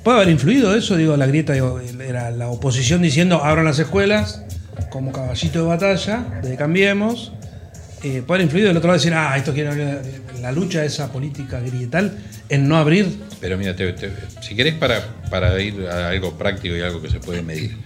puede 0.04 0.18
haber 0.18 0.30
influido 0.30 0.76
eso, 0.76 0.96
digo, 0.98 1.16
la 1.18 1.26
grieta 1.28 1.54
digo, 1.54 1.80
era 1.80 2.32
la 2.32 2.48
oposición 2.50 3.02
diciendo 3.02 3.44
abran 3.44 3.66
las 3.66 3.80
escuelas 3.80 4.44
como 4.90 5.12
caballito 5.12 5.60
de 5.62 5.66
batalla, 5.68 6.40
de 6.44 6.56
cambiemos. 6.56 7.32
Eh, 8.04 8.24
puede 8.26 8.38
haber 8.40 8.46
influido 8.46 8.68
del 8.70 8.78
otro 8.78 8.88
lado 8.88 8.98
decir, 9.00 9.14
ah, 9.14 9.36
esto 9.38 9.54
quiere 9.54 9.70
hablar 9.70 10.02
de 10.02 10.42
la 10.42 10.52
lucha 10.52 10.82
de 10.82 10.88
esa 10.88 11.12
política 11.12 11.60
grietal 11.60 12.18
en 12.50 12.68
no 12.68 12.78
abrir 12.78 13.08
Pero 13.40 13.58
mira, 13.60 13.76
te- 13.76 13.94
te- 13.94 14.12
si 14.42 14.56
querés 14.56 14.74
para, 14.74 15.06
para 15.30 15.60
ir 15.62 15.88
a 15.88 16.10
algo 16.10 16.36
práctico 16.36 16.76
y 16.76 16.82
algo 16.82 17.00
que 17.02 17.10
se 17.10 17.20
puede 17.20 17.44
medir, 17.44 17.78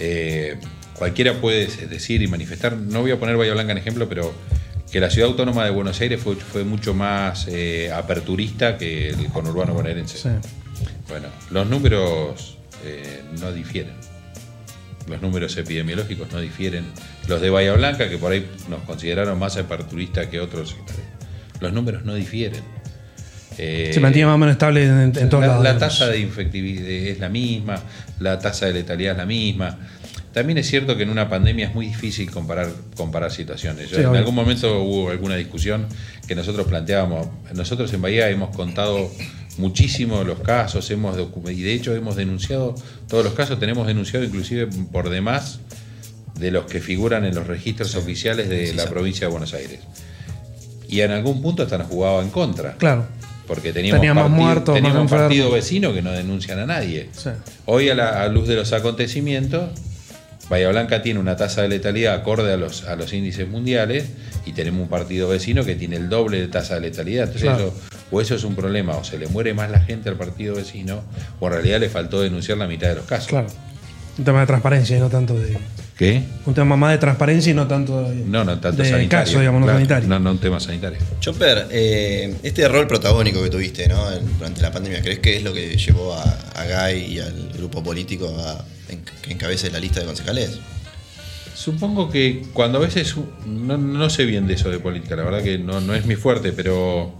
eh, 0.00 0.56
cualquiera 0.94 1.34
puede 1.40 1.66
decir 1.86 2.22
y 2.22 2.26
manifestar, 2.26 2.76
no 2.76 3.02
voy 3.02 3.12
a 3.12 3.20
poner 3.20 3.36
Bahía 3.36 3.52
Blanca 3.52 3.70
en 3.72 3.78
ejemplo, 3.78 4.08
pero 4.08 4.34
que 4.90 4.98
la 5.00 5.10
ciudad 5.10 5.30
autónoma 5.30 5.64
de 5.64 5.70
Buenos 5.70 6.00
Aires 6.00 6.20
fue, 6.20 6.34
fue 6.36 6.64
mucho 6.64 6.92
más 6.94 7.46
eh, 7.48 7.92
aperturista 7.92 8.76
que 8.76 9.10
el 9.10 9.26
conurbano 9.28 9.74
bonaerense. 9.74 10.18
Sí. 10.18 10.28
Bueno, 11.08 11.28
los 11.50 11.66
números 11.68 12.58
eh, 12.84 13.22
no 13.40 13.52
difieren. 13.52 13.94
Los 15.08 15.22
números 15.22 15.56
epidemiológicos 15.56 16.32
no 16.32 16.40
difieren. 16.40 16.84
Los 17.28 17.40
de 17.40 17.50
Bahía 17.50 17.72
Blanca, 17.74 18.08
que 18.08 18.18
por 18.18 18.32
ahí 18.32 18.46
nos 18.68 18.80
consideraron 18.82 19.38
más 19.38 19.56
aperturistas 19.56 20.26
que 20.26 20.40
otros 20.40 20.70
sectores, 20.70 21.04
los 21.60 21.72
números 21.72 22.04
no 22.04 22.14
difieren. 22.14 22.62
Eh, 23.58 23.90
Se 23.94 24.00
mantiene 24.00 24.26
más 24.26 24.34
o 24.34 24.38
menos 24.38 24.52
estable 24.54 24.84
en, 24.84 25.12
en 25.16 25.28
todos 25.28 25.40
la, 25.42 25.46
lados. 25.46 25.64
la 25.64 25.78
tasa 25.78 26.08
de 26.08 26.18
infectividad 26.18 26.86
es 26.88 27.18
la 27.20 27.28
misma, 27.28 27.76
la 28.20 28.38
tasa 28.38 28.66
de 28.66 28.72
letalidad 28.74 29.12
es 29.12 29.18
la 29.18 29.26
misma. 29.26 29.78
También 30.32 30.58
es 30.58 30.66
cierto 30.68 30.96
que 30.98 31.04
en 31.04 31.10
una 31.10 31.30
pandemia 31.30 31.68
es 31.68 31.74
muy 31.74 31.86
difícil 31.86 32.30
comparar, 32.30 32.68
comparar 32.96 33.30
situaciones. 33.32 33.88
Yo- 33.88 33.96
Sí, 33.96 34.02
en 34.02 34.08
obvio. 34.08 34.18
algún 34.18 34.34
momento 34.34 34.82
hubo 34.82 35.10
alguna 35.10 35.36
discusión 35.36 35.86
que 36.28 36.34
nosotros 36.34 36.66
planteábamos. 36.66 37.28
Nosotros 37.54 37.90
en 37.94 38.02
Bahía 38.02 38.28
hemos 38.28 38.54
contado 38.54 39.10
muchísimo 39.58 40.22
los 40.24 40.40
casos, 40.40 40.90
hemos 40.90 41.16
y 41.50 41.62
de 41.62 41.72
hecho 41.72 41.94
hemos 41.94 42.16
denunciado 42.16 42.74
todos 43.08 43.24
los 43.24 43.34
casos, 43.34 43.58
tenemos 43.58 43.86
denunciado 43.86 44.24
inclusive 44.24 44.66
por 44.92 45.08
demás 45.10 45.60
de 46.38 46.50
los 46.50 46.66
que 46.66 46.80
figuran 46.80 47.24
en 47.24 47.34
los 47.34 47.46
registros 47.46 47.94
oficiales 47.94 48.48
de 48.48 48.66
Sí, 48.68 48.74
la 48.74 48.82
sí. 48.84 48.88
provincia 48.90 49.26
de 49.26 49.30
Buenos 49.32 49.54
Aires. 49.54 49.80
Y 50.88 51.00
en 51.00 51.10
algún 51.10 51.40
punto 51.42 51.62
hasta 51.62 51.78
nos 51.78 51.88
jugaba 51.88 52.22
en 52.22 52.30
contra. 52.30 52.74
Claro. 52.74 53.06
Porque 53.46 53.72
teníamos, 53.72 54.04
partido- 54.04 54.28
muertos, 54.28 54.74
teníamos 54.74 55.02
enfermos. 55.02 55.26
partidos 55.28 55.52
vecinos 55.52 55.94
que 55.94 56.02
no 56.02 56.10
denuncian 56.12 56.58
a 56.58 56.66
nadie. 56.66 57.08
Hoy, 57.64 57.88
a 57.88 57.94
la 57.94 58.22
a 58.22 58.28
luz 58.28 58.48
de 58.48 58.56
los 58.56 58.72
acontecimientos, 58.72 59.70
Bahía 60.50 60.68
Blanca 60.68 61.02
tiene 61.02 61.18
una 61.20 61.36
tasa 61.36 61.62
de 61.62 61.68
letalidad 61.68 62.14
acorde 62.14 62.52
a 62.52 62.56
los, 62.56 62.84
a 62.84 62.94
los 62.96 63.12
índices 63.12 63.48
mundiales 63.48 64.04
y 64.44 64.52
tenemos 64.52 64.82
un 64.82 64.88
partido 64.88 65.28
vecino 65.28 65.64
que 65.64 65.74
tiene 65.74 65.96
el 65.96 66.08
doble 66.08 66.40
de 66.40 66.48
tasa 66.48 66.74
de 66.76 66.82
letalidad. 66.82 67.24
Entonces, 67.24 67.48
Claro. 67.50 67.68
eso, 67.68 67.95
o 68.10 68.20
eso 68.20 68.34
es 68.34 68.44
un 68.44 68.54
problema, 68.54 68.96
o 68.96 69.04
se 69.04 69.18
le 69.18 69.26
muere 69.26 69.52
más 69.54 69.70
la 69.70 69.80
gente 69.80 70.08
al 70.08 70.16
partido 70.16 70.54
vecino, 70.54 71.02
o 71.40 71.46
en 71.46 71.52
realidad 71.52 71.80
le 71.80 71.88
faltó 71.88 72.20
denunciar 72.20 72.58
la 72.58 72.66
mitad 72.66 72.88
de 72.88 72.94
los 72.96 73.04
casos. 73.06 73.28
Claro. 73.28 73.48
Un 74.18 74.24
tema 74.24 74.40
de 74.40 74.46
transparencia 74.46 74.96
y 74.96 75.00
no 75.00 75.08
tanto 75.10 75.34
de. 75.38 75.58
¿Qué? 75.98 76.22
Un 76.46 76.54
tema 76.54 76.76
más 76.76 76.92
de 76.92 76.98
transparencia 76.98 77.50
y 77.50 77.54
no 77.54 77.66
tanto 77.66 78.02
de. 78.08 78.14
No, 78.16 78.44
no 78.44 78.58
tanto 78.60 78.82
de 78.82 78.88
sanitario. 78.88 79.08
caso, 79.26 79.38
digamos, 79.40 79.60
no 79.60 79.66
sanitario. 79.66 80.08
No, 80.08 80.18
no 80.18 80.30
un 80.30 80.38
tema 80.38 80.58
sanitario. 80.60 80.98
Chopper, 81.20 81.66
eh, 81.70 82.34
este 82.42 82.66
rol 82.68 82.86
protagónico 82.86 83.42
que 83.42 83.50
tuviste 83.50 83.88
¿no? 83.88 84.10
durante 84.38 84.62
la 84.62 84.70
pandemia, 84.72 85.02
¿crees 85.02 85.18
que 85.18 85.36
es 85.36 85.42
lo 85.42 85.52
que 85.52 85.76
llevó 85.76 86.14
a, 86.14 86.22
a 86.22 86.88
Guy 86.90 86.98
y 87.14 87.18
al 87.20 87.50
grupo 87.58 87.82
político 87.82 88.28
a 88.38 88.64
en- 88.90 89.02
que 89.22 89.32
encabece 89.32 89.70
la 89.70 89.80
lista 89.80 90.00
de 90.00 90.06
concejales? 90.06 90.58
Supongo 91.54 92.10
que 92.10 92.42
cuando 92.52 92.78
a 92.78 92.82
veces, 92.82 93.14
no, 93.46 93.78
no 93.78 94.10
sé 94.10 94.24
bien 94.26 94.46
de 94.46 94.54
eso 94.54 94.70
de 94.70 94.78
política, 94.78 95.16
la 95.16 95.24
verdad 95.24 95.42
que 95.42 95.58
no, 95.58 95.80
no 95.80 95.94
es 95.94 96.04
mi 96.04 96.14
fuerte, 96.16 96.52
pero 96.52 97.14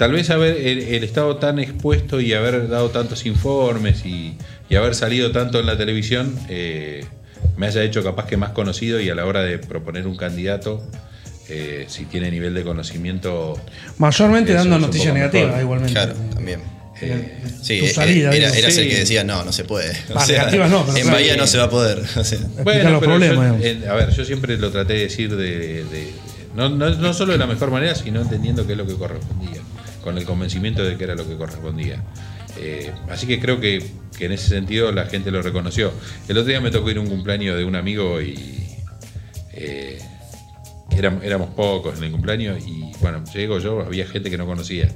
tal 0.00 0.12
vez 0.12 0.30
haber 0.30 0.56
el, 0.56 0.78
el 0.94 1.04
estado 1.04 1.36
tan 1.36 1.58
expuesto 1.58 2.22
y 2.22 2.32
haber 2.32 2.68
dado 2.70 2.88
tantos 2.88 3.26
informes 3.26 4.06
y, 4.06 4.34
y 4.70 4.74
haber 4.76 4.94
salido 4.94 5.30
tanto 5.30 5.60
en 5.60 5.66
la 5.66 5.76
televisión 5.76 6.34
eh, 6.48 7.04
me 7.58 7.66
haya 7.66 7.82
hecho 7.82 8.02
capaz 8.02 8.24
que 8.26 8.38
más 8.38 8.52
conocido 8.52 8.98
y 8.98 9.10
a 9.10 9.14
la 9.14 9.26
hora 9.26 9.42
de 9.42 9.58
proponer 9.58 10.06
un 10.06 10.16
candidato, 10.16 10.82
eh, 11.50 11.84
si 11.88 12.06
tiene 12.06 12.30
nivel 12.30 12.54
de 12.54 12.62
conocimiento... 12.62 13.60
Mayormente 13.98 14.54
dando 14.54 14.78
noticias 14.78 15.12
negativas, 15.12 15.60
igualmente. 15.60 15.92
Claro, 15.92 16.14
también. 16.32 16.60
eh, 17.02 17.38
Sí, 17.60 17.80
Tu 17.80 17.84
eh, 17.84 17.88
salida, 17.90 18.30
era, 18.34 18.48
el 18.48 18.72
Sí. 18.72 18.88
que 18.88 18.96
decía, 19.00 19.22
no, 19.22 19.44
no 19.44 19.52
se 19.52 19.64
puede. 19.64 19.92
Negativas 20.28 20.70
no, 20.70 20.86
pero 20.86 20.96
en 20.96 21.02
claro. 21.02 21.18
Bahía 21.18 21.36
no 21.36 21.46
se 21.46 21.58
va 21.58 21.64
a 21.64 21.70
poder. 21.70 21.98
o 22.16 22.24
sea. 22.24 22.38
Explicar 22.38 22.90
los 22.90 23.00
pero 23.00 23.00
problemas, 23.00 23.36
yo, 23.36 23.56
digamos. 23.58 23.64
en- 23.84 23.86
a 23.90 23.92
ver, 23.96 24.10
yo 24.12 24.24
siempre 24.24 24.56
lo 24.56 24.70
traté 24.70 24.94
de 24.94 25.00
decir 25.00 25.36
de, 25.36 25.84
de- 25.84 26.12
no, 26.56 26.70
no, 26.70 26.88
no 26.88 27.12
solo 27.12 27.32
de 27.32 27.38
la 27.38 27.46
mejor 27.46 27.70
manera, 27.70 27.94
sino 27.94 28.22
entendiendo 28.22 28.66
qué 28.66 28.72
es 28.72 28.78
lo 28.78 28.86
que 28.86 28.94
correspondía, 28.94 29.60
con 30.02 30.16
el 30.18 30.24
convencimiento 30.24 30.82
de 30.84 30.96
que 30.96 31.04
era 31.04 31.14
lo 31.14 31.26
que 31.28 31.36
correspondía. 31.36 32.02
Eh, 32.58 32.90
así 33.10 33.26
que 33.26 33.38
creo 33.40 33.60
que, 33.60 33.84
que 34.18 34.26
en 34.26 34.32
ese 34.32 34.48
sentido 34.48 34.90
la 34.92 35.06
gente 35.06 35.30
lo 35.30 35.40
reconoció. 35.42 35.92
El 36.28 36.36
otro 36.38 36.48
día 36.48 36.60
me 36.60 36.70
tocó 36.70 36.90
ir 36.90 36.96
a 36.98 37.00
un 37.00 37.06
cumpleaños 37.08 37.56
de 37.56 37.64
un 37.64 37.76
amigo 37.76 38.20
y 38.20 38.66
eh, 39.52 39.98
éramos, 40.90 41.22
éramos 41.24 41.50
pocos 41.50 41.98
en 41.98 42.04
el 42.04 42.10
cumpleaños 42.12 42.58
y 42.66 42.90
bueno, 43.00 43.22
llego 43.32 43.58
yo, 43.58 43.80
había 43.80 44.06
gente 44.06 44.30
que 44.30 44.38
no 44.38 44.46
conocía. 44.46 44.88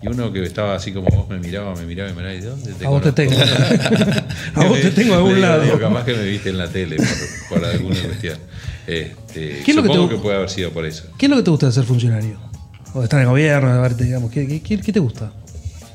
Y 0.00 0.06
uno 0.06 0.32
que 0.32 0.44
estaba 0.44 0.76
así 0.76 0.92
como 0.92 1.08
vos 1.08 1.28
me 1.28 1.38
miraba, 1.38 1.74
me 1.74 1.84
miraba 1.84 2.08
y 2.10 2.12
me 2.14 2.18
miraba, 2.22 2.34
¿y 2.36 2.40
de 2.40 2.46
dónde 2.48 2.72
te 2.72 2.86
A 2.86 2.88
vos 2.88 3.02
te 3.02 3.26
conozco?" 3.26 3.44
tengo. 3.44 4.20
A 4.54 4.64
vos 4.66 4.80
te 4.80 4.90
tengo 4.92 5.10
de 5.12 5.16
algún 5.16 5.34
Digo, 5.34 5.46
lado. 5.46 5.62
digo, 5.64 5.78
capaz 5.80 6.04
que 6.04 6.14
me 6.14 6.24
viste 6.24 6.50
en 6.50 6.58
la 6.58 6.68
tele 6.68 6.96
por, 6.96 7.58
por 7.58 7.64
alguna 7.68 8.00
cuestión. 8.00 8.38
Este, 8.88 9.60
¿Qué 9.66 9.70
es 9.72 9.76
lo 9.76 9.82
que 9.82 9.90
te- 9.90 10.08
que, 10.08 10.16
puede 10.16 10.36
haber 10.38 10.48
sido 10.48 10.70
por 10.70 10.86
eso. 10.86 11.04
¿Qué 11.18 11.26
es 11.26 11.30
lo 11.30 11.36
que 11.36 11.42
te 11.42 11.50
gusta 11.50 11.66
de 11.66 11.72
ser 11.72 11.84
funcionario? 11.84 12.40
O 12.94 12.98
de 13.00 13.04
estar 13.04 13.18
en 13.20 13.24
el 13.24 13.30
gobierno, 13.30 13.74
de 13.74 13.80
verte, 13.80 14.04
digamos. 14.04 14.30
¿Qué, 14.30 14.46
qué- 14.46 14.62
qué- 14.62 14.80
qué 14.80 14.92
te 14.92 15.00
gusta? 15.00 15.32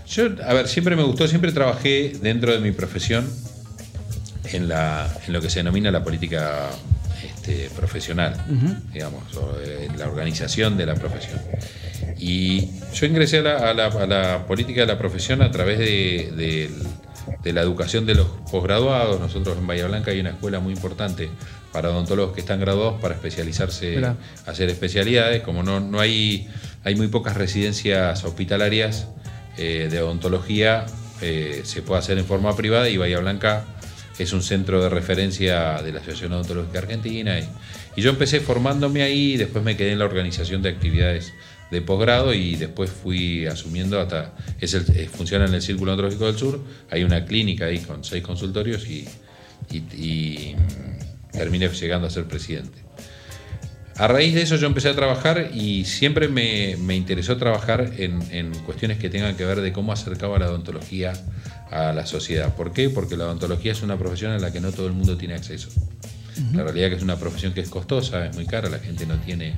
Yo, 0.07 0.25
a 0.45 0.53
ver, 0.53 0.67
siempre 0.67 0.95
me 0.95 1.03
gustó, 1.03 1.27
siempre 1.27 1.51
trabajé 1.51 2.13
dentro 2.21 2.51
de 2.51 2.59
mi 2.59 2.71
profesión 2.71 3.27
en, 4.51 4.67
la, 4.67 5.11
en 5.25 5.33
lo 5.33 5.41
que 5.41 5.49
se 5.49 5.59
denomina 5.59 5.89
la 5.91 6.03
política 6.03 6.69
este, 7.25 7.69
profesional, 7.75 8.35
digamos, 8.93 9.23
o 9.37 9.57
en 9.61 9.97
la 9.97 10.07
organización 10.07 10.77
de 10.77 10.85
la 10.85 10.95
profesión. 10.95 11.39
Y 12.19 12.69
yo 12.93 13.05
ingresé 13.05 13.39
a 13.39 13.41
la, 13.41 13.57
a 13.69 13.73
la- 13.73 13.85
a 13.87 14.05
la 14.07 14.45
política 14.45 14.81
de 14.81 14.87
la 14.87 14.97
profesión 14.97 15.41
a 15.41 15.49
través 15.51 15.79
de, 15.79 16.31
de- 16.35 16.69
de 17.43 17.53
la 17.53 17.61
educación 17.61 18.05
de 18.05 18.15
los 18.15 18.27
posgraduados. 18.51 19.19
Nosotros 19.19 19.57
en 19.57 19.65
Bahía 19.65 19.87
Blanca 19.87 20.11
hay 20.11 20.19
una 20.19 20.31
escuela 20.31 20.59
muy 20.59 20.73
importante 20.73 21.29
para 21.71 21.89
odontólogos 21.89 22.33
que 22.33 22.41
están 22.41 22.59
graduados 22.59 23.01
para 23.01 23.15
especializarse, 23.15 23.95
hacer 24.45 24.69
especialidades. 24.69 25.41
Como 25.41 25.63
no, 25.63 25.79
no 25.79 25.99
hay, 25.99 26.47
hay 26.83 26.95
muy 26.95 27.07
pocas 27.07 27.35
residencias 27.37 28.23
hospitalarias 28.23 29.07
eh, 29.57 29.87
de 29.91 30.01
odontología, 30.01 30.85
eh, 31.21 31.61
se 31.63 31.81
puede 31.81 31.99
hacer 31.99 32.17
en 32.17 32.25
forma 32.25 32.55
privada 32.55 32.89
y 32.89 32.97
Bahía 32.97 33.19
Blanca 33.19 33.65
es 34.19 34.33
un 34.33 34.43
centro 34.43 34.81
de 34.83 34.89
referencia 34.89 35.81
de 35.81 35.91
la 35.91 35.99
Asociación 35.99 36.33
Odontológica 36.33 36.79
Argentina. 36.79 37.39
Y, 37.39 38.01
yo 38.01 38.09
empecé 38.09 38.39
formándome 38.39 39.03
ahí, 39.03 39.37
después 39.37 39.63
me 39.63 39.77
quedé 39.77 39.91
en 39.91 39.99
la 39.99 40.05
organización 40.05 40.61
de 40.61 40.69
actividades 40.69 41.31
de 41.71 41.81
posgrado 41.81 42.33
y 42.33 42.55
después 42.55 42.89
fui 42.89 43.45
asumiendo 43.47 43.99
hasta, 43.99 44.33
es 44.59 44.73
el- 44.73 44.85
eh, 44.95 45.09
funciona 45.11 45.45
en 45.45 45.53
el 45.53 45.61
Círculo 45.61 45.91
Odontológico 45.93 46.25
del 46.25 46.37
Sur, 46.37 46.63
hay 46.91 47.03
una 47.03 47.23
clínica 47.25 47.65
ahí 47.65 47.79
con 47.79 48.03
seis 48.03 48.23
consultorios 48.23 48.87
y, 48.87 49.07
mm, 49.71 51.31
terminé 51.31 51.67
llegando 51.69 52.07
a 52.07 52.09
ser 52.09 52.25
presidente. 52.25 52.82
A 53.97 54.07
raíz 54.07 54.33
de 54.33 54.41
eso 54.41 54.55
yo 54.55 54.65
empecé 54.67 54.89
a 54.89 54.95
trabajar 54.95 55.51
y 55.53 55.85
siempre 55.85 56.27
me, 56.27 56.75
me 56.77 56.95
interesó 56.95 57.37
trabajar 57.37 57.91
en, 57.97 58.21
en 58.31 58.51
cuestiones 58.65 58.97
que 58.97 59.09
tengan 59.09 59.35
que 59.35 59.45
ver 59.45 59.61
de 59.61 59.71
cómo 59.71 59.91
acercaba 59.93 60.39
la 60.39 60.49
odontología 60.49 61.13
a 61.69 61.93
la 61.93 62.05
sociedad. 62.05 62.55
¿Por 62.55 62.73
qué? 62.73 62.89
Porque 62.89 63.15
la 63.17 63.25
odontología 63.25 63.71
es 63.71 63.81
una 63.83 63.97
profesión 63.97 64.31
en 64.33 64.41
la 64.41 64.51
que 64.51 64.59
no 64.61 64.71
todo 64.71 64.87
el 64.87 64.93
mundo 64.93 65.15
tiene 65.17 65.35
acceso. 65.35 65.69
La 66.53 66.63
realidad 66.63 66.89
que 66.89 66.95
es 66.95 67.03
una 67.03 67.17
profesión 67.17 67.53
que 67.53 67.61
es 67.61 67.69
costosa, 67.69 68.25
es 68.25 68.35
muy 68.35 68.45
cara, 68.47 68.67
la 68.67 68.79
gente 68.79 69.05
no 69.05 69.15
tiene 69.17 69.57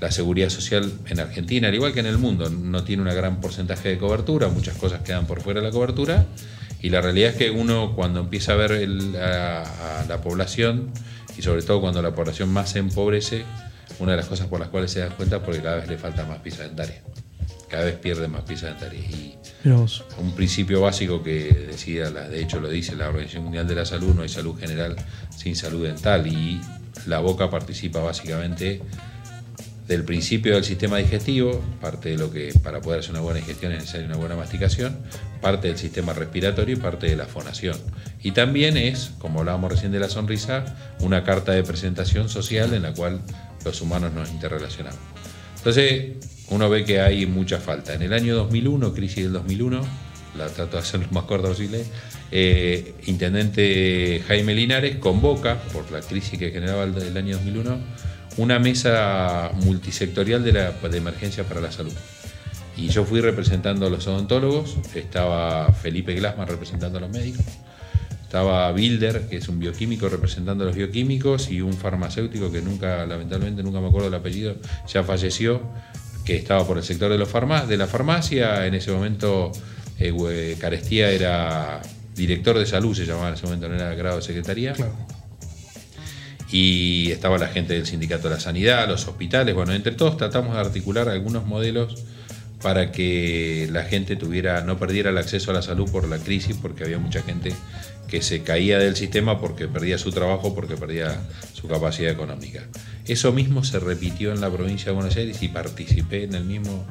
la 0.00 0.12
seguridad 0.12 0.48
social 0.48 0.90
en 1.08 1.18
Argentina, 1.18 1.66
al 1.68 1.74
igual 1.74 1.92
que 1.92 2.00
en 2.00 2.06
el 2.06 2.16
mundo, 2.18 2.48
no 2.48 2.84
tiene 2.84 3.02
un 3.02 3.08
gran 3.08 3.40
porcentaje 3.40 3.88
de 3.88 3.98
cobertura, 3.98 4.46
muchas 4.48 4.76
cosas 4.76 5.00
quedan 5.02 5.26
por 5.26 5.42
fuera 5.42 5.60
de 5.60 5.66
la 5.66 5.72
cobertura, 5.72 6.26
y 6.80 6.90
la 6.90 7.00
realidad 7.00 7.30
es 7.30 7.36
que 7.36 7.50
uno 7.50 7.94
cuando 7.96 8.20
empieza 8.20 8.52
a 8.52 8.56
ver 8.56 8.70
el- 8.72 9.16
a, 9.16 10.00
a 10.02 10.04
la 10.08 10.20
población, 10.22 10.90
y 11.36 11.42
sobre 11.42 11.62
todo 11.62 11.80
cuando 11.80 12.02
la 12.02 12.12
población 12.14 12.50
más 12.52 12.70
se 12.70 12.78
empobrece, 12.78 13.44
una 13.98 14.12
de 14.12 14.18
las 14.18 14.26
cosas 14.26 14.46
por 14.48 14.60
las 14.60 14.68
cuales 14.68 14.90
se 14.90 15.00
da 15.00 15.08
cuenta 15.10 15.36
es 15.36 15.42
porque 15.42 15.60
cada 15.60 15.76
vez 15.76 15.88
le 15.88 15.98
falta 15.98 16.24
más 16.24 16.38
pieza 16.38 16.62
dentaria, 16.62 17.02
cada 17.68 17.84
vez 17.84 17.96
pierde 17.96 18.28
más 18.28 18.42
pieza 18.42 18.66
dentaria. 18.66 19.00
Y 19.00 19.36
un 20.18 20.34
principio 20.34 20.80
básico 20.80 21.22
que 21.22 21.66
decía, 21.70 22.08
la- 22.10 22.28
de 22.28 22.40
hecho 22.42 22.60
lo 22.60 22.68
dice 22.68 22.96
la 22.96 23.08
Organización 23.08 23.44
Mundial 23.44 23.66
de 23.68 23.74
la 23.74 23.84
Salud, 23.84 24.14
no 24.14 24.22
hay 24.22 24.28
salud 24.28 24.58
general 24.58 24.96
sin 25.36 25.54
salud 25.54 25.86
dental. 25.86 26.26
Y 26.26 26.60
la 27.06 27.18
boca 27.20 27.50
participa 27.50 28.00
básicamente 28.00 28.80
del 29.90 30.04
principio 30.04 30.54
del 30.54 30.62
sistema 30.62 30.98
digestivo, 30.98 31.60
parte 31.80 32.10
de 32.10 32.16
lo 32.16 32.30
que 32.30 32.54
para 32.62 32.80
poder 32.80 33.00
hacer 33.00 33.10
una 33.10 33.22
buena 33.22 33.40
digestión 33.40 33.72
es 33.72 33.80
necesaria 33.80 34.06
una 34.06 34.18
buena 34.18 34.36
masticación, 34.36 34.96
parte 35.40 35.66
del 35.66 35.78
sistema 35.78 36.12
respiratorio 36.12 36.76
y 36.76 36.78
parte 36.78 37.08
de 37.08 37.16
la 37.16 37.26
fonación. 37.26 37.76
Y 38.22 38.30
también 38.30 38.76
es, 38.76 39.10
como 39.18 39.40
hablábamos 39.40 39.72
recién 39.72 39.90
de 39.90 39.98
la 39.98 40.08
sonrisa, 40.08 40.94
una 41.00 41.24
carta 41.24 41.50
de 41.50 41.64
presentación 41.64 42.28
social 42.28 42.72
en 42.72 42.82
la 42.82 42.94
cual 42.94 43.20
los 43.64 43.80
humanos 43.80 44.12
nos 44.12 44.30
interrelacionamos. 44.30 45.00
Entonces, 45.56 46.12
uno 46.50 46.70
ve 46.70 46.84
que 46.84 47.00
hay 47.00 47.26
mucha 47.26 47.58
falta. 47.58 47.92
En 47.92 48.02
el 48.02 48.12
año 48.12 48.36
2001, 48.36 48.94
crisis 48.94 49.24
del 49.24 49.32
2001, 49.32 49.80
la 50.38 50.46
trato 50.46 50.76
de 50.76 50.82
hacer 50.84 51.00
lo 51.00 51.08
más 51.10 51.24
corta 51.24 51.48
posible, 51.48 51.84
eh, 52.30 52.94
intendente 53.06 54.22
Jaime 54.28 54.54
Linares 54.54 54.98
convoca, 54.98 55.60
por 55.72 55.90
la 55.90 56.00
crisis 56.00 56.38
que 56.38 56.52
generaba 56.52 56.84
el, 56.84 56.96
el 56.96 57.16
año 57.16 57.38
2001, 57.38 57.80
una 58.40 58.58
mesa 58.58 59.50
multisectorial 59.64 60.42
de, 60.42 60.52
la, 60.52 60.72
emergencia 60.94 61.44
para 61.44 61.60
la 61.60 61.70
salud. 61.70 61.92
Y 62.76 62.88
yo 62.88 63.04
fui 63.04 63.20
representando 63.20 63.86
a 63.86 63.90
los 63.90 64.06
odontólogos, 64.06 64.78
estaba 64.94 65.70
Felipe 65.72 66.14
Glasman 66.14 66.48
representando 66.48 66.96
a 66.96 67.02
los 67.02 67.10
médicos, 67.10 67.44
estaba 68.22 68.72
Bilder, 68.72 69.28
que 69.28 69.36
es 69.36 69.48
un 69.48 69.58
bioquímico 69.58 70.08
representando 70.08 70.64
a 70.64 70.68
los 70.68 70.76
bioquímicos, 70.76 71.50
y 71.50 71.60
un 71.60 71.74
farmacéutico 71.74 72.50
que 72.50 72.62
nunca, 72.62 73.04
lamentablemente 73.04 73.62
nunca 73.62 73.80
me 73.80 73.88
acuerdo 73.88 74.08
el 74.08 74.14
apellido, 74.14 74.56
ya 74.90 75.04
falleció, 75.04 75.60
que 76.24 76.36
estaba 76.36 76.66
por 76.66 76.78
el 76.78 76.84
sector 76.84 77.10
de, 77.10 77.18
los 77.18 77.28
farma- 77.28 77.66
de 77.66 77.76
la 77.76 77.86
farmacia. 77.86 78.66
En 78.66 78.74
ese 78.74 78.90
momento 78.90 79.52
eh, 79.98 80.56
Carestía 80.58 81.10
era 81.10 81.82
director 82.14 82.58
de 82.58 82.64
salud, 82.64 82.96
se 82.96 83.04
llamaba 83.04 83.28
en 83.28 83.34
ese 83.34 83.44
momento, 83.44 83.68
no 83.68 83.74
era 83.74 83.94
grado 83.94 84.16
de 84.16 84.22
secretaría. 84.22 84.74
Y 86.50 87.10
estaba 87.12 87.38
la 87.38 87.48
gente 87.48 87.74
del 87.74 87.86
Sindicato 87.86 88.28
de 88.28 88.34
la 88.34 88.40
Sanidad, 88.40 88.88
los 88.88 89.06
hospitales. 89.06 89.54
Bueno, 89.54 89.72
entre 89.72 89.92
todos 89.92 90.16
tratamos 90.16 90.54
de 90.54 90.60
articular 90.60 91.08
algunos 91.08 91.46
modelos 91.46 92.02
para 92.62 92.92
que 92.92 93.68
la 93.72 93.84
gente 93.84 94.16
tuviera, 94.16 94.62
no 94.62 94.78
perdiera 94.78 95.10
el 95.10 95.18
acceso 95.18 95.50
a 95.50 95.54
la 95.54 95.62
salud 95.62 95.90
por 95.90 96.08
la 96.08 96.18
crisis, 96.18 96.56
porque 96.60 96.84
había 96.84 96.98
mucha 96.98 97.22
gente 97.22 97.52
que 98.08 98.22
se 98.22 98.42
caía 98.42 98.78
del 98.78 98.96
sistema 98.96 99.40
porque 99.40 99.68
perdía 99.68 99.96
su 99.96 100.10
trabajo, 100.10 100.54
porque 100.54 100.76
perdía 100.76 101.20
su 101.54 101.68
capacidad 101.68 102.10
económica. 102.10 102.66
Eso 103.06 103.32
mismo 103.32 103.64
se 103.64 103.78
repitió 103.78 104.32
en 104.32 104.40
la 104.40 104.50
provincia 104.50 104.86
de 104.86 104.92
Buenos 104.92 105.16
Aires 105.16 105.42
y 105.42 105.48
participé 105.48 106.24
en 106.24 106.34
el 106.34 106.44
mismo 106.44 106.86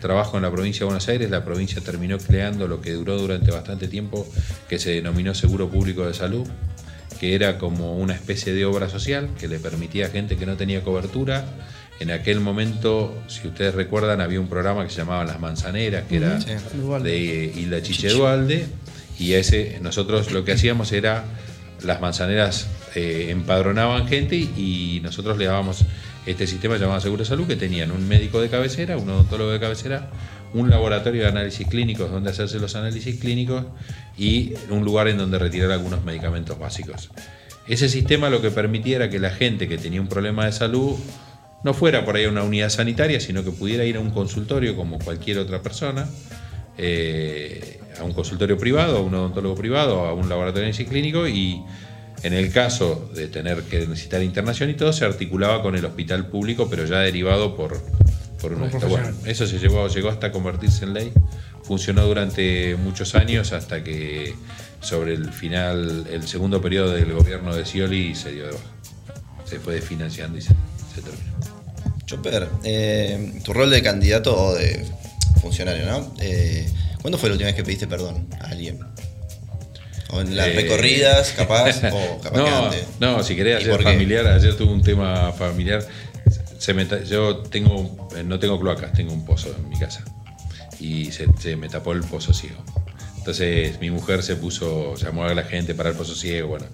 trabajo 0.00 0.36
en 0.36 0.42
la 0.42 0.50
provincia 0.50 0.80
de 0.80 0.86
Buenos 0.86 1.08
Aires. 1.08 1.30
La 1.30 1.44
provincia 1.44 1.80
terminó 1.82 2.18
creando 2.18 2.66
lo 2.66 2.80
que 2.80 2.92
duró 2.92 3.18
durante 3.18 3.50
bastante 3.50 3.86
tiempo, 3.86 4.26
que 4.68 4.78
se 4.78 4.90
denominó 4.90 5.34
Seguro 5.34 5.70
Público 5.70 6.06
de 6.06 6.14
Salud, 6.14 6.46
que 7.22 7.36
era 7.36 7.56
como 7.56 7.96
una 7.98 8.14
especie 8.14 8.52
de 8.52 8.64
obra 8.64 8.88
social 8.88 9.30
que 9.38 9.46
le 9.46 9.60
permitía 9.60 10.06
a 10.06 10.08
gente 10.08 10.36
que 10.36 10.44
no 10.44 10.56
tenía 10.56 10.82
cobertura. 10.82 11.44
En 12.00 12.10
aquel 12.10 12.40
momento, 12.40 13.16
si 13.28 13.46
ustedes 13.46 13.76
recuerdan, 13.76 14.20
había 14.20 14.40
un 14.40 14.48
programa 14.48 14.82
que 14.82 14.90
se 14.90 14.96
llamaba 14.96 15.24
Las 15.24 15.38
Manzaneras, 15.38 16.02
que 16.08 16.16
era 16.16 16.40
Sí. 16.40 16.50
De 17.00 17.16
Hilda 17.54 17.80
Chiche 17.80 18.08
Dualde, 18.08 18.66
y 19.20 19.34
ese 19.34 19.78
nosotros 19.80 20.32
lo 20.32 20.44
que 20.44 20.50
hacíamos 20.50 20.90
era 20.90 21.22
las 21.84 22.00
manzaneras 22.00 22.66
eh, 22.96 23.28
empadronaban 23.30 24.08
gente 24.08 24.34
y 24.34 25.00
nosotros 25.04 25.38
le 25.38 25.44
dábamos 25.44 25.84
este 26.26 26.48
sistema 26.48 26.76
llamado 26.76 27.00
Seguro 27.00 27.22
de 27.22 27.28
Salud 27.28 27.46
que 27.46 27.54
tenían 27.54 27.92
un 27.92 28.08
médico 28.08 28.40
de 28.40 28.48
cabecera, 28.48 28.96
un 28.96 29.08
odontólogo 29.08 29.52
de 29.52 29.60
cabecera, 29.60 30.10
un 30.54 30.70
laboratorio 30.70 31.22
de 31.22 31.28
análisis 31.28 31.66
clínicos 31.66 32.10
donde 32.10 32.30
hacerse 32.30 32.58
los 32.58 32.76
análisis 32.76 33.18
clínicos 33.18 33.64
y 34.18 34.54
un 34.70 34.84
lugar 34.84 35.08
en 35.08 35.18
donde 35.18 35.38
retirar 35.38 35.70
algunos 35.70 36.04
medicamentos 36.04 36.58
básicos. 36.58 37.10
Ese 37.66 37.88
sistema 37.88 38.28
lo 38.28 38.42
que 38.42 38.50
permitía 38.50 38.96
era 38.96 39.10
que 39.10 39.18
la 39.18 39.30
gente 39.30 39.68
que 39.68 39.78
tenía 39.78 40.00
un 40.00 40.08
problema 40.08 40.46
de 40.46 40.52
salud 40.52 40.96
no 41.62 41.74
fuera 41.74 42.04
por 42.04 42.16
ahí 42.16 42.24
a 42.24 42.28
una 42.28 42.42
unidad 42.42 42.70
sanitaria, 42.70 43.20
sino 43.20 43.44
que 43.44 43.52
pudiera 43.52 43.84
ir 43.84 43.96
a 43.96 44.00
un 44.00 44.10
consultorio 44.10 44.76
como 44.76 44.98
cualquier 44.98 45.38
otra 45.38 45.62
persona, 45.62 46.08
eh, 46.76 47.80
a 48.00 48.04
un 48.04 48.12
consultorio 48.12 48.58
privado, 48.58 48.98
a 48.98 49.00
un 49.00 49.14
odontólogo 49.14 49.54
privado, 49.54 50.00
a 50.00 50.12
un 50.12 50.28
laboratorio 50.28 50.62
de 50.62 50.66
análisis 50.66 50.88
clínico 50.88 51.28
y 51.28 51.62
en 52.22 52.32
el 52.32 52.52
caso 52.52 53.10
de 53.14 53.28
tener 53.28 53.62
que 53.62 53.80
necesitar 53.86 54.22
internación 54.22 54.70
y 54.70 54.74
todo, 54.74 54.92
se 54.92 55.04
articulaba 55.04 55.62
con 55.62 55.74
el 55.76 55.84
hospital 55.84 56.26
público, 56.26 56.68
pero 56.70 56.84
ya 56.84 56.98
derivado 56.98 57.56
por, 57.56 57.80
por 58.42 58.52
una 58.52 58.66
bueno, 58.66 59.10
Eso 59.24 59.46
se 59.46 59.58
llevó, 59.58 59.86
llegó 59.86 60.08
hasta 60.08 60.32
convertirse 60.32 60.84
en 60.84 60.94
ley. 60.94 61.12
Funcionó 61.62 62.04
durante 62.04 62.76
muchos 62.76 63.14
años 63.14 63.52
hasta 63.52 63.84
que 63.84 64.34
sobre 64.80 65.14
el 65.14 65.32
final, 65.32 66.06
el 66.10 66.26
segundo 66.26 66.60
periodo 66.60 66.90
del 66.90 67.12
gobierno 67.12 67.54
de 67.54 67.64
Scioli 67.64 68.16
se 68.16 68.32
dio 68.32 68.46
de 68.46 68.52
baja. 68.52 68.64
Se 69.44 69.60
fue 69.60 69.74
desfinanciando 69.74 70.38
y 70.38 70.42
se, 70.42 70.54
terminó. 70.94 71.36
Chopper, 72.04 72.48
eh, 72.64 73.40
tu 73.44 73.52
rol 73.52 73.70
de 73.70 73.80
candidato 73.80 74.36
o 74.36 74.54
de 74.54 74.84
funcionario, 75.40 75.86
¿no? 75.86 76.12
Eh, 76.20 76.68
¿Cuándo 77.00 77.18
fue 77.18 77.28
la 77.28 77.34
última 77.34 77.46
vez 77.46 77.56
que 77.56 77.62
pediste 77.62 77.86
perdón 77.86 78.26
a 78.40 78.46
alguien? 78.46 78.80
¿O 80.10 80.20
en 80.20 80.36
las 80.36 80.48
eh, 80.48 80.52
recorridas, 80.54 81.32
capaz? 81.32 81.82
o 81.92 82.20
capaz 82.20 82.36
no, 82.36 82.64
antes? 82.66 82.84
no, 82.98 83.22
si 83.22 83.36
querés 83.36 83.62
hacer 83.62 83.82
familiar, 83.82 84.26
ayer 84.26 84.56
tuve 84.56 84.72
un 84.72 84.82
tema 84.82 85.32
familiar 85.32 85.86
yo 87.08 87.36
tengo, 87.38 88.08
no 88.24 88.38
tengo 88.38 88.60
cloacas, 88.60 88.92
tengo 88.92 89.12
un 89.12 89.24
pozo 89.24 89.54
en 89.56 89.68
mi 89.68 89.78
casa. 89.78 90.04
Y 90.78 91.10
se, 91.12 91.56
me 91.56 91.68
tapó 91.68 91.92
el 91.92 92.00
pozo 92.00 92.32
ciego. 92.32 92.62
Entonces 93.18 93.80
mi 93.80 93.90
mujer 93.90 94.22
se 94.22 94.36
puso, 94.36 94.96
llamó 94.96 95.24
a 95.24 95.34
la 95.34 95.44
gente 95.44 95.74
para 95.74 95.90
el 95.90 95.96
pozo 95.96 96.14
ciego. 96.14 96.48
Bueno, 96.48 96.66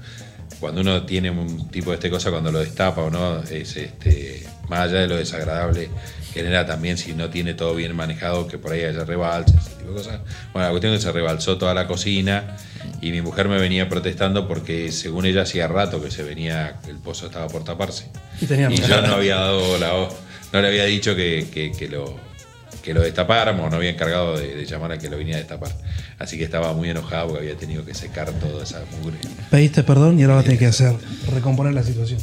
cuando 0.60 0.80
uno 0.80 1.04
tiene 1.04 1.30
un 1.30 1.68
tipo 1.70 1.90
de 1.90 1.96
este 1.96 2.10
cosa, 2.10 2.30
cuando 2.30 2.50
lo 2.50 2.60
destapa 2.60 3.02
o 3.02 3.10
no, 3.10 3.42
es 3.42 3.76
este, 3.76 4.46
más 4.68 4.80
allá 4.80 5.00
de 5.00 5.08
lo 5.08 5.16
desagradable, 5.16 5.90
genera 6.32 6.66
también, 6.66 6.96
si 6.96 7.12
no 7.12 7.28
tiene 7.30 7.54
todo 7.54 7.74
bien 7.74 7.94
manejado, 7.94 8.46
que 8.46 8.58
por 8.58 8.72
ahí 8.72 8.84
haya 8.84 9.04
rebalses, 9.04 9.56
ese 9.56 9.76
tipo 9.76 9.90
de 9.90 9.96
cosas. 9.96 10.20
Bueno, 10.52 10.66
la 10.66 10.70
cuestión 10.70 10.92
es 10.94 11.00
que 11.00 11.06
se 11.06 11.12
rebalsó 11.12 11.58
toda 11.58 11.74
la 11.74 11.86
cocina 11.86 12.56
y 13.00 13.12
mi 13.12 13.22
mujer 13.22 13.48
me 13.48 13.58
venía 13.58 13.88
protestando 13.88 14.48
porque 14.48 14.90
según 14.92 15.26
ella 15.26 15.42
hacía 15.42 15.68
rato 15.68 16.02
que 16.02 16.10
se 16.10 16.22
venía, 16.22 16.76
el 16.88 16.96
pozo 16.96 17.26
estaba 17.26 17.46
por 17.46 17.64
taparse. 17.64 18.10
Y, 18.40 18.46
yo 18.46 19.02
no 19.02 19.14
había 19.14 19.36
dado 19.36 19.78
la 19.78 20.08
no 20.52 20.62
le 20.62 20.68
había 20.68 20.84
dicho 20.84 21.14
que, 21.14 21.46
lo 21.90 22.16
que 22.82 22.94
lo 22.94 23.02
destapáramos, 23.02 23.70
no 23.70 23.76
había 23.76 23.90
encargado 23.90 24.36
de, 24.36 24.64
llamar 24.64 24.92
a 24.92 24.98
que 24.98 25.10
lo 25.10 25.18
viniera 25.18 25.38
a 25.38 25.40
destapar. 25.40 25.72
Así 26.18 26.38
que 26.38 26.44
estaba 26.44 26.72
muy 26.72 26.88
enojado 26.90 27.28
porque 27.28 27.44
había 27.44 27.56
tenido 27.56 27.84
que 27.84 27.94
secar 27.94 28.32
toda 28.32 28.64
esa 28.64 28.82
mugre. 28.98 29.18
Pediste 29.50 29.82
perdón 29.82 30.18
y 30.18 30.22
ahora 30.22 30.36
va 30.36 30.40
a 30.40 30.44
tener 30.44 30.58
que 30.58 30.66
hacer, 30.66 30.94
recomponer 31.32 31.74
la 31.74 31.82
situación. 31.82 32.20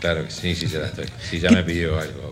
Claro 0.00 0.24
que 0.24 0.30
sí, 0.30 0.54
sí, 0.54 0.66
ya 0.68 0.86
estoy. 0.86 1.06
Sí, 1.28 1.40
ya 1.40 1.50
me 1.50 1.62
pidió 1.62 1.98
algo. 1.98 2.30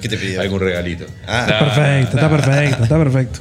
¿Qué 0.00 0.08
te 0.08 0.16
pidió? 0.16 0.40
Algún 0.40 0.60
regalito. 0.60 1.06
Ah. 1.26 1.46
Está 1.46 1.58
perfecto, 1.58 2.16
está 2.16 2.30
perfecto, 2.30 2.82
está 2.82 2.98
perfecto. 3.04 3.40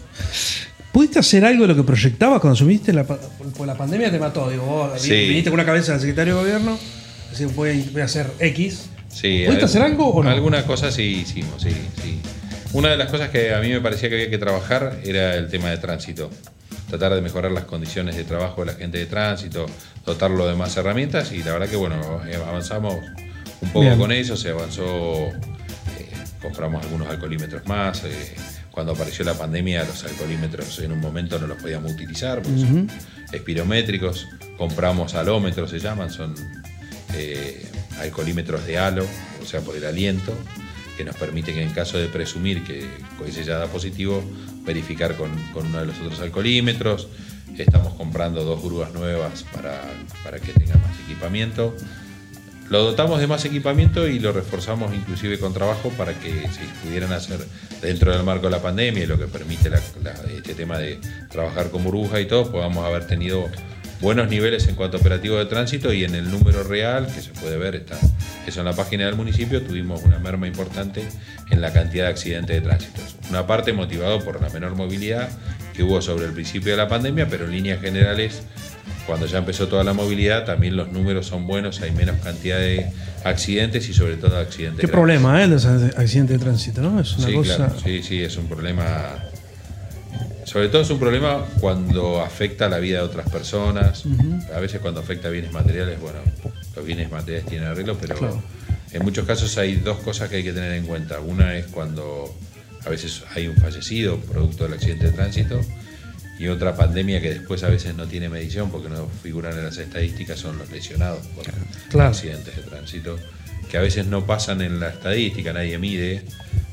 ¿Pudiste 0.91 1.19
hacer 1.19 1.45
algo 1.45 1.61
de 1.63 1.69
lo 1.69 1.75
que 1.75 1.83
proyectabas 1.83 2.41
cuando 2.41 2.55
asumiste? 2.55 2.91
La, 2.91 3.05
pues 3.05 3.19
la 3.65 3.77
pandemia 3.77 4.11
te 4.11 4.19
mató. 4.19 4.49
Digo, 4.49 4.65
vos 4.65 5.01
viniste 5.01 5.49
con 5.49 5.59
una 5.59 5.65
cabeza 5.65 5.93
del 5.93 6.01
secretario 6.01 6.35
de 6.35 6.41
gobierno, 6.41 6.77
decís, 7.31 7.55
voy, 7.55 7.81
voy 7.93 8.01
a 8.01 8.05
hacer 8.05 8.27
X. 8.39 8.89
Sí, 9.09 9.43
¿Pudiste 9.45 9.65
hacer 9.65 9.81
algo 9.81 10.07
o 10.09 10.23
no? 10.23 10.29
Algunas 10.29 10.63
cosas 10.63 10.93
sí 10.93 11.21
hicimos, 11.21 11.61
sí, 11.61 11.71
sí. 12.01 12.19
Una 12.73 12.89
de 12.89 12.97
las 12.97 13.09
cosas 13.09 13.29
que 13.29 13.53
a 13.53 13.59
mí 13.59 13.69
me 13.69 13.81
parecía 13.81 14.09
que 14.09 14.15
había 14.15 14.29
que 14.29 14.37
trabajar 14.37 14.99
era 15.03 15.35
el 15.35 15.49
tema 15.49 15.69
de 15.69 15.77
tránsito. 15.77 16.29
Tratar 16.89 17.15
de 17.15 17.21
mejorar 17.21 17.51
las 17.51 17.65
condiciones 17.65 18.15
de 18.15 18.23
trabajo 18.23 18.61
de 18.61 18.71
la 18.71 18.77
gente 18.77 18.97
de 18.97 19.05
tránsito, 19.05 19.65
dotarlo 20.05 20.47
de 20.47 20.55
más 20.55 20.75
herramientas 20.75 21.31
y 21.31 21.43
la 21.43 21.53
verdad 21.53 21.69
que 21.69 21.75
bueno, 21.77 22.21
eh, 22.27 22.35
avanzamos 22.35 22.95
un 23.61 23.69
poco 23.69 23.97
con 23.97 24.11
eso, 24.11 24.35
se 24.35 24.49
avanzó, 24.49 25.27
eh, 25.27 26.09
compramos 26.41 26.83
algunos 26.83 27.07
alcoholímetros 27.09 27.65
más. 27.65 28.03
Eh, 28.05 28.35
cuando 28.71 28.93
apareció 28.93 29.25
la 29.25 29.33
pandemia, 29.33 29.83
los 29.83 30.03
alcoholímetros 30.05 30.79
en 30.79 30.93
un 30.93 30.99
momento 30.99 31.37
no 31.37 31.47
los 31.47 31.61
podíamos 31.61 31.91
utilizar 31.91 32.41
porque 32.41 32.59
son 32.59 32.89
espirométricos. 33.31 34.27
Compramos 34.57 35.13
alómetros, 35.15 35.69
se 35.69 35.79
llaman, 35.79 36.09
son 36.09 36.33
eh, 37.13 37.69
alcoholímetros 37.99 38.65
de 38.65 38.77
halo, 38.77 39.05
o 39.41 39.45
sea, 39.45 39.59
por 39.61 39.75
el 39.75 39.85
aliento, 39.85 40.33
que 40.95 41.03
nos 41.03 41.15
permiten, 41.15 41.57
en 41.57 41.71
caso 41.71 41.97
de 41.97 42.07
presumir 42.07 42.63
que 42.63 42.87
ese 43.27 43.43
ya 43.43 43.57
da 43.57 43.67
positivo, 43.67 44.23
verificar 44.63 45.15
con, 45.17 45.31
uno 45.53 45.79
de 45.79 45.85
los 45.85 45.99
otros 45.99 46.21
alcoholímetros. 46.21 47.09
Estamos 47.57 47.93
comprando 47.95 48.45
dos 48.45 48.63
grúas 48.63 48.93
nuevas 48.93 49.43
para, 49.53 49.81
para 50.23 50.39
que 50.39 50.53
tengan 50.53 50.81
más 50.81 50.97
equipamiento. 51.05 51.75
Lo 52.69 52.83
dotamos 52.83 53.19
de 53.19 53.27
más 53.27 53.43
equipamiento 53.43 54.07
y 54.07 54.19
lo 54.19 54.31
reforzamos 54.31 54.93
inclusive 54.93 55.37
con 55.37 55.53
trabajo 55.53 55.89
para 55.97 56.13
que 56.13 56.31
se 56.31 56.61
pudieran 56.81 57.11
hacer 57.11 57.45
dentro 57.81 58.11
del 58.11 58.23
marco 58.23 58.45
de 58.45 58.51
la 58.51 58.61
pandemia 58.61 59.03
y 59.03 59.07
lo 59.07 59.17
que 59.17 59.27
permite 59.27 59.69
este 60.35 60.53
tema 60.53 60.77
de 60.77 60.99
trabajar 61.29 61.69
con 61.69 61.83
burbuja 61.83 62.19
y 62.19 62.25
todo, 62.25 62.51
podamos 62.51 62.85
haber 62.85 63.07
tenido 63.07 63.49
buenos 64.01 64.29
niveles 64.29 64.67
en 64.67 64.75
cuanto 64.75 64.97
a 64.97 64.99
operativo 64.99 65.37
de 65.37 65.45
tránsito 65.45 65.93
y 65.93 66.03
en 66.03 66.15
el 66.15 66.31
número 66.31 66.63
real, 66.63 67.07
que 67.07 67.21
se 67.21 67.31
puede 67.31 67.57
ver, 67.57 67.75
está 67.75 67.97
eso 68.47 68.59
en 68.59 68.65
la 68.65 68.73
página 68.73 69.05
del 69.05 69.15
municipio, 69.15 69.61
tuvimos 69.61 70.01
una 70.03 70.17
merma 70.17 70.47
importante 70.47 71.03
en 71.49 71.61
la 71.61 71.71
cantidad 71.71 72.05
de 72.05 72.11
accidentes 72.11 72.55
de 72.55 72.61
tránsito. 72.61 73.01
Una 73.29 73.45
parte 73.45 73.71
motivado 73.73 74.23
por 74.23 74.41
la 74.41 74.49
menor 74.49 74.75
movilidad 74.75 75.29
que 75.73 75.83
hubo 75.83 76.01
sobre 76.01 76.25
el 76.25 76.33
principio 76.33 76.71
de 76.71 76.77
la 76.77 76.87
pandemia, 76.87 77.27
pero 77.29 77.45
en 77.45 77.51
líneas 77.51 77.81
generales 77.81 78.41
cuando 79.11 79.27
ya 79.27 79.39
empezó 79.39 79.67
toda 79.67 79.83
la 79.83 79.91
movilidad, 79.91 80.45
también 80.45 80.77
los 80.77 80.89
números 80.89 81.25
son 81.25 81.45
buenos, 81.45 81.81
hay 81.81 81.91
menos 81.91 82.15
cantidad 82.23 82.57
de 82.57 82.93
accidentes 83.25 83.89
y 83.89 83.93
sobre 83.93 84.15
todo 84.15 84.37
accidentes. 84.37 84.79
Qué 84.79 84.87
problema, 84.87 85.43
¿eh? 85.43 85.47
Los 85.49 85.65
accidentes 85.65 86.39
de 86.39 86.45
tránsito, 86.45 86.81
¿no? 86.81 86.97
Es 86.97 87.17
una 87.17 87.27
sí, 87.27 87.33
cosa. 87.33 87.73
Sí, 87.83 88.03
sí, 88.03 88.23
es 88.23 88.37
un 88.37 88.47
problema. 88.47 89.17
Sobre 90.45 90.69
todo 90.69 90.83
es 90.83 90.89
un 90.91 90.97
problema 90.97 91.43
cuando 91.59 92.21
afecta 92.21 92.69
la 92.69 92.79
vida 92.79 92.99
de 92.99 93.03
otras 93.03 93.29
personas. 93.29 94.05
A 94.55 94.61
veces 94.61 94.79
cuando 94.79 95.01
afecta 95.01 95.27
bienes 95.27 95.51
materiales, 95.51 95.99
bueno, 95.99 96.19
los 96.73 96.85
bienes 96.85 97.11
materiales 97.11 97.47
tienen 97.47 97.67
arreglo, 97.67 97.97
pero 97.97 98.41
en 98.93 99.03
muchos 99.03 99.27
casos 99.27 99.57
hay 99.57 99.75
dos 99.75 99.97
cosas 99.97 100.29
que 100.29 100.37
hay 100.37 100.43
que 100.45 100.53
tener 100.53 100.71
en 100.71 100.85
cuenta. 100.85 101.19
Una 101.19 101.57
es 101.57 101.65
cuando 101.65 102.33
a 102.85 102.89
veces 102.89 103.23
hay 103.35 103.49
un 103.49 103.57
fallecido 103.57 104.15
producto 104.19 104.63
del 104.63 104.75
accidente 104.75 105.07
de 105.07 105.11
tránsito 105.11 105.59
y 106.41 106.47
otra 106.47 106.75
pandemia 106.75 107.21
que 107.21 107.29
después 107.35 107.61
a 107.61 107.69
veces 107.69 107.95
no 107.95 108.07
tiene 108.07 108.27
medición 108.27 108.71
porque 108.71 108.89
no 108.89 109.07
figuran 109.21 109.55
en 109.59 109.63
las 109.63 109.77
estadísticas 109.77 110.39
son 110.39 110.57
los 110.57 110.71
lesionados 110.71 111.27
por 111.91 112.01
accidentes 112.01 112.55
de 112.55 112.63
tránsito, 112.63 113.19
que 113.69 113.77
a 113.77 113.81
veces 113.81 114.07
no 114.07 114.25
pasan 114.25 114.61
en 114.61 114.79
la 114.79 114.89
estadística, 114.89 115.53
nadie 115.53 115.77
mide, 115.77 116.23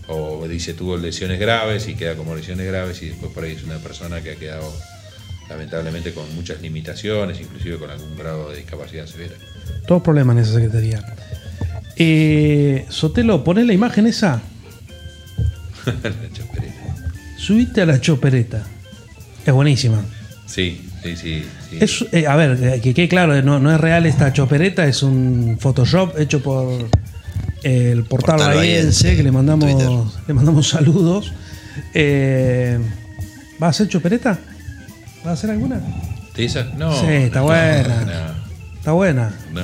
o 0.06 0.48
dice 0.48 0.72
tuvo 0.72 0.96
lesiones 0.96 1.38
graves 1.38 1.86
y 1.86 1.96
queda 1.96 2.14
como 2.14 2.34
lesiones 2.34 2.66
graves 2.66 3.02
y 3.02 3.10
después 3.10 3.30
por 3.30 3.44
ahí 3.44 3.52
es 3.52 3.62
una 3.62 3.76
persona 3.76 4.22
que 4.22 4.30
ha 4.30 4.36
quedado 4.36 4.72
lamentablemente 5.50 6.14
con 6.14 6.34
muchas 6.34 6.62
limitaciones, 6.62 7.38
inclusive 7.38 7.76
con 7.76 7.90
algún 7.90 8.16
grado 8.16 8.48
de 8.48 8.56
discapacidad 8.56 9.04
severa. 9.04 9.34
Todos 9.86 10.02
problemas 10.02 10.34
en 10.38 10.42
esa 10.44 10.54
secretaría. 10.54 11.04
Eh, 11.94 12.86
Sotelo, 12.88 13.44
poné 13.44 13.66
la 13.66 13.74
imagen 13.74 14.06
esa. 14.06 14.40
la 15.84 16.32
chopereta. 16.32 16.96
Subiste 17.36 17.82
a 17.82 17.86
la 17.86 18.00
chopereta. 18.00 18.66
Es 19.48 19.54
buenísima. 19.54 20.04
Sí, 20.44 20.78
sí, 21.02 21.16
sí. 21.16 21.42
Eh, 22.12 22.26
a 22.26 22.36
ver, 22.36 22.62
eh, 22.62 22.80
que 22.82 22.92
quede 22.92 23.08
claro, 23.08 23.40
no, 23.40 23.74
es 23.74 23.80
real 23.80 24.04
esta 24.04 24.30
chopereta, 24.30 24.84
es 24.84 25.02
un 25.02 25.56
Photoshop 25.58 26.18
hecho 26.18 26.42
por 26.42 26.86
el 27.62 28.04
portal, 28.04 28.36
portal 28.36 28.60
que 28.60 29.22
le 29.22 29.32
mandamos, 29.32 30.18
le 30.28 30.34
mandamos 30.34 30.68
saludos. 30.68 31.32
Eh, 31.94 32.78
¿Va 33.62 33.68
a 33.68 33.70
hacer 33.70 33.88
chopereta? 33.88 34.38
¿Va 35.26 35.30
a 35.30 35.32
hacer 35.32 35.48
alguna? 35.48 35.80
¿Te? 36.34 36.46
No. 36.76 36.94
Sí, 37.00 37.06
está 37.06 37.40
buena. 37.40 38.34
Está 38.76 38.92
buena. 38.92 39.32
No. 39.54 39.62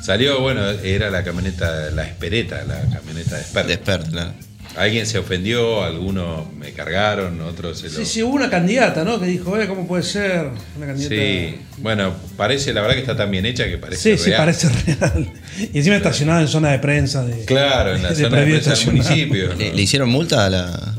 Salió, 0.00 0.40
bueno, 0.40 0.62
era 0.70 1.10
la 1.10 1.22
camioneta, 1.24 1.90
la 1.90 2.04
Espereta, 2.04 2.64
la 2.64 2.80
camioneta 2.88 3.36
de 3.36 3.44
Spert. 3.44 3.68
De 3.68 4.08
claro. 4.08 4.32
Alguien 4.78 5.06
se 5.06 5.18
ofendió, 5.18 5.82
algunos 5.82 6.52
me 6.54 6.72
cargaron, 6.72 7.40
otros 7.40 7.80
se 7.80 7.90
lo... 7.90 7.96
Sí, 7.96 8.06
sí, 8.06 8.22
hubo 8.22 8.34
una 8.34 8.48
candidata, 8.48 9.04
¿no? 9.04 9.18
Que 9.18 9.26
dijo, 9.26 9.58
eh, 9.58 9.66
¿cómo 9.66 9.88
puede 9.88 10.04
ser? 10.04 10.50
Una 10.76 10.86
candidata... 10.86 11.14
Sí, 11.14 11.56
bueno, 11.78 12.14
parece, 12.36 12.72
la 12.72 12.80
verdad 12.82 12.94
que 12.94 13.00
está 13.00 13.16
tan 13.16 13.28
bien 13.30 13.44
hecha 13.44 13.66
que 13.66 13.76
parece 13.76 14.10
real. 14.10 14.18
Sí, 14.18 14.24
sí, 14.24 14.36
parece 14.36 14.68
real. 14.86 15.32
Y 15.72 15.78
encima 15.78 15.96
estacionada 15.96 16.42
en 16.42 16.48
zona 16.48 16.70
de 16.70 16.78
prensa 16.78 17.24
de... 17.24 17.44
Claro, 17.44 17.96
en 17.96 18.04
la 18.04 18.14
zona 18.14 18.40
de 18.40 18.46
prensa 18.46 18.74
del 18.74 18.86
municipio. 18.86 19.54
¿Le, 19.54 19.82
hicieron 19.82 20.08
multa 20.10 20.46
a 20.46 20.50
la...? 20.50 20.94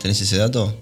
¿Tenés 0.00 0.20
ese 0.20 0.36
dato? 0.36 0.80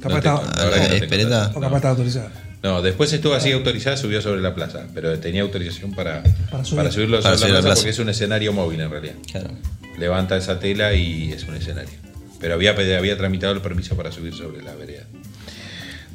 Capaz 0.00 0.18
estaba... 0.18 0.40
O 0.40 1.60
capaz 1.60 1.76
estaba 1.76 1.90
autorizada. 1.90 2.30
No, 2.62 2.82
después 2.82 3.10
estuvo 3.12 3.32
así 3.32 3.52
autorizada, 3.52 3.96
subió 3.96 4.20
sobre 4.20 4.42
la 4.42 4.54
plaza, 4.54 4.86
pero 4.92 5.18
tenía 5.18 5.42
autorización 5.42 5.94
para, 5.94 6.22
para, 6.50 6.64
subirlo 6.64 7.22
sobre 7.22 7.52
la, 7.52 7.62
plaza 7.62 7.76
porque 7.76 7.90
es 7.90 7.98
un 8.00 8.08
escenario 8.10 8.52
móvil 8.52 8.80
en 8.80 8.90
realidad. 8.90 9.14
Claro 9.30 9.50
levanta 9.98 10.36
esa 10.36 10.58
tela 10.60 10.94
y 10.94 11.32
es 11.32 11.44
un 11.44 11.54
escenario. 11.56 11.98
pero 12.40 12.54
había, 12.54 12.72
había 12.72 13.16
tramitado 13.16 13.52
el 13.52 13.60
permiso 13.60 13.96
para 13.96 14.12
subir 14.12 14.34
sobre 14.34 14.62
la 14.62 14.74
vereda. 14.74 15.04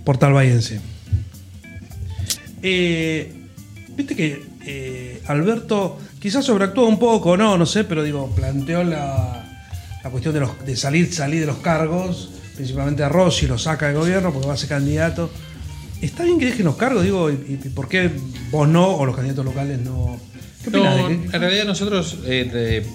Portal 0.04 0.34
Bayense. 0.34 0.80
Eh, 2.64 3.34
Viste 3.96 4.16
que 4.16 4.42
eh, 4.66 5.22
Alberto 5.28 6.00
quizás 6.20 6.46
sobreactuó 6.46 6.88
un 6.88 6.98
poco, 6.98 7.36
no, 7.36 7.58
no 7.58 7.66
sé, 7.66 7.84
pero 7.84 8.04
digo, 8.04 8.34
planteó 8.36 8.84
la, 8.84 9.64
la 10.04 10.10
cuestión 10.10 10.34
de, 10.34 10.40
los, 10.40 10.66
de 10.66 10.76
salir, 10.76 11.14
salir 11.14 11.42
de 11.42 11.46
los 11.48 11.58
cargos, 11.58 12.32
principalmente 12.56 13.04
a 13.04 13.10
Rossi, 13.10 13.48
lo 13.48 13.58
saca 13.58 13.88
del 13.88 13.98
gobierno 13.98 14.32
porque 14.32 14.48
va 14.48 14.54
a 14.54 14.58
ser 14.58 14.70
candidato. 14.70 15.30
¿Está 16.02 16.24
bien 16.24 16.40
que 16.40 16.46
dejen 16.46 16.66
los 16.66 16.78
cargos? 16.78 17.04
Digo, 17.04 17.30
¿y, 17.30 17.60
y 17.64 17.70
por 17.70 17.88
qué 17.90 18.10
vos 18.50 18.68
no 18.68 18.88
o 18.88 19.06
los 19.06 19.16
candidatos 19.16 19.46
locales 19.46 19.80
no? 19.82 20.20
¿Qué 20.64 20.72
No, 20.72 20.96
de 20.96 21.14
en 21.14 21.32
realidad 21.32 21.66
nosotros 21.66 22.20
eh, 22.26 22.86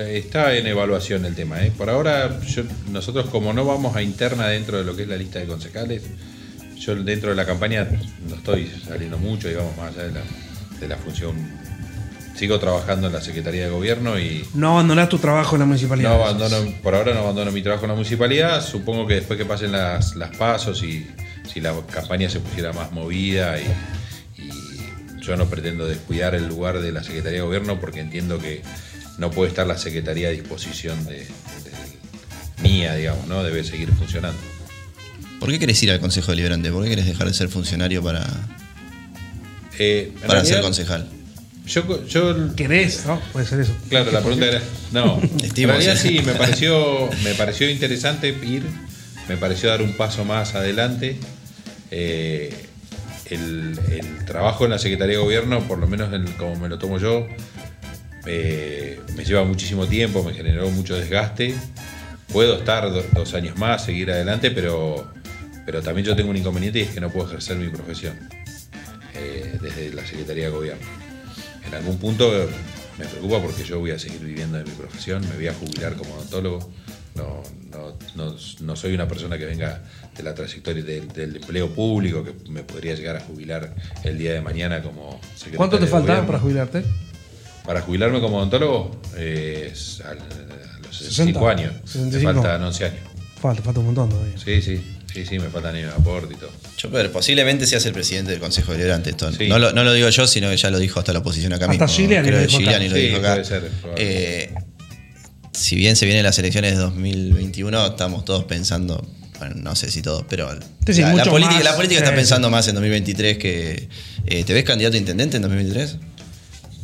está 0.00 0.54
en 0.56 0.66
evaluación 0.66 1.24
el 1.24 1.34
tema. 1.34 1.62
¿eh? 1.64 1.72
Por 1.76 1.90
ahora, 1.90 2.40
yo- 2.40 2.62
nosotros 2.90 3.26
como 3.26 3.52
no 3.52 3.64
vamos 3.64 3.96
a 3.96 4.02
interna 4.02 4.48
dentro 4.48 4.78
de 4.78 4.84
lo 4.84 4.94
que 4.96 5.02
es 5.02 5.08
la 5.08 5.16
lista 5.16 5.38
de 5.38 5.46
concejales, 5.46 6.02
yo 6.78 6.94
dentro 6.96 7.30
de 7.30 7.36
la 7.36 7.44
campaña 7.46 7.88
no 8.28 8.34
estoy 8.36 8.70
saliendo 8.86 9.18
mucho, 9.18 9.48
digamos, 9.48 9.76
más 9.76 9.92
allá 9.94 10.04
de 10.04 10.12
la, 10.12 10.20
de 10.80 10.88
la 10.88 10.96
función. 10.96 11.34
Sigo 12.36 12.60
trabajando 12.60 13.06
en 13.06 13.14
la 13.14 13.22
Secretaría 13.22 13.64
de 13.64 13.70
Gobierno 13.70 14.18
y 14.18 14.44
no 14.52 14.72
abandonás 14.72 15.08
tu 15.08 15.16
trabajo 15.18 15.56
en 15.56 15.60
la 15.60 15.66
municipalidad? 15.66 16.10
no 16.10 16.22
abandono, 16.22 16.70
por 16.82 16.94
ahora 16.94 17.14
no 17.14 17.20
abandono 17.20 17.50
mi 17.50 17.62
trabajo 17.62 17.84
en 17.86 17.88
la 17.88 17.94
municipalidad. 17.94 18.62
Supongo 18.62 19.06
que 19.06 19.14
después 19.14 19.38
que 19.38 19.46
pasen 19.46 19.72
las, 19.72 20.16
las 20.16 20.36
pasos 20.36 20.82
y 20.82 21.06
si 21.50 21.62
la 21.62 21.72
campaña 21.90 22.28
se 22.28 22.40
pusiera 22.40 22.74
más 22.74 22.92
movida 22.92 23.56
y, 23.58 24.42
y 24.42 25.20
yo 25.22 25.34
no 25.38 25.46
pretendo 25.48 25.86
descuidar 25.88 26.34
el 26.34 26.46
lugar 26.46 26.80
de 26.80 26.92
la 26.92 27.02
Secretaría 27.02 27.38
de 27.38 27.44
Gobierno 27.46 27.80
porque 27.80 28.00
entiendo 28.00 28.38
que 28.38 28.60
no 29.18 29.30
puede 29.30 29.50
estar 29.50 29.66
la 29.66 29.78
Secretaría 29.78 30.28
a 30.28 30.30
disposición 30.32 31.04
de, 31.06 31.18
de- 31.20 31.26
mía, 32.62 32.94
digamos, 32.94 33.26
¿no? 33.26 33.42
Debe 33.44 33.62
seguir 33.64 33.90
funcionando. 33.92 34.38
¿Por 35.40 35.50
qué 35.50 35.58
querés 35.58 35.82
ir 35.82 35.90
al 35.90 36.00
Consejo 36.00 36.30
Deliberante? 36.32 36.70
¿Por 36.72 36.82
qué 36.84 36.90
querés 36.90 37.06
dejar 37.06 37.26
de 37.28 37.34
ser 37.34 37.48
funcionario 37.48 38.02
para, 38.02 38.26
Eh, 39.78 40.12
en 40.22 40.26
para 40.26 40.44
ser 40.44 40.62
concejal? 40.62 41.06
Yo, 41.66 42.06
yo 42.06 42.54
¿Querés? 42.54 43.04
¿No? 43.06 43.20
Puede 43.32 43.44
ser 43.46 43.60
eso. 43.60 43.72
Claro, 43.88 44.10
la 44.12 44.20
pregunta 44.20 44.46
era. 44.46 44.62
No, 44.92 45.20
en 45.22 45.44
Estimo, 45.44 45.72
realidad 45.72 45.96
sí. 45.96 46.18
sí, 46.18 46.22
me 46.24 46.32
pareció, 46.32 47.10
me 47.24 47.34
pareció 47.34 47.68
interesante 47.68 48.28
ir, 48.28 48.62
me 49.28 49.36
pareció 49.36 49.68
dar 49.68 49.82
un 49.82 49.92
paso 49.94 50.24
más 50.24 50.54
adelante. 50.54 51.16
Eh, 51.90 52.54
el, 53.26 53.78
el 53.90 54.24
trabajo 54.24 54.64
en 54.64 54.70
la 54.70 54.78
Secretaría 54.78 55.16
de 55.16 55.22
Gobierno, 55.22 55.66
por 55.66 55.78
lo 55.78 55.86
menos 55.88 56.12
en- 56.14 56.26
como 56.32 56.56
me 56.56 56.68
lo 56.68 56.78
tomo 56.78 56.98
yo, 56.98 57.26
eh, 58.26 59.00
me 59.16 59.24
lleva 59.24 59.44
muchísimo 59.44 59.86
tiempo, 59.86 60.22
me 60.22 60.32
generó 60.34 60.70
mucho 60.70 60.94
desgaste. 60.96 61.54
Puedo 62.32 62.58
estar 62.58 62.90
do- 62.90 63.04
dos 63.14 63.34
años 63.34 63.56
más, 63.56 63.84
seguir 63.84 64.10
adelante, 64.10 64.50
pero, 64.50 65.10
pero 65.64 65.80
también 65.82 66.06
yo 66.06 66.16
tengo 66.16 66.30
un 66.30 66.36
inconveniente 66.36 66.80
y 66.80 66.82
es 66.82 66.90
que 66.90 67.00
no 67.00 67.10
puedo 67.10 67.28
ejercer 67.28 67.56
mi 67.56 67.68
profesión 67.68 68.18
eh, 69.14 69.58
desde 69.62 69.92
la 69.94 70.04
Secretaría 70.06 70.46
de 70.46 70.50
Gobierno. 70.50 70.86
En 71.66 71.74
algún 71.74 71.98
punto 71.98 72.30
me 72.98 73.04
preocupa 73.06 73.40
porque 73.42 73.64
yo 73.64 73.78
voy 73.78 73.90
a 73.92 73.98
seguir 73.98 74.20
viviendo 74.20 74.58
de 74.58 74.64
mi 74.64 74.70
profesión, 74.70 75.26
me 75.28 75.34
voy 75.36 75.48
a 75.48 75.54
jubilar 75.54 75.94
como 75.94 76.14
odontólogo. 76.14 76.70
No, 77.14 77.42
no, 77.70 77.96
no, 78.14 78.36
no 78.60 78.76
soy 78.76 78.94
una 78.94 79.08
persona 79.08 79.38
que 79.38 79.46
venga 79.46 79.80
de 80.14 80.22
la 80.22 80.34
trayectoria 80.34 80.82
del, 80.84 81.08
del 81.08 81.36
empleo 81.36 81.70
público, 81.70 82.22
que 82.22 82.34
me 82.50 82.62
podría 82.62 82.94
llegar 82.94 83.16
a 83.16 83.20
jubilar 83.20 83.74
el 84.04 84.18
día 84.18 84.34
de 84.34 84.42
mañana 84.42 84.82
como 84.82 85.18
secretario 85.34 85.56
¿Cuánto 85.56 85.78
te 85.78 85.86
faltaba 85.86 86.26
para 86.26 86.38
jubilarte? 86.40 86.84
Para 87.66 87.80
jubilarme 87.82 88.20
como 88.20 88.36
odontólogo, 88.38 89.00
eh, 89.16 89.70
es 89.72 90.00
al- 90.04 90.18
a 90.18 90.78
los 90.86 90.96
60, 90.96 91.08
65 91.08 91.48
años. 91.48 91.72
65. 91.84 92.32
Me 92.32 92.40
faltan 92.40 92.62
11 92.62 92.84
años. 92.84 93.00
Falta, 93.40 93.62
falta 93.62 93.80
un 93.80 93.86
montón 93.86 94.08
todavía. 94.08 94.34
Sí, 94.42 94.62
sí, 94.62 94.80
sí, 95.12 95.26
sí, 95.26 95.38
me 95.38 95.48
faltan 95.48 95.74
años 95.74 95.92
de 95.92 96.00
aporte 96.00 96.34
y 96.34 96.36
todo. 96.36 96.50
Chopper, 96.76 97.10
posiblemente 97.10 97.66
seas 97.66 97.84
el 97.86 97.92
presidente 97.92 98.30
del 98.30 98.40
Consejo 98.40 98.72
Deliberante. 98.72 99.10
Esto 99.10 99.32
Sí. 99.32 99.48
no, 99.48 99.58
lo, 99.58 99.72
no 99.72 99.82
lo 99.84 99.92
digo 99.92 100.08
yo, 100.08 100.26
sino 100.26 100.48
que 100.48 100.56
ya 100.56 100.70
lo 100.70 100.78
dijo 100.78 100.98
hasta 101.00 101.12
la 101.12 101.18
oposición 101.18 101.52
acá 101.52 101.64
Hasta 101.66 101.84
mismo. 101.86 101.86
Giuliani 101.98 102.28
Creo 102.28 102.40
lo 102.40 102.46
que 102.46 102.56
dijo 102.56 102.56
acá. 102.70 102.78
Giuliani 102.78 102.88
lo 102.88 102.96
Sí, 102.96 103.02
dijo 103.02 103.16
acá. 103.18 103.32
puede 103.32 103.44
ser. 103.44 103.70
Eh, 103.96 104.54
si 105.52 105.74
bien 105.76 105.96
se 105.96 106.06
vienen 106.06 106.22
las 106.22 106.38
elecciones 106.38 106.72
de 106.72 106.78
2021, 106.78 107.86
estamos 107.86 108.24
todos 108.24 108.44
pensando, 108.44 109.06
bueno, 109.38 109.54
no 109.56 109.74
sé 109.74 109.90
si 109.90 110.02
todos, 110.02 110.24
pero 110.28 110.50
Sí, 110.86 110.94
sí, 110.94 111.00
la, 111.00 111.08
la 111.08 111.12
mucho 111.16 111.30
política, 111.30 111.54
más, 111.56 111.64
la 111.64 111.76
política 111.76 111.98
está 112.00 112.10
sí, 112.10 112.16
pensando 112.16 112.50
más 112.50 112.68
en 112.68 112.74
2023 112.74 113.38
que... 113.38 113.88
eh, 114.26 114.44
¿Te 114.44 114.52
ves 114.54 114.64
candidato 114.64 114.96
a 114.96 114.98
intendente 114.98 115.36
en 115.36 115.42
2023? 115.42 115.96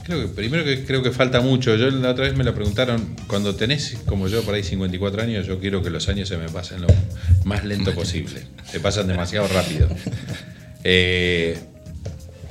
Creo 0.04 0.20
que 0.22 0.28
primero 0.34 0.64
que 0.64 0.84
creo 0.84 1.02
que 1.02 1.12
falta 1.12 1.40
mucho. 1.40 1.76
Yo 1.76 1.88
la 1.90 2.10
otra 2.10 2.24
vez 2.24 2.36
me 2.36 2.42
lo 2.44 2.54
preguntaron, 2.54 3.14
cuando 3.28 3.54
tenés 3.54 3.98
como 4.06 4.26
yo 4.28 4.42
por 4.42 4.54
ahí 4.54 4.62
54 4.64 5.22
años, 5.22 5.46
yo 5.46 5.60
quiero 5.60 5.82
que 5.82 5.90
los 5.90 6.08
años 6.08 6.28
se 6.28 6.36
me 6.36 6.48
pasen 6.48 6.82
lo 6.82 6.88
más 7.44 7.64
lento 7.64 7.94
posible. 7.94 8.42
Se 8.70 8.80
pasan 8.80 9.06
demasiado 9.06 9.46
rápido. 9.48 9.88
Eh, 10.84 11.56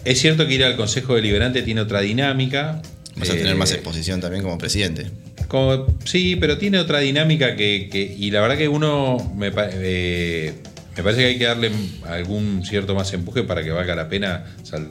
es 0.06 0.20
cierto 0.20 0.47
que 0.47 0.54
ir 0.54 0.64
al 0.64 0.78
Consejo 0.78 1.16
Deliberante 1.16 1.62
tiene 1.62 1.82
otra 1.82 1.99
dinámica. 2.02 2.82
Vas 3.18 3.30
a 3.30 3.34
tener 3.34 3.52
Eh, 3.54 3.56
más 3.56 3.72
exposición 3.74 4.22
también 4.22 4.41
como 4.43 4.58
presidente. 4.58 5.08
como- 5.49 5.88
sí, 6.06 6.38
pero 6.38 6.58
tiene 6.58 6.80
otra 6.80 6.99
dinámica 6.99 7.58
que, 7.58 7.89
que- 7.91 8.16
y 8.18 8.32
la 8.32 8.39
verdad 8.39 8.58
que 8.58 8.70
uno 8.70 9.34
me, 9.36 9.52
eh, 9.74 10.54
me 10.96 11.04
parece 11.04 11.22
que 11.22 11.28
hay 11.28 11.38
que 11.38 11.46
darle 11.46 11.72
algún 12.08 12.64
cierto 12.66 12.96
más 12.96 13.14
empuje 13.14 13.44
para 13.44 13.64
que 13.64 13.72
valga 13.72 13.96
la 13.96 14.10
pena 14.10 14.44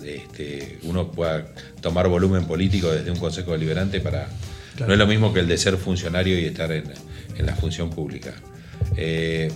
este, 0.05 0.79
uno 0.85 1.11
pueda 1.11 1.47
tomar 1.81 2.09
volumen 2.09 2.45
político 2.47 2.91
desde 2.91 3.11
un 3.11 3.19
consejo 3.19 3.53
deliberante 3.53 4.01
para 4.01 4.27
Claro. 4.77 4.87
no 4.89 4.93
es 4.95 4.99
lo 4.99 5.07
mismo 5.07 5.33
que 5.35 5.41
el 5.41 5.49
de 5.49 5.59
ser 5.59 5.77
funcionario 5.77 6.39
y 6.39 6.45
estar 6.45 6.71
en, 6.73 6.85
en 7.37 7.45
la 7.45 7.55
función 7.55 7.91
pública. 7.91 8.33
Eh, 8.97 9.51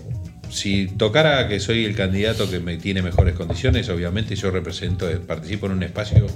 si 0.51 0.87
tocara 0.89 1.49
que 1.49 1.61
soy 1.61 1.85
el 1.85 1.95
candidato 1.97 2.51
que 2.51 2.59
me 2.61 2.77
tiene 2.77 3.01
mejores 3.01 3.35
condiciones, 3.35 3.89
obviamente 3.89 4.37
yo 4.37 4.51
represento, 4.51 5.09
participo 5.27 5.67
en 5.67 5.73
un 5.73 5.83
espacio 5.83 6.27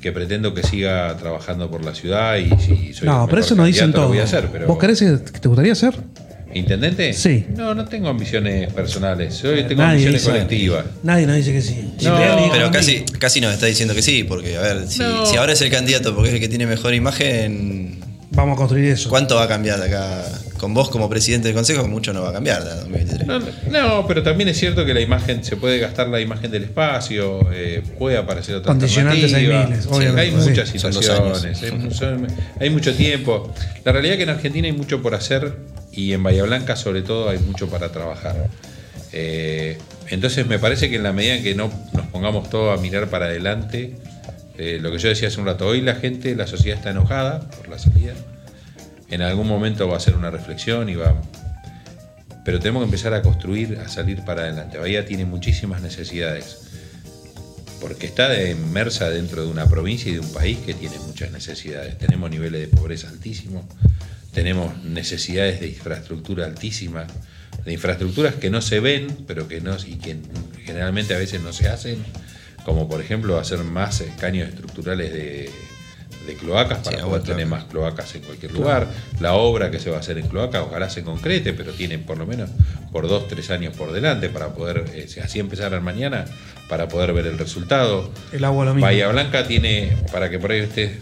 que 0.00 0.12
pretendo 0.12 0.54
que 0.54 0.62
siga 0.62 1.16
trabajando 1.18 1.70
por 1.70 1.84
la 1.84 1.94
ciudad 1.94 2.36
y 2.36 2.48
si 2.60 2.92
soy 2.94 3.06
No, 3.06 3.24
el 3.24 3.28
pero 3.30 3.40
eso 3.42 3.54
no 3.54 3.64
dicen 3.64 3.92
todo. 3.92 4.08
voy 4.08 4.18
a 4.18 4.24
hacer, 4.24 4.48
pero 4.50 4.66
¿Vos 4.66 4.78
querés 4.78 4.98
que 5.00 5.38
te 5.38 5.48
gustaría 5.48 5.74
ser? 5.74 5.94
¿Intendente? 6.58 7.12
Sí. 7.12 7.44
No, 7.56 7.74
no 7.74 7.84
tengo 7.84 8.08
ambiciones 8.08 8.72
personales, 8.72 9.42
yo 9.42 9.50
tengo 9.66 9.82
Nadie 9.82 10.06
ambiciones 10.06 10.20
dice- 10.22 10.30
colectivas. 10.32 10.84
Nadie 11.02 11.26
nos 11.26 11.36
dice 11.36 11.52
que 11.52 11.62
sí. 11.62 11.74
No, 11.82 11.98
Cipriani 11.98 12.42
dijo 12.42 12.52
Pero 12.54 12.70
casi, 12.70 13.00
casi 13.18 13.40
nos 13.40 13.52
está 13.52 13.66
diciendo 13.66 13.94
que 13.94 14.02
sí, 14.02 14.24
porque 14.24 14.56
a 14.56 14.60
ver, 14.60 14.86
si, 14.88 15.00
No. 15.00 15.26
si 15.26 15.36
ahora 15.36 15.52
es 15.52 15.60
el 15.60 15.70
candidato 15.70 16.14
porque 16.14 16.28
es 16.30 16.34
el 16.34 16.40
que 16.40 16.48
tiene 16.48 16.66
mejor 16.66 16.94
imagen, 16.94 18.00
Vamos 18.32 18.54
a 18.54 18.56
construir 18.58 18.86
eso. 18.90 19.08
¿cuánto 19.08 19.36
va 19.36 19.44
a 19.44 19.48
cambiar 19.48 19.78
de 19.80 19.86
acá? 19.86 20.22
Con 20.58 20.74
vos 20.74 20.88
como 20.90 21.08
presidente 21.08 21.48
del 21.48 21.54
consejo, 21.54 21.86
mucho 21.86 22.12
no 22.12 22.22
va 22.22 22.30
a 22.30 22.32
cambiar 22.32 22.64
de 22.64 22.70
2023. 22.70 23.26
No, 23.26 23.38
no, 23.70 24.06
pero 24.06 24.22
también 24.22 24.48
es 24.48 24.58
cierto 24.58 24.84
que 24.84 24.92
la 24.94 25.00
imagen, 25.00 25.44
se 25.44 25.56
puede 25.56 25.78
gastar 25.78 26.08
la 26.08 26.20
imagen 26.20 26.50
del 26.50 26.64
espacio, 26.64 27.40
eh, 27.52 27.82
puede 27.98 28.16
aparecer 28.18 28.56
otra 28.56 28.68
Condicionantes 28.72 29.32
hay 29.32 29.44
alternativa. 29.46 29.66
miles, 29.70 29.84
Sí, 29.84 29.90
obviamente, 29.92 30.20
hay 30.22 30.30
sí. 30.30 30.48
muchas 30.50 30.68
Son 30.68 30.92
dos 30.92 31.04
situaciones, 31.04 31.62
hay, 31.62 31.90
son- 31.92 32.26
hay 32.60 32.70
mucho 32.70 32.94
tiempo. 32.94 33.54
La 33.84 33.92
realidad 33.92 34.14
es 34.14 34.16
que 34.18 34.22
en 34.24 34.30
Argentina 34.30 34.66
hay 34.66 34.72
mucho 34.74 35.00
por 35.00 35.14
hacer 35.14 35.54
y 35.96 36.12
en 36.12 36.22
Bahía 36.22 36.44
Blanca 36.44 36.76
sobre 36.76 37.02
todo 37.02 37.30
hay 37.30 37.38
mucho 37.38 37.68
para 37.68 37.90
trabajar. 37.90 38.48
Eh, 39.12 39.78
entonces 40.08 40.46
me 40.46 40.58
parece 40.58 40.90
que 40.90 40.96
en 40.96 41.02
la 41.02 41.12
medida 41.12 41.36
en 41.36 41.42
que 41.42 41.54
no 41.54 41.70
nos 41.94 42.06
pongamos 42.08 42.50
todos 42.50 42.78
a 42.78 42.80
mirar 42.80 43.08
para 43.08 43.26
adelante, 43.26 43.96
eh, 44.58 44.78
lo 44.80 44.92
que 44.92 44.98
yo 44.98 45.08
decía 45.08 45.28
hace 45.28 45.40
un 45.40 45.46
rato, 45.46 45.66
hoy 45.66 45.80
la 45.80 45.96
gente, 45.96 46.36
la 46.36 46.46
sociedad 46.46 46.78
está 46.78 46.90
enojada 46.90 47.48
por 47.50 47.68
la 47.68 47.78
salida. 47.78 48.14
En 49.08 49.22
algún 49.22 49.48
momento 49.48 49.88
va 49.88 49.96
a 49.96 50.00
ser 50.00 50.16
una 50.16 50.30
reflexión 50.30 50.88
y 50.88 50.96
va, 50.96 51.20
pero 52.44 52.58
tenemos 52.58 52.82
que 52.82 52.86
empezar 52.86 53.14
a 53.14 53.22
construir, 53.22 53.78
a 53.84 53.88
salir 53.88 54.24
para 54.24 54.42
adelante. 54.42 54.78
Bahía 54.78 55.06
tiene 55.06 55.24
muchísimas 55.24 55.80
necesidades, 55.80 56.58
porque 57.80 58.06
está 58.06 58.40
inmersa 58.48 59.10
dentro 59.10 59.44
de 59.44 59.50
una 59.50 59.66
provincia 59.68 60.10
y 60.10 60.14
de 60.14 60.20
un 60.20 60.32
país 60.32 60.58
que 60.58 60.74
tiene 60.74 60.98
muchas 60.98 61.30
necesidades. 61.30 61.96
Tenemos 61.98 62.30
niveles 62.30 62.62
de 62.62 62.76
pobreza 62.76 63.08
altísimos, 63.08 63.64
tenemos 64.36 64.84
necesidades 64.84 65.60
de 65.60 65.68
infraestructura 65.68 66.44
altísimas, 66.44 67.10
de 67.64 67.72
infraestructuras 67.72 68.34
que 68.34 68.50
no 68.50 68.60
se 68.60 68.80
ven, 68.80 69.24
pero 69.26 69.48
que 69.48 69.62
no 69.62 69.74
y 69.86 69.94
que 69.94 70.18
generalmente 70.62 71.14
a 71.14 71.18
veces 71.18 71.40
no 71.40 71.54
se 71.54 71.68
hacen, 71.68 72.04
como 72.62 72.86
por 72.86 73.00
ejemplo 73.00 73.38
hacer 73.38 73.60
más 73.60 74.04
caños 74.20 74.46
estructurales 74.50 75.10
de, 75.10 75.50
de 76.26 76.34
cloacas 76.34 76.80
para 76.80 76.98
Sí, 76.98 77.02
poder 77.02 77.22
de 77.22 77.28
tener 77.28 77.46
más 77.46 77.64
cloacas 77.64 78.14
en 78.14 78.24
cualquier 78.24 78.52
lugar. 78.52 78.86
La 79.20 79.32
obra 79.32 79.70
que 79.70 79.80
se 79.80 79.88
va 79.88 79.96
a 79.96 80.00
hacer 80.00 80.18
en 80.18 80.28
cloaca, 80.28 80.62
ojalá 80.62 80.90
se 80.90 81.02
concrete, 81.02 81.54
pero 81.54 81.72
tiene 81.72 81.98
por 81.98 82.18
lo 82.18 82.26
menos 82.26 82.50
por 82.92 83.08
dos, 83.08 83.28
tres 83.28 83.50
años 83.50 83.74
por 83.74 83.90
delante 83.90 84.28
para 84.28 84.48
poder, 84.48 84.84
eh, 84.92 85.06
si 85.08 85.20
así 85.20 85.38
empezar 85.38 85.80
mañana, 85.80 86.26
para 86.68 86.88
poder 86.88 87.14
ver 87.14 87.26
el 87.26 87.38
resultado. 87.38 88.12
El 88.32 88.44
agua 88.44 88.66
lo 88.66 88.74
mismo. 88.74 88.84
Bahía 88.84 89.08
Blanca 89.08 89.46
tiene, 89.46 89.96
para 90.12 90.28
que 90.28 90.38
por 90.38 90.52
ahí 90.52 90.60
usted, 90.60 90.92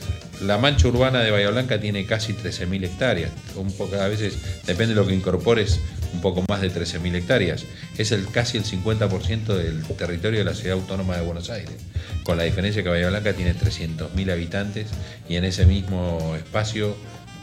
la 0.43 0.59
mancha 0.59 0.89
urbana 0.89 1.21
de 1.21 1.31
Bahía 1.31 1.51
Blanca 1.51 1.81
tiene 1.81 2.07
casi 2.07 2.33
13.000 2.33 2.85
hectáreas. 2.85 3.33
Un 3.57 3.73
poco, 3.73 3.97
a 3.97 4.09
veces, 4.09 4.39
depende 4.67 4.95
de 4.95 5.01
lo 5.01 5.07
que 5.07 5.15
incorpores, 5.15 5.81
un 6.13 6.21
poco 6.21 6.45
más 6.49 6.61
de 6.61 6.71
13.000 6.71 7.15
hectáreas. 7.15 7.65
Es 7.99 8.13
el 8.13 8.27
casi 8.29 8.59
el 8.59 8.65
50% 8.65 9.47
del 9.47 9.83
territorio 9.97 10.41
de 10.41 10.45
la 10.45 10.55
ciudad 10.55 10.79
autónoma 10.79 11.17
de 11.17 11.23
Buenos 11.23 11.51
Aires. 11.51 11.77
Con 12.25 12.37
la 12.37 12.45
diferencia 12.45 12.83
que 12.83 12.89
Bahía 12.89 13.09
Blanca 13.09 13.33
tiene 13.33 13.55
300.000 13.55 14.33
habitantes 14.33 14.89
y 15.29 15.37
en 15.37 15.45
ese 15.45 15.67
mismo 15.67 16.35
espacio 16.37 16.97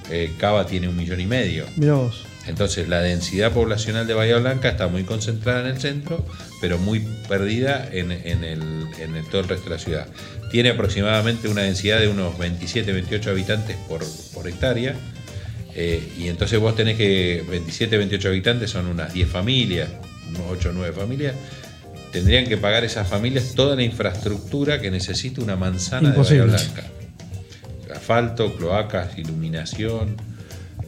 eh, 0.09 0.33
Cava 0.37 0.65
tiene 0.65 0.87
un 0.87 0.95
millón 0.95 1.19
y 1.19 1.25
medio. 1.25 1.65
Mirá 1.77 1.93
vos. 1.93 2.30
Entonces 2.47 2.89
la 2.89 3.01
densidad 3.01 3.51
poblacional 3.51 4.07
de 4.07 4.13
Bahía 4.15 4.37
Blanca 4.37 4.69
está 4.69 4.87
muy 4.87 5.03
concentrada 5.03 5.61
en 5.61 5.67
el 5.75 5.79
centro, 5.79 6.25
pero 6.59 6.77
muy 6.79 6.99
perdida 7.29 7.87
en, 7.91 8.11
en 8.11 8.43
el, 8.43 8.61
en 8.99 9.15
el- 9.15 9.25
todo 9.29 9.41
el 9.41 9.47
resto 9.47 9.65
de 9.69 9.75
la 9.75 9.79
ciudad. 9.81 10.07
Tiene 10.51 10.69
aproximadamente 10.69 11.47
una 11.47 11.61
densidad 11.61 11.99
de 11.99 12.07
unos 12.07 12.37
27, 12.37 12.91
28 12.91 13.29
habitantes 13.29 13.77
por, 13.87 14.03
por 14.33 14.47
hectárea. 14.47 14.95
eh, 15.75 16.01
y 16.17 16.27
entonces 16.27 16.59
vos 16.59 16.75
tenés 16.75 16.97
que 16.97 17.45
27, 17.49 17.97
28 17.97 18.27
habitantes 18.29 18.71
son 18.71 18.87
unas 18.87 19.13
10 19.13 19.29
familias, 19.29 19.87
unos 20.29 20.41
8 20.49 20.69
o 20.69 20.73
9 20.73 20.93
familias. 20.93 21.35
Tendrían 22.11 22.45
que 22.47 22.57
pagar 22.57 22.83
esas 22.83 23.07
familias 23.07 23.53
toda 23.55 23.75
la 23.77 23.83
infraestructura 23.83 24.81
que 24.81 24.91
necesita 24.91 25.41
una 25.41 25.55
manzana 25.55 26.09
Imposible. 26.09 26.45
de 26.47 26.51
Bahía 26.51 26.67
Blanca. 26.73 26.89
Asfalto, 27.95 28.55
cloacas, 28.55 29.17
iluminación. 29.17 30.17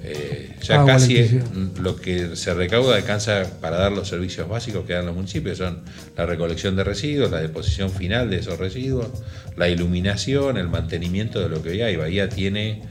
Eh, 0.05 0.53
ya 0.61 0.81
Agua, 0.81 0.93
casi 0.93 1.39
lo 1.79 1.95
que 1.95 2.35
se 2.35 2.53
recauda 2.53 2.97
alcanza 2.97 3.43
para 3.61 3.77
dar 3.77 3.93
los 3.93 4.09
servicios 4.09 4.49
básicos 4.49 4.85
que 4.85 4.93
dan 4.93 5.05
los 5.05 5.15
municipios, 5.15 5.57
son 5.57 5.81
la 6.17 6.25
recolección 6.25 6.75
de 6.75 6.83
residuos, 6.83 7.31
la 7.31 7.39
deposición 7.39 7.89
final 7.89 8.29
de 8.29 8.39
esos 8.39 8.59
residuos, 8.59 9.07
la 9.55 9.69
iluminación, 9.69 10.57
el 10.57 10.67
mantenimiento 10.67 11.39
de 11.39 11.47
lo 11.47 11.63
que 11.63 11.69
hoy 11.69 11.81
hay. 11.81 11.95
Bahía 11.95 12.27
tiene 12.27 12.81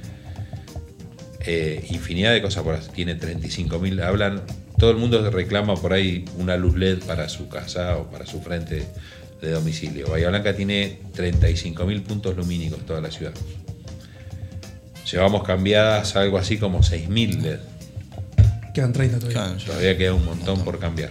eh, 1.41 1.87
infinidad 1.91 2.33
de 2.33 2.41
cosas 2.41 2.63
por 2.63 2.77
hacer, 2.77 2.93
tiene 2.93 3.19
35.000, 3.19 4.03
hablan, 4.03 4.41
todo 4.79 4.91
el 4.91 4.97
mundo 4.97 5.31
reclama 5.31 5.77
por 5.77 5.93
ahí 5.93 6.25
una 6.39 6.57
luz 6.57 6.77
LED 6.77 7.01
para 7.01 7.29
su 7.29 7.49
casa 7.49 7.99
o 7.99 8.11
para 8.11 8.25
su 8.25 8.41
frente 8.41 8.87
de 9.43 9.51
domicilio. 9.51 10.09
Bahía 10.09 10.31
Blanca 10.31 10.57
tiene 10.57 10.99
35.000 11.15 12.03
puntos 12.05 12.37
lumínicos 12.39 12.87
toda 12.87 13.03
la 13.03 13.11
ciudad. 13.11 13.35
Llevamos 15.13 15.43
cambiadas 15.43 16.17
algo 16.17 16.39
así 16.39 16.57
como 16.57 16.81
6.000 16.81 17.43
LED. 17.43 17.59
Quedan 18.73 18.95
30 18.95 19.19
todavía. 19.19 19.43
Claro, 19.43 19.59
Todavía 19.59 19.99
queda 19.99 20.15
un 20.15 20.25
montón 20.25 20.65
por 20.65 20.79
cambiar. 20.79 21.11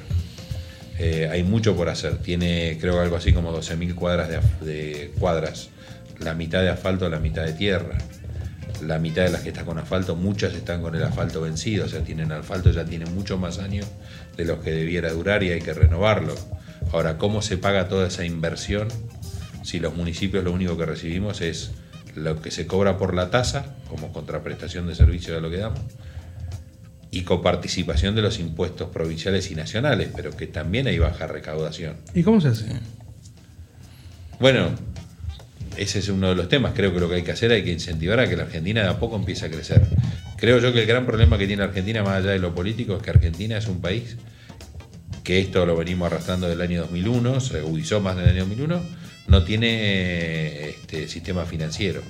Eh, 0.98 1.30
hay 1.32 1.44
mucho 1.44 1.76
por 1.76 1.88
hacer. 1.88 2.18
Tiene, 2.18 2.80
creo, 2.82 3.00
algo 3.00 3.16
así 3.16 3.32
como 3.32 3.56
12.000 3.56 3.94
cuadras 3.94 4.30
de, 4.60 5.12
cuadras. 5.20 5.70
La 6.18 6.34
mitad 6.34 6.62
de 6.64 6.70
asfalto, 6.70 7.08
la 7.10 7.20
mitad 7.20 7.46
de 7.46 7.54
tierra. 7.54 8.00
La 8.82 8.98
mitad 8.98 9.22
de 9.22 9.30
las 9.30 9.42
que 9.42 9.50
están 9.50 9.66
con 9.66 9.78
asfalto, 9.78 10.16
muchas 10.16 10.56
están 10.56 10.82
con 10.82 10.96
el 10.96 11.04
asfalto 11.04 11.42
vencido. 11.42 11.86
O 11.86 11.88
sea, 11.88 12.04
tienen 12.04 12.32
asfalto, 12.32 12.72
ya 12.72 12.86
tienen 12.86 13.14
mucho 13.14 13.38
más 13.38 13.60
años 13.60 13.86
de 14.36 14.46
los 14.46 14.62
que 14.62 14.72
debiera 14.72 15.12
durar 15.12 15.44
y 15.44 15.52
hay 15.52 15.62
que 15.62 15.74
renovarlo. 15.74 16.34
Ahora, 16.92 17.20
¿cómo 17.20 17.44
se 17.44 17.60
paga 17.60 17.88
toda 17.88 18.08
esa 18.08 18.26
inversión 18.26 18.88
si 19.64 19.80
los 19.80 19.96
municipios 19.96 20.44
lo 20.44 20.52
único 20.52 20.76
que 20.76 20.88
recibimos 20.88 21.42
es 21.42 21.70
lo 22.16 22.42
que 22.42 22.52
se 22.52 22.68
cobra 22.68 22.98
por 22.98 23.14
la 23.14 23.30
tasa, 23.30 23.76
como 23.90 24.12
contraprestación 24.12 24.88
de 24.88 24.96
servicio 24.96 25.34
de 25.34 25.42
lo 25.42 25.50
que 25.50 25.58
damos? 25.58 25.82
y 27.12 27.24
coparticipación 27.24 28.16
de 28.16 28.22
los 28.22 28.40
impuestos 28.40 28.90
provinciales 28.90 29.52
y 29.52 29.56
nacionales, 29.56 30.10
pero 30.16 30.32
que 30.32 30.48
también 30.48 30.88
hay 30.88 30.98
baja 30.98 31.28
recaudación. 31.28 31.98
¿Y 32.16 32.24
cómo 32.24 32.40
se 32.40 32.48
hace? 32.48 32.66
Bueno, 34.40 34.70
ese 35.76 36.00
es 36.00 36.08
uno 36.08 36.30
de 36.30 36.36
los 36.36 36.48
temas. 36.48 36.72
Creo 36.74 36.94
que 36.94 37.02
lo 37.02 37.10
que 37.10 37.16
hay 37.16 37.24
que 37.24 37.34
hacer 37.34 37.52
hay 37.52 37.66
que 37.66 37.72
incentivar 37.72 38.20
a 38.22 38.30
que 38.30 38.38
la 38.38 38.44
Argentina 38.44 38.82
de 38.82 38.88
a 38.88 38.98
poco 38.98 39.18
empiece 39.18 39.46
a 39.46 39.52
crecer. 39.52 39.86
Creo 40.38 40.60
yo 40.60 40.72
que 40.72 40.82
el 40.82 40.88
gran 40.88 41.06
problema 41.06 41.38
que 41.38 41.48
tiene 41.48 41.64
Argentina, 41.64 42.02
más 42.02 42.20
allá 42.20 42.32
de 42.32 42.40
lo 42.40 42.56
político, 42.56 42.96
es 42.96 43.04
que 43.04 43.10
Argentina 43.10 43.58
es 43.58 43.68
un 43.68 43.82
país 43.82 44.16
que 45.24 45.40
esto 45.40 45.66
lo 45.66 45.76
venimos 45.76 46.08
arrastrando 46.08 46.48
del 46.48 46.62
año 46.62 46.82
2001, 46.82 47.42
se 47.42 47.60
agudizó 47.60 48.00
más 48.00 48.16
del 48.16 48.30
año 48.30 48.40
2001, 48.46 48.82
no 49.32 49.46
tiene 49.46 50.70
este, 50.70 51.08
sistema 51.08 51.46
financiero. 51.46 52.02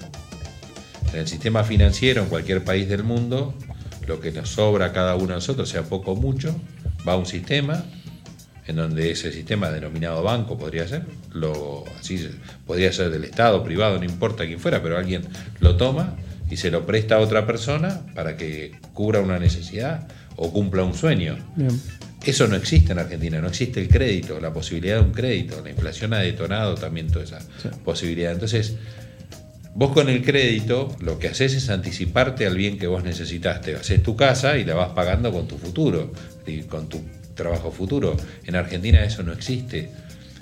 En 1.14 1.20
el 1.20 1.28
sistema 1.28 1.64
financiero, 1.64 2.24
en 2.24 2.30
cualquier 2.30 2.64
país 2.64 2.90
del 2.90 3.04
mundo, 3.04 3.54
lo 4.08 4.20
que 4.20 4.32
nos 4.32 4.50
sobra 4.50 4.88
a 4.88 4.92
cada 4.92 5.16
uno 5.16 5.28
de 5.28 5.36
nosotros, 5.36 5.70
sea 5.70 5.84
poco 5.84 6.14
o 6.14 6.16
mucho, 6.16 6.60
va 7.08 7.14
a 7.14 7.18
un 7.18 7.28
sistema 7.28 7.86
en 8.66 8.76
donde 8.76 9.12
ese 9.12 9.32
sistema 9.32 9.70
denominado 9.70 10.24
banco 10.24 10.58
podría 10.58 10.88
ser, 10.88 11.06
lo, 11.32 11.84
así 12.00 12.28
podría 12.66 12.92
ser 12.92 13.12
del 13.12 13.24
Estado, 13.24 13.64
privado, 13.64 14.00
no 14.00 14.06
importa 14.06 14.48
quién 14.48 14.60
fuera, 14.60 14.82
pero 14.82 14.98
alguien 14.98 15.22
lo 15.60 15.78
toma 15.78 16.16
y 16.50 16.58
se 16.58 16.72
lo 16.72 16.88
presta 16.88 17.16
a 17.16 17.20
otra 17.20 17.46
persona 17.46 18.02
para 18.16 18.36
que 18.36 18.72
cubra 18.94 19.20
una 19.20 19.38
necesidad 19.38 20.08
o 20.38 20.52
cumpla 20.52 20.84
un 20.84 20.96
sueño. 20.96 21.38
Bien. 21.56 21.80
Eso 22.24 22.48
no 22.48 22.56
existe 22.56 22.92
en 22.92 23.00
Argentina, 23.00 23.42
no 23.42 23.48
existe 23.48 23.80
el 23.82 23.88
crédito, 23.88 24.40
la 24.40 24.54
posibilidad 24.54 24.98
de 24.98 25.02
un 25.02 25.12
crédito. 25.12 25.60
La 25.64 25.72
inflación 25.72 26.14
ha 26.14 26.20
detonado 26.20 26.76
también 26.76 27.08
toda 27.08 27.26
esa 27.26 27.40
Sí. 27.40 27.70
posibilidad. 27.84 28.32
Entonces, 28.32 28.76
vos 29.74 29.92
con 29.92 30.08
el 30.08 30.24
crédito 30.24 30.96
lo 31.00 31.18
que 31.18 31.30
haces 31.30 31.54
es 31.56 31.70
anticiparte 31.70 32.46
al 32.46 32.56
bien 32.56 32.78
que 32.78 32.86
vos 32.88 33.04
necesitaste. 33.04 33.76
Haces 33.76 34.04
tu 34.04 34.16
casa 34.16 34.58
y 34.58 34.66
la 34.66 34.76
vas 34.76 34.90
pagando 34.90 35.32
con 35.32 35.48
tu 35.48 35.58
futuro, 35.58 36.12
y 36.46 36.62
con 36.64 36.90
tu 36.90 37.02
trabajo 37.34 37.72
futuro. 37.72 38.16
En 38.46 38.56
Argentina 38.56 39.04
eso 39.04 39.24
no 39.24 39.34
existe. 39.34 39.90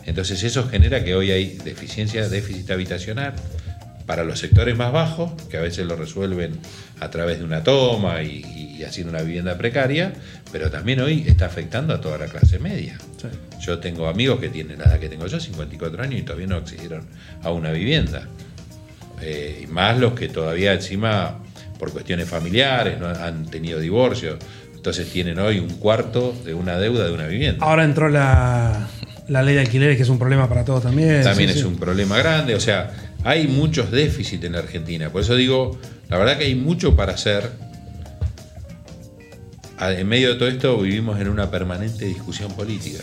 Entonces 0.05 0.43
eso 0.43 0.67
genera 0.67 1.03
que 1.03 1.15
hoy 1.15 1.32
hay 1.32 1.57
deficiencia, 1.63 2.27
déficit 2.27 2.71
habitacional 2.71 3.34
para 4.10 4.24
los 4.24 4.39
sectores 4.39 4.76
más 4.76 4.91
bajos, 4.91 5.34
que 5.51 5.57
a 5.57 5.62
veces 5.62 5.86
lo 5.86 5.95
resuelven 5.95 6.57
a 6.99 7.12
través 7.12 7.38
de 7.38 7.45
una 7.45 7.62
toma 7.64 8.24
y, 8.24 8.76
y 8.80 8.84
haciendo 8.84 9.12
una 9.14 9.22
vivienda 9.22 9.55
precaria, 9.55 10.14
pero 10.51 10.72
también 10.72 10.99
hoy 11.01 11.26
está 11.28 11.45
afectando 11.45 11.93
a 11.93 12.01
toda 12.01 12.18
la 12.18 12.26
clase 12.26 12.57
media. 12.57 12.97
Sí. 13.22 13.28
Yo 13.62 13.78
tengo 13.78 14.07
amigos 14.07 14.39
que 14.39 14.49
tienen 14.49 14.80
la 14.80 14.86
edad 14.86 14.99
que 14.99 15.10
tengo 15.10 15.28
yo, 15.28 15.39
54 15.39 16.01
años, 16.01 16.22
y 16.22 16.24
todavía 16.24 16.47
no 16.47 16.55
accedieron 16.55 17.05
a 17.43 17.51
una 17.51 17.72
vivienda. 17.72 18.24
Eh, 19.22 19.62
y 19.66 19.68
más 19.68 19.99
los 19.99 20.14
que 20.14 20.28
todavía 20.28 20.74
encima, 20.74 21.38
por 21.78 21.91
cuestiones 21.91 22.28
familiares, 22.28 22.99
no 22.99 23.10
han 23.10 23.45
tenido 23.45 23.80
divorcio, 23.80 24.39
entonces 24.74 25.07
tienen 25.12 25.38
hoy 25.38 25.60
un 25.60 25.70
cuarto 25.76 26.34
de 26.43 26.55
una 26.55 26.80
deuda 26.80 27.05
de 27.05 27.12
una 27.12 27.28
vivienda. 27.28 27.64
Ahora 27.64 27.84
entró 27.84 28.10
la, 28.10 28.88
la 29.28 29.43
ley 29.43 29.53
de 29.53 29.62
alquileres, 29.62 29.97
que 29.97 30.01
es 30.03 30.10
un 30.10 30.18
problema 30.18 30.49
para 30.49 30.66
todos 30.66 30.82
también. 30.82 31.22
También 31.22 31.49
Sí, 31.51 31.57
es 31.57 31.62
sí. 31.62 31.68
un 31.68 31.76
problema 31.78 32.18
grande, 32.18 32.55
o 32.55 32.60
sea, 32.60 32.89
hay 33.24 33.47
muchos 33.47 33.91
déficits 33.91 34.43
en 34.43 34.53
la 34.53 34.59
Argentina. 34.59 35.09
Por 35.09 35.22
eso 35.22 35.36
digo, 35.36 35.78
la 36.09 36.17
verdad 36.17 36.38
que 36.38 36.45
hay 36.45 36.55
mucho 36.55 36.95
para 36.95 37.13
hacer. 37.13 37.49
En 39.80 40.07
medio 40.07 40.34
de 40.34 40.36
todo 40.36 40.49
esto 40.49 40.78
vivimos 40.78 41.20
en 41.22 41.30
una 41.30 41.49
permanente 41.49 42.05
discusión 42.05 42.51
política. 42.53 42.99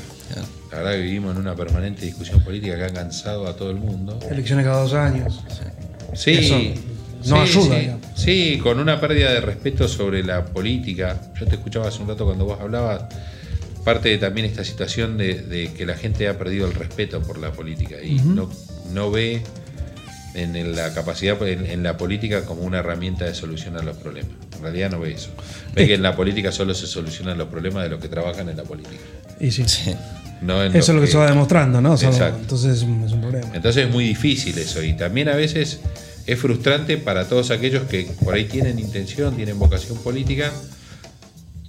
La 0.70 0.78
verdad 0.78 0.92
que 0.92 1.02
vivimos 1.02 1.34
en 1.34 1.40
una 1.40 1.54
permanente 1.54 2.04
discusión 2.04 2.42
política 2.42 2.76
que 2.76 2.84
ha 2.84 2.92
cansado 2.92 3.46
a 3.46 3.56
todo 3.56 3.70
el 3.70 3.76
mundo. 3.76 4.18
Elecciones 4.30 4.66
cada 4.66 4.82
dos 4.82 4.92
años. 4.92 5.40
Sí, 6.12 6.32
Eso 6.32 6.58
no 7.26 7.46
sí, 7.46 7.58
ayuda, 7.58 7.98
Sí, 8.14 8.60
con 8.62 8.78
una 8.78 9.00
pérdida 9.00 9.32
de 9.32 9.40
respeto 9.40 9.88
sobre 9.88 10.22
la 10.22 10.44
política. 10.44 11.18
Yo 11.38 11.46
te 11.46 11.56
escuchaba 11.56 11.88
hace 11.88 12.02
un 12.02 12.08
rato 12.08 12.26
cuando 12.26 12.44
vos 12.44 12.60
hablabas, 12.60 13.04
parte 13.84 14.10
de 14.10 14.18
también 14.18 14.46
esta 14.46 14.64
situación 14.64 15.16
de, 15.16 15.40
de 15.42 15.72
que 15.72 15.86
la 15.86 15.94
gente 15.94 16.28
ha 16.28 16.36
perdido 16.36 16.66
el 16.66 16.74
respeto 16.74 17.22
por 17.22 17.38
la 17.38 17.52
política 17.52 17.96
y 18.02 18.20
no 18.92 19.10
ve 19.10 19.42
en 20.36 20.76
la 20.76 20.92
capacidad 20.94 21.40
en, 21.48 21.66
en 21.66 21.82
la 21.82 21.96
política 21.96 22.44
como 22.44 22.62
una 22.62 22.78
herramienta 22.78 23.24
de 23.24 23.34
solucionar 23.34 23.84
los 23.84 23.96
problemas. 23.96 24.30
En 24.56 24.62
realidad 24.62 24.90
no 24.90 25.00
ve 25.00 25.12
eso. 25.12 25.30
Ve 25.74 25.86
que 25.86 25.94
en 25.94 26.02
la 26.02 26.14
política 26.14 26.52
solo 26.52 26.74
se 26.74 26.86
solucionan 26.86 27.38
los 27.38 27.48
problemas 27.48 27.82
de 27.84 27.88
los 27.90 28.00
que 28.00 28.08
trabajan 28.08 28.48
en 28.48 28.56
la 28.56 28.62
política. 28.64 28.96
Y 29.40 29.50
sí. 29.50 29.64
No 30.42 30.62
en 30.62 30.76
Eso 30.76 30.92
es 30.92 30.96
lo 30.96 31.00
que 31.00 31.06
se 31.06 31.16
va 31.16 31.26
demostrando, 31.28 31.80
¿no? 31.80 31.92
O 31.92 31.96
sea, 31.96 32.10
Exacto. 32.10 32.38
entonces 32.40 32.76
es 32.76 32.82
un, 32.82 33.04
es 33.04 33.12
un 33.12 33.22
problema. 33.22 33.48
entonces 33.54 33.86
es 33.86 33.90
muy 33.90 34.04
difícil 34.04 34.56
eso 34.58 34.82
y 34.82 34.92
también 34.94 35.28
a 35.30 35.34
veces 35.34 35.80
es 36.26 36.38
frustrante 36.38 36.98
para 36.98 37.26
todos 37.28 37.50
aquellos 37.50 37.84
que 37.84 38.06
por 38.22 38.34
ahí 38.34 38.44
tienen 38.44 38.78
intención, 38.78 39.34
tienen 39.34 39.58
vocación 39.58 39.96
política, 39.98 40.52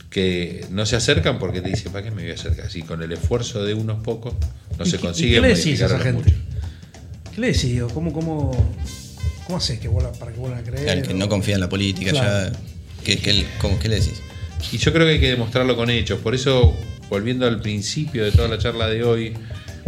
que 0.09 0.65
no 0.71 0.85
se 0.85 0.95
acercan 0.95 1.37
porque 1.39 1.61
te 1.61 1.69
dicen, 1.69 1.91
¿para 1.91 2.03
qué 2.03 2.11
me 2.11 2.23
voy 2.23 2.31
a 2.31 2.35
acercar? 2.35 2.65
Así 2.65 2.81
con 2.81 3.01
el 3.03 3.11
esfuerzo 3.11 3.63
de 3.63 3.73
unos 3.73 4.01
pocos 4.03 4.33
no 4.77 4.85
¿Y 4.85 4.89
se 4.89 4.97
qué- 4.97 5.03
y 5.03 5.05
consigue 5.05 5.35
qué 5.35 5.41
le 5.41 5.47
decís 5.49 5.81
a 5.81 5.85
esa 5.85 5.99
gente? 5.99 6.23
muchos. 6.23 6.33
¿Qué 7.37 7.41
le 7.41 7.47
decís? 7.53 7.79
¿Cómo, 7.93 8.11
cómo, 8.11 8.49
cómo 9.45 9.57
haces 9.59 9.79
que 9.79 9.87
vuelva, 9.87 10.11
para 10.13 10.31
que 10.33 10.39
vuelvan 10.39 10.59
a 10.61 10.63
creer? 10.63 10.85
Claro, 10.85 11.01
que 11.03 11.13
no 11.13 11.29
confía 11.29 11.53
en 11.53 11.61
la 11.61 11.69
política 11.69 12.09
Claro. 12.09 12.51
ya. 12.51 12.59
¿Qué, 13.03 13.19
qué- 13.19 13.45
cómo- 13.61 13.77
qué 13.77 13.89
le 13.89 13.99
decís? 13.99 14.23
Y 14.71 14.79
yo 14.79 14.91
creo 14.91 15.05
que 15.05 15.13
hay 15.13 15.19
que 15.19 15.29
demostrarlo 15.29 15.75
con 15.75 15.91
hechos. 15.91 16.19
Por 16.19 16.33
eso, 16.33 16.73
volviendo 17.11 17.45
al 17.45 17.61
principio 17.61 18.25
de 18.25 18.31
toda 18.31 18.47
la 18.47 18.57
charla 18.57 18.87
de 18.87 19.03
hoy, 19.03 19.33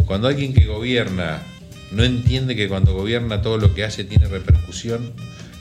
cuando 0.06 0.28
alguien 0.28 0.54
que 0.54 0.64
gobierna 0.66 1.42
no 1.90 2.04
entiende 2.04 2.54
que 2.54 2.68
cuando 2.68 2.94
gobierna 2.94 3.42
todo 3.42 3.58
lo 3.58 3.74
que 3.74 3.82
hace 3.82 4.04
tiene 4.04 4.28
repercusión 4.28 5.12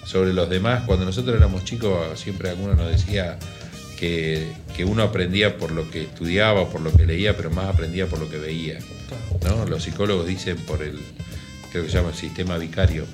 sobre 0.06 0.32
los 0.32 0.48
demás, 0.48 0.84
cuando 0.86 1.06
nosotros 1.06 1.36
éramos 1.36 1.66
chicos 1.66 2.20
siempre 2.20 2.52
alguno 2.52 2.76
nos 2.76 2.92
decía 2.92 3.40
que, 4.00 4.46
que 4.78 4.86
uno 4.86 5.02
aprendía 5.02 5.58
por 5.58 5.72
lo 5.72 5.90
que 5.90 6.04
estudiaba, 6.04 6.70
por 6.70 6.82
lo 6.82 6.94
que 6.94 7.08
leía, 7.08 7.36
pero 7.36 7.50
más 7.50 7.66
aprendía 7.66 8.06
por 8.06 8.20
lo 8.20 8.30
que 8.30 8.38
veía. 8.38 8.78
¿no? 9.44 9.66
Los 9.66 9.82
psicólogos 9.86 10.28
dicen 10.28 10.56
por 10.68 10.84
el, 10.84 11.00
creo 11.72 11.84
que 11.84 11.90
se 11.90 11.98
llama 11.98 12.14
sistema 12.14 12.58
vicario 12.58 13.06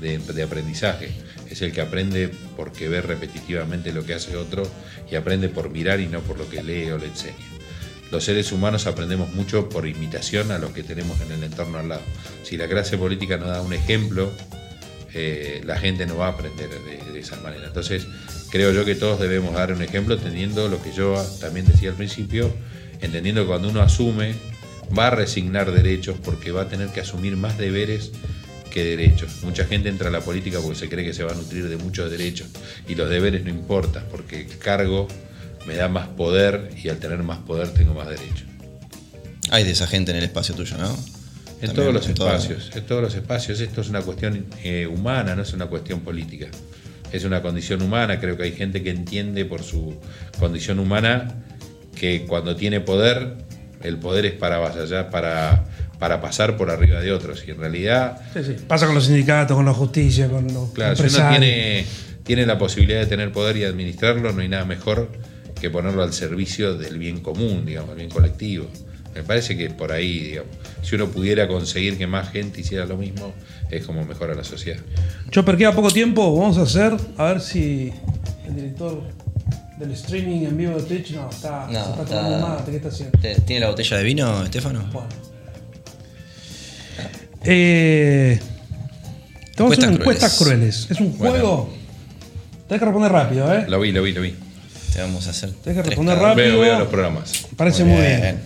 de, 0.00 0.18
de 0.18 0.42
aprendizaje. 0.42 1.12
Es 1.50 1.62
el 1.62 1.72
que 1.72 1.80
aprende 1.80 2.30
porque 2.56 2.88
ve 2.88 3.00
repetitivamente 3.00 3.92
lo 3.92 4.04
que 4.04 4.14
hace 4.14 4.36
otro 4.36 4.62
y 5.10 5.14
aprende 5.14 5.48
por 5.48 5.70
mirar 5.70 6.00
y 6.00 6.06
no 6.06 6.20
por 6.20 6.38
lo 6.38 6.48
que 6.48 6.62
lee 6.62 6.90
o 6.90 6.98
le 6.98 7.06
enseña. 7.06 7.36
Los 8.10 8.24
seres 8.24 8.52
humanos 8.52 8.86
aprendemos 8.86 9.32
mucho 9.34 9.68
por 9.68 9.86
imitación 9.86 10.52
a 10.52 10.58
los 10.58 10.70
que 10.72 10.82
tenemos 10.82 11.20
en 11.20 11.32
el 11.32 11.42
entorno 11.42 11.78
al 11.78 11.88
lado. 11.88 12.02
Si 12.42 12.56
la 12.56 12.68
clase 12.68 12.96
política 12.96 13.36
nos 13.36 13.48
da 13.48 13.60
un 13.60 13.72
ejemplo 13.72 14.30
eh, 15.16 15.62
la 15.64 15.78
gente 15.78 16.06
no 16.06 16.16
va 16.16 16.26
a 16.26 16.30
aprender 16.30 16.68
de, 16.68 17.12
de 17.12 17.20
esa 17.20 17.36
manera. 17.36 17.68
Entonces, 17.68 18.06
creo 18.50 18.72
yo 18.72 18.84
que 18.84 18.96
todos 18.96 19.20
debemos 19.20 19.54
dar 19.54 19.72
un 19.72 19.80
ejemplo 19.80 20.18
teniendo 20.18 20.68
lo 20.68 20.82
que 20.82 20.92
yo 20.92 21.24
también 21.40 21.66
decía 21.66 21.90
al 21.90 21.94
principio, 21.94 22.52
entendiendo 23.00 23.42
que 23.42 23.46
cuando 23.46 23.68
uno 23.68 23.80
asume, 23.80 24.34
va 24.96 25.08
a 25.08 25.10
resignar 25.10 25.72
derechos 25.72 26.16
porque 26.22 26.50
va 26.52 26.62
a 26.62 26.68
tener 26.68 26.88
que 26.88 27.00
asumir 27.00 27.36
más 27.36 27.58
deberes 27.58 28.12
que 28.70 28.84
derechos. 28.84 29.42
Mucha 29.42 29.64
gente 29.66 29.88
entra 29.88 30.08
a 30.08 30.10
la 30.12 30.20
política 30.20 30.58
porque 30.60 30.78
se 30.78 30.88
cree 30.88 31.04
que 31.04 31.12
se 31.14 31.22
va 31.24 31.32
a 31.32 31.34
nutrir 31.34 31.68
de 31.68 31.76
muchos 31.76 32.10
derechos 32.10 32.48
y 32.88 32.94
los 32.94 33.08
deberes 33.08 33.44
no 33.44 33.50
importan 33.50 34.04
porque 34.10 34.40
el 34.42 34.58
cargo 34.58 35.06
me 35.66 35.76
da 35.76 35.88
más 35.88 36.08
poder 36.08 36.70
y 36.82 36.88
al 36.88 36.98
tener 36.98 37.22
más 37.22 37.38
poder 37.38 37.68
tengo 37.72 37.94
más 37.94 38.08
derechos. 38.08 38.44
Hay 39.50 39.64
de 39.64 39.70
esa 39.72 39.86
gente 39.86 40.10
en 40.10 40.18
el 40.18 40.24
espacio 40.24 40.54
tuyo, 40.54 40.76
¿no? 40.78 40.88
En 41.60 41.68
También, 41.68 41.74
todos 41.76 41.94
los 41.94 42.08
en 42.08 42.14
todo- 42.14 42.28
espacios, 42.28 42.70
en 42.74 42.84
todos 42.86 43.02
los 43.02 43.14
espacios. 43.14 43.60
Esto 43.60 43.80
es 43.80 43.88
una 43.88 44.02
cuestión 44.02 44.46
eh, 44.64 44.86
humana, 44.86 45.34
no 45.36 45.42
es 45.42 45.52
una 45.52 45.66
cuestión 45.66 46.00
política. 46.00 46.48
Es 47.12 47.24
una 47.24 47.40
condición 47.42 47.80
humana. 47.80 48.18
Creo 48.18 48.36
que 48.36 48.42
hay 48.42 48.52
gente 48.52 48.82
que 48.82 48.90
entiende 48.90 49.44
por 49.44 49.62
su 49.62 49.94
condición 50.38 50.78
humana 50.80 51.44
que 51.94 52.24
cuando 52.26 52.56
tiene 52.56 52.80
poder, 52.80 53.36
el 53.84 53.98
poder 53.98 54.26
es 54.26 54.32
para 54.32 54.56
avasallar, 54.56 55.10
para, 55.10 55.64
para 55.98 56.20
pasar 56.20 56.56
por 56.56 56.70
arriba 56.70 57.00
de 57.00 57.12
otros. 57.12 57.44
Y 57.46 57.52
en 57.52 57.58
realidad, 57.58 58.18
Sí, 58.34 58.40
sí. 58.44 58.56
Pasa 58.66 58.86
con 58.86 58.94
los 58.94 59.04
sindicatos, 59.06 59.56
con 59.56 59.64
la 59.64 59.74
justicia, 59.74 60.28
con 60.28 60.52
los 60.52 60.70
claro, 60.70 60.96
si 60.96 61.02
uno 61.16 61.28
tiene, 61.30 61.84
tiene 62.24 62.46
la 62.46 62.58
posibilidad 62.58 63.00
de 63.00 63.06
tener 63.06 63.30
poder 63.30 63.56
y 63.56 63.64
administrarlo, 63.64 64.32
no 64.32 64.42
hay 64.42 64.48
nada 64.48 64.64
mejor 64.64 65.10
que 65.60 65.70
ponerlo 65.70 66.02
al 66.02 66.12
servicio 66.12 66.76
del 66.76 66.98
bien 66.98 67.20
común, 67.20 67.64
digamos, 67.64 67.90
el 67.90 67.96
bien 67.96 68.10
colectivo. 68.10 68.66
Me 69.14 69.22
parece 69.22 69.56
que 69.56 69.70
por 69.70 69.92
ahí, 69.92 70.18
digamos, 70.18 70.50
si 70.82 70.96
uno 70.96 71.06
pudiera 71.08 71.46
conseguir 71.46 71.96
que 71.96 72.06
más 72.06 72.30
gente 72.30 72.62
hiciera 72.62 72.84
lo 72.84 72.96
mismo, 72.96 73.32
es 73.70 73.86
como 73.86 74.04
mejora 74.04 74.34
la 74.34 74.44
sociedad. 74.44 74.80
Chopper, 75.30 75.56
queda 75.56 75.72
poco 75.72 75.90
tiempo. 75.90 76.36
Vamos 76.36 76.58
a 76.58 76.62
hacer, 76.62 76.96
a 77.16 77.24
ver 77.24 77.40
si 77.40 77.92
el 78.46 78.54
director 78.56 79.02
del 79.78 79.90
streaming 79.92 80.44
en 80.46 80.56
vivo 80.56 80.76
de 80.76 80.82
Twitch 80.82 81.10
no, 81.12 81.28
está, 81.30 81.66
No, 81.66 81.72
se 81.84 81.90
está 81.90 82.02
está- 82.02 82.16
tomando 82.22 82.48
mate. 82.48 82.70
¿Qué 82.70 82.76
está 82.76 82.88
haciendo? 82.88 83.18
¿Te- 83.18 83.40
¿Tiene 83.40 83.60
la 83.60 83.68
botella 83.70 83.96
de 83.96 84.04
vino, 84.04 84.44
Estefano? 84.44 84.88
Bueno. 84.92 85.08
Eh, 87.44 88.38
una 89.58 89.64
Encuestas 89.74 89.90
encuestas 89.90 90.38
crueles. 90.38 90.86
Es 90.90 91.00
un 91.00 91.16
Bueno. 91.18 91.34
juego. 91.34 91.70
Tenés 92.68 92.78
que 92.80 92.84
responder 92.86 93.12
rápido, 93.12 93.52
¿eh? 93.54 93.66
Lo 93.68 93.80
vi, 93.80 93.92
lo 93.92 94.02
vi, 94.02 94.12
lo 94.12 94.22
vi. 94.22 94.34
Te 94.92 95.00
vamos 95.00 95.26
a 95.26 95.30
hacer. 95.30 95.50
Tenés 95.62 95.82
que 95.82 95.88
responder 95.90 96.18
rápido. 96.18 96.46
Veo, 96.52 96.60
veo 96.60 96.78
los 96.78 96.88
programas. 96.88 97.46
Parece 97.56 97.84
muy 97.84 98.00
bien. 98.00 98.40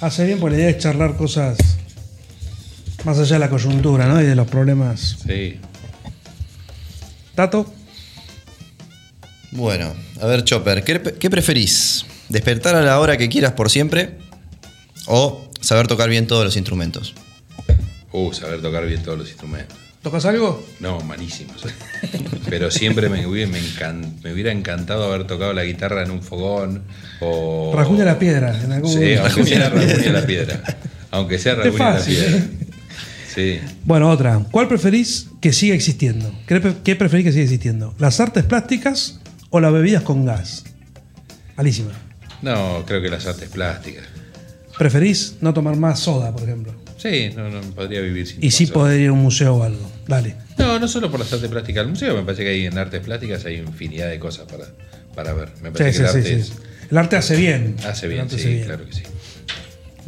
Hace 0.00 0.24
bien 0.26 0.40
porque 0.40 0.56
la 0.56 0.62
idea 0.62 0.70
es 0.70 0.78
charlar 0.78 1.16
cosas 1.16 1.58
más 3.04 3.18
allá 3.18 3.34
de 3.34 3.38
la 3.40 3.50
coyuntura, 3.50 4.06
¿no? 4.06 4.20
Y 4.20 4.24
de 4.24 4.34
los 4.34 4.48
problemas. 4.48 5.18
Sí. 5.26 5.58
Tato, 7.34 7.66
Bueno, 9.52 9.94
a 10.20 10.26
ver, 10.26 10.44
Chopper, 10.44 10.82
¿qué, 10.82 11.00
qué 11.18 11.30
preferís? 11.30 12.04
¿Despertar 12.28 12.74
a 12.74 12.80
la 12.82 12.98
hora 13.00 13.16
que 13.16 13.28
quieras 13.28 13.52
por 13.52 13.70
siempre? 13.70 14.16
¿O 15.06 15.48
saber 15.60 15.86
tocar 15.88 16.08
bien 16.08 16.26
todos 16.26 16.44
los 16.44 16.56
instrumentos? 16.56 17.14
Uh, 18.12 18.32
saber 18.32 18.60
tocar 18.62 18.86
bien 18.86 19.02
todos 19.02 19.18
los 19.18 19.28
instrumentos. 19.28 19.76
¿tocas 20.02 20.24
algo? 20.24 20.66
No, 20.80 21.00
malísimos. 21.02 21.62
Pero 22.50 22.70
siempre 22.72 23.08
me 23.08 23.24
hubiera, 23.26 23.50
me 23.52 23.60
encan- 23.60 24.20
me 24.24 24.32
hubiera 24.32 24.50
encantado 24.50 25.04
haber 25.04 25.26
tocado 25.28 25.52
la 25.52 25.62
guitarra 25.64 26.02
en 26.02 26.10
un 26.10 26.22
fogón 26.22 26.82
o... 27.20 27.72
Rajuña 27.74 28.04
la 28.04 28.18
piedra. 28.18 28.58
En 28.64 28.72
algún 28.72 28.90
Sí, 28.90 28.96
momento. 28.98 29.22
aunque 29.26 29.44
sea 29.46 29.68
Rajuña 29.70 30.12
la 30.12 30.26
piedra. 30.26 30.62
Aunque 31.12 31.38
sea 31.38 31.54
Rajuña 31.54 31.90
la 31.98 32.04
piedra. 32.04 32.36
¿eh? 32.36 32.48
Sí. 33.32 33.60
Bueno, 33.84 34.10
otra. 34.10 34.40
¿Cuál 34.50 34.66
preferís 34.66 35.28
que 35.40 35.52
siga 35.52 35.74
existiendo? 35.76 36.34
¿Qué, 36.48 36.60
pre- 36.60 36.74
qué 36.82 36.96
preferís 36.96 37.26
que 37.26 37.32
siga 37.32 37.44
existiendo? 37.44 37.94
¿Las 37.98 38.18
artes 38.18 38.42
plásticas 38.44 39.20
o 39.52 39.60
las 39.60 39.72
bebidas 39.72 40.02
con 40.02 40.24
gas? 40.26 40.64
Malísima. 41.56 41.92
No, 42.42 42.82
creo 42.84 43.00
que 43.00 43.08
las 43.08 43.24
artes 43.26 43.48
plásticas. 43.48 44.04
¿Preferís 44.76 45.36
no 45.40 45.54
tomar 45.54 45.76
más 45.76 46.00
soda, 46.00 46.32
por 46.32 46.42
ejemplo? 46.42 46.74
Sí, 46.96 47.30
no, 47.36 47.48
no 47.48 47.60
podría 47.74 48.00
vivir 48.00 48.26
sin 48.26 48.42
Y 48.44 48.50
sí 48.50 48.66
soda. 48.66 48.74
poder 48.74 49.00
ir 49.00 49.08
a 49.10 49.12
un 49.12 49.22
museo 49.22 49.54
o 49.56 49.62
algo. 49.62 49.88
Dale. 50.08 50.34
No, 50.58 50.78
no 50.80 50.88
solo 50.88 51.10
por 51.10 51.20
las 51.20 51.32
artes 51.32 51.48
plásticas. 51.48 51.82
El 51.84 51.90
museo 51.90 52.16
me 52.16 52.22
parece 52.22 52.42
que 52.42 52.48
hay 52.50 52.66
en 52.66 52.76
artes 52.78 53.00
plásticas 53.02 53.44
hay 53.44 53.56
infinidad 53.56 54.08
de 54.08 54.18
cosas 54.18 54.46
para, 54.50 54.64
para 55.14 55.32
ver. 55.34 55.50
Me 55.62 55.68
Sí, 55.70 55.74
parece 55.78 55.92
sí, 55.92 55.98
que 55.98 56.18
el 56.18 56.24
sí, 56.24 56.32
arte 56.32 56.44
sí. 56.44 56.52
El 56.90 56.98
arte 56.98 57.16
hace 57.16 57.36
bien. 57.36 57.76
hace 57.86 58.06
El 58.06 58.12
bien, 58.12 58.30
sí, 58.30 58.36
hace 58.36 58.62
claro 58.64 58.86
que 58.86 58.92
sí. 58.92 59.02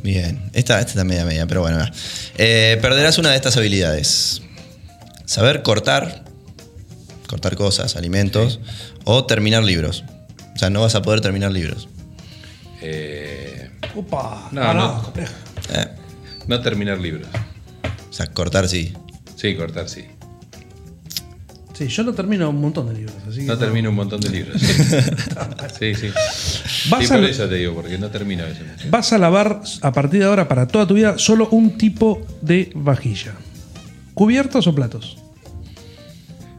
Bien, 0.02 0.50
esta, 0.52 0.78
esta 0.80 0.90
está 0.90 1.04
media 1.04 1.24
media, 1.24 1.46
pero 1.46 1.60
bueno. 1.62 1.78
Eh, 2.36 2.78
perderás 2.82 3.18
una 3.18 3.30
de 3.30 3.36
estas 3.36 3.56
habilidades. 3.56 4.42
Saber 5.24 5.62
cortar, 5.62 6.24
cortar 7.26 7.56
cosas, 7.56 7.96
alimentos, 7.96 8.60
o 9.04 9.24
terminar 9.26 9.62
libros. 9.64 10.04
O 10.54 10.58
sea, 10.58 10.70
no 10.70 10.80
vas 10.82 10.94
a 10.94 11.02
poder 11.02 11.20
terminar 11.20 11.50
libros. 11.52 11.88
Eh, 12.80 13.70
Opa. 13.94 14.48
No, 14.52 14.62
Ah, 14.62 14.74
no. 14.74 15.02
compleja. 15.02 15.32
Eh, 15.72 15.86
no 16.46 16.60
terminar 16.60 16.98
libros. 16.98 17.26
o 18.08 18.12
sea, 18.12 18.26
cortar 18.26 18.68
sí. 18.68 18.92
Sí, 19.36 19.54
cortar 19.56 19.88
sí. 19.88 20.04
Sí, 21.74 21.88
yo 21.88 22.04
no 22.04 22.12
termino 22.12 22.48
un 22.50 22.60
montón 22.60 22.86
de 22.88 22.94
libros. 22.94 23.16
Así 23.28 23.40
que 23.40 23.46
No 23.46 23.58
termino 23.58 23.90
un 23.90 23.96
montón 23.96 24.20
de 24.20 24.28
libros. 24.30 24.60
Sí, 25.78 25.94
sí. 25.96 26.08
Vas 26.88 27.06
Sí, 27.06 27.12
a- 27.12 27.16
por 27.16 27.24
eso 27.24 27.48
te 27.48 27.56
digo, 27.56 27.74
porque 27.74 27.98
no 27.98 28.10
termino 28.10 28.44
a 28.44 28.46
veces. 28.46 28.64
mucho. 28.66 28.86
Vas 28.90 29.12
a 29.12 29.18
lavar 29.18 29.60
a 29.80 29.92
partir 29.92 30.20
de 30.20 30.26
ahora 30.26 30.46
para 30.46 30.68
toda 30.68 30.86
tu 30.86 30.94
vida 30.94 31.18
solo 31.18 31.48
un 31.50 31.76
tipo 31.76 32.20
de 32.42 32.70
vajilla. 32.76 33.32
¿Cubiertos 34.14 34.68
o 34.68 34.74
platos? 34.74 35.16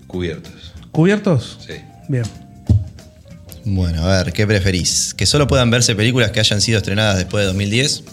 Cubiertos. 0.08 0.74
¿Cubiertos? 0.92 1.58
Sí. 1.66 1.74
Bien. 2.08 2.24
Bueno, 3.64 4.04
a 4.06 4.24
ver, 4.24 4.34
¿qué 4.34 4.46
preferís? 4.46 5.14
¿Que 5.16 5.26
solo 5.26 5.48
puedan 5.48 5.72
verse 5.72 5.96
películas 5.96 6.32
que 6.32 6.40
hayan 6.40 6.62
sido 6.62 6.78
estrenadas 6.78 7.18
después 7.18 7.42
de 7.42 7.48
2010? 7.48 8.04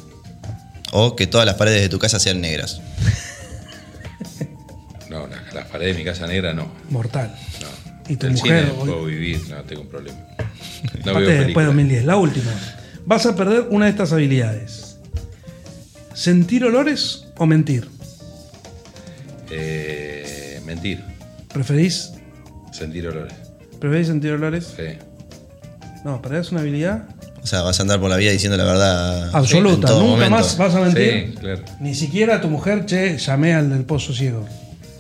¿O 0.93 1.15
que 1.17 1.27
todas 1.27 1.47
las 1.47 1.57
paredes 1.57 1.83
de 1.83 1.89
tu 1.89 1.99
casa 1.99 2.19
sean 2.19 2.41
negras? 2.41 2.81
No, 5.11 5.27
las, 5.27 5.53
las 5.53 5.67
paredes 5.67 5.95
de 5.95 5.99
mi 6.03 6.07
casa 6.07 6.27
negra 6.27 6.55
no. 6.55 6.73
Mortal. 6.89 7.35
no. 7.61 7.69
¿Y 8.11 8.17
tu 8.17 8.29
El 8.29 8.33
mujer? 8.33 8.65
cine 8.65 8.79
puedo 8.79 9.05
vivir, 9.05 9.47
no 9.51 9.63
tengo 9.65 9.83
un 9.83 9.89
problema. 9.89 10.19
No 11.05 11.13
veo 11.15 11.21
después 11.21 11.29
de 11.29 11.43
películas. 11.43 11.67
2010. 11.67 12.05
La 12.07 12.17
última. 12.17 12.51
Vas 13.05 13.27
a 13.27 13.37
perder 13.37 13.67
una 13.69 13.85
de 13.85 13.91
estas 13.91 14.11
habilidades. 14.15 14.97
¿Sentir 16.15 16.65
olores 16.65 17.27
o 17.37 17.45
mentir? 17.45 17.89
Eh, 19.51 20.63
mentir, 20.65 21.05
¿Preferís, 21.53 22.13
sentir 22.73 23.07
olores. 23.07 23.35
¿Preferís 23.83 24.07
sentir 24.07 24.31
olores? 24.31 24.73
Sí. 24.77 24.85
No, 26.05 26.23
perdés 26.23 26.53
una 26.53 26.61
habilidad 26.61 27.05
O 27.43 27.47
sea, 27.47 27.63
vas 27.63 27.79
a 27.81 27.83
andar 27.83 27.99
por 28.01 28.09
la 28.11 28.17
vida 28.17 28.31
diciendo 28.31 28.57
la 28.57 28.63
verdad. 28.65 29.29
en 29.31 29.35
absoluta. 29.37 29.89
todo 29.89 29.99
Nunca 30.03 30.11
momento. 30.13 30.31
más 30.37 30.57
vas 30.57 30.75
a 30.77 30.81
mentir. 30.83 31.31
Sí, 31.33 31.37
claro. 31.41 31.63
Ni 31.81 31.95
siquiera 31.97 32.37
a 32.37 32.41
tu 32.41 32.49
mujer, 32.49 32.87
che, 32.87 33.19
llamé 33.19 33.55
al 33.55 33.71
del 33.71 33.83
pozo 33.85 34.13
ciego. 34.15 34.47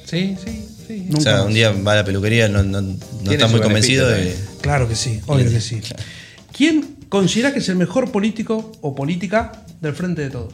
Sí, 0.05 0.37
sí, 0.45 0.69
sí. 0.89 1.07
Nunca 1.09 1.19
O 1.19 1.21
sea, 1.21 1.37
más. 1.39 1.47
un 1.47 1.55
día 1.55 1.71
va 1.71 1.93
a 1.93 1.97
la 1.97 2.05
peluquería, 2.05 2.49
no, 2.49 2.65
no, 2.65 2.81
está 3.31 3.47
muy 3.47 3.61
convencido 3.61 4.09
de. 4.09 4.35
Claro 4.61 4.89
que 4.89 4.97
sí, 4.97 5.21
obvio 5.29 5.49
que 5.49 5.61
sí. 5.61 5.81
¿Quién 6.57 6.97
considera 7.09 7.53
que 7.53 7.61
es 7.61 7.69
el 7.69 7.77
mejor 7.77 8.11
político 8.11 8.73
o 8.81 8.95
política 8.97 9.53
del 9.81 9.95
frente 9.95 10.23
de 10.23 10.31
todos? 10.31 10.53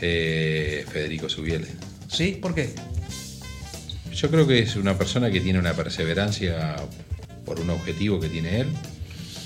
Eh, 0.00 0.84
Federico 0.92 1.28
Subiele. 1.28 1.66
¿Sí? 2.08 2.38
¿Por 2.40 2.54
qué? 2.54 2.72
Yo 4.16 4.30
creo 4.30 4.46
que 4.46 4.60
es 4.60 4.76
una 4.76 4.96
persona 4.96 5.30
que 5.30 5.40
tiene 5.40 5.58
una 5.58 5.74
perseverancia 5.74 6.76
por 7.44 7.60
un 7.60 7.70
objetivo 7.70 8.18
que 8.18 8.28
tiene 8.28 8.60
él. 8.60 8.68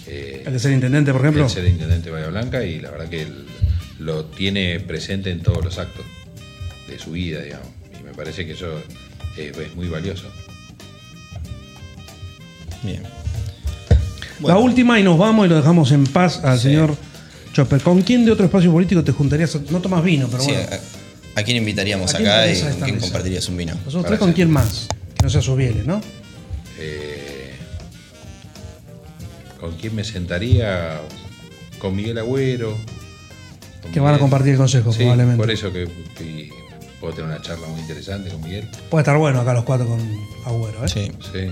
Eh, 0.07 0.43
El 0.47 0.53
de 0.53 0.59
ser 0.59 0.73
intendente, 0.73 1.12
por 1.12 1.21
ejemplo. 1.23 1.45
el 1.45 1.51
ser 1.51 1.66
intendente 1.66 2.07
de 2.07 2.11
Bahía 2.12 2.29
Blanca 2.29 2.64
y 2.64 2.81
la 2.81 2.91
verdad 2.91 3.09
que 3.09 3.23
él 3.23 3.47
lo 3.99 4.25
tiene 4.27 4.81
presente 4.81 5.31
en 5.31 5.41
todos 5.41 5.64
los 5.64 5.79
actos 5.79 6.05
de 6.89 6.99
su 6.99 7.12
vida, 7.12 7.41
digamos. 7.43 7.66
Y 7.99 8.03
me 8.03 8.12
parece 8.14 8.47
que 8.47 8.53
eso 8.53 8.66
es, 9.37 9.57
es 9.57 9.75
muy 9.75 9.89
valioso. 9.89 10.29
Bien. 12.83 13.03
La 14.43 14.57
última 14.57 14.99
y 14.99 15.03
nos 15.03 15.18
vamos 15.18 15.47
y 15.47 15.51
lo 15.51 15.57
dejamos 15.57 15.93
en 15.93 16.05
paz 16.07 16.43
al 16.45 16.59
señor 16.59 16.97
Chopper. 17.53 17.81
¿Con 17.83 18.01
quién 18.03 18.25
de 18.25 18.31
otro 18.33 18.47
espacio 18.47 18.73
político 18.73 19.05
te 19.05 19.12
juntarías? 19.12 19.55
No 19.71 19.81
tomas 19.81 20.03
vino, 20.03 20.29
pero 20.31 20.43
Sí, 20.43 20.53
bueno. 20.53 20.66
A, 21.35 21.43
quién 21.43 21.57
invitaríamos 21.57 22.14
¿A 22.14 22.18
quién 22.18 22.28
acá 22.28 22.51
y 22.51 22.61
con 22.61 22.72
quién 22.72 22.95
mesa? 22.95 23.01
compartirías 23.07 23.49
un 23.49 23.57
vino? 23.57 23.74
Nosotros 23.85 24.07
tres, 24.07 24.18
¿con 24.18 24.33
quién 24.33 24.51
más? 24.51 24.89
Que 25.16 25.22
no 25.24 25.31
sea 25.31 25.43
Subiele, 25.43 25.83
¿no? 25.85 26.01
Eh, 26.78 27.55
¿Con 29.59 29.76
quién 29.76 29.95
me 29.95 30.05
sentaría? 30.05 31.01
Con 31.78 31.95
Miguel 31.97 32.18
Agüero. 32.18 32.76
con 33.83 33.93
Que 33.93 34.01
van 34.01 34.14
a 34.14 34.18
compartir 34.18 34.53
el 34.53 34.59
consejo, 34.59 34.93
Sí, 34.93 34.99
probablemente. 35.01 35.39
Por 35.43 35.51
eso 35.51 35.72
que, 35.72 35.89
que 36.16 36.51
puedo 37.01 37.14
tener 37.14 37.31
una 37.31 37.41
charla 37.43 37.66
muy 37.68 37.81
interesante 37.81 38.31
con 38.31 38.43
Miguel. 38.43 38.68
Puede 38.91 39.03
estar 39.03 39.16
bueno 39.18 39.41
acá 39.41 39.53
los 39.55 39.64
cuatro 39.64 39.87
con 39.87 40.01
Agüero, 40.47 40.85
¿eh? 40.85 40.89
Sí, 40.89 41.12
Sí. 41.33 41.51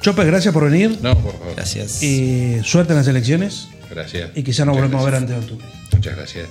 Chopper, 0.00 0.26
gracias 0.26 0.52
por 0.52 0.68
venir. 0.68 0.98
No, 1.00 1.16
por 1.16 1.32
favor. 1.38 1.54
gracias. 1.54 2.02
Y 2.02 2.60
suerte 2.64 2.92
en 2.92 2.98
las 2.98 3.06
elecciones. 3.06 3.68
Gracias. 3.88 4.30
Y 4.34 4.42
quizá 4.42 4.64
nos 4.64 4.74
Muchas 4.74 4.90
volvemos 4.90 5.02
a 5.02 5.10
ver 5.10 5.14
antes 5.14 5.36
de 5.36 5.42
octubre. 5.42 5.66
Muchas 5.92 6.16
gracias. 6.16 6.48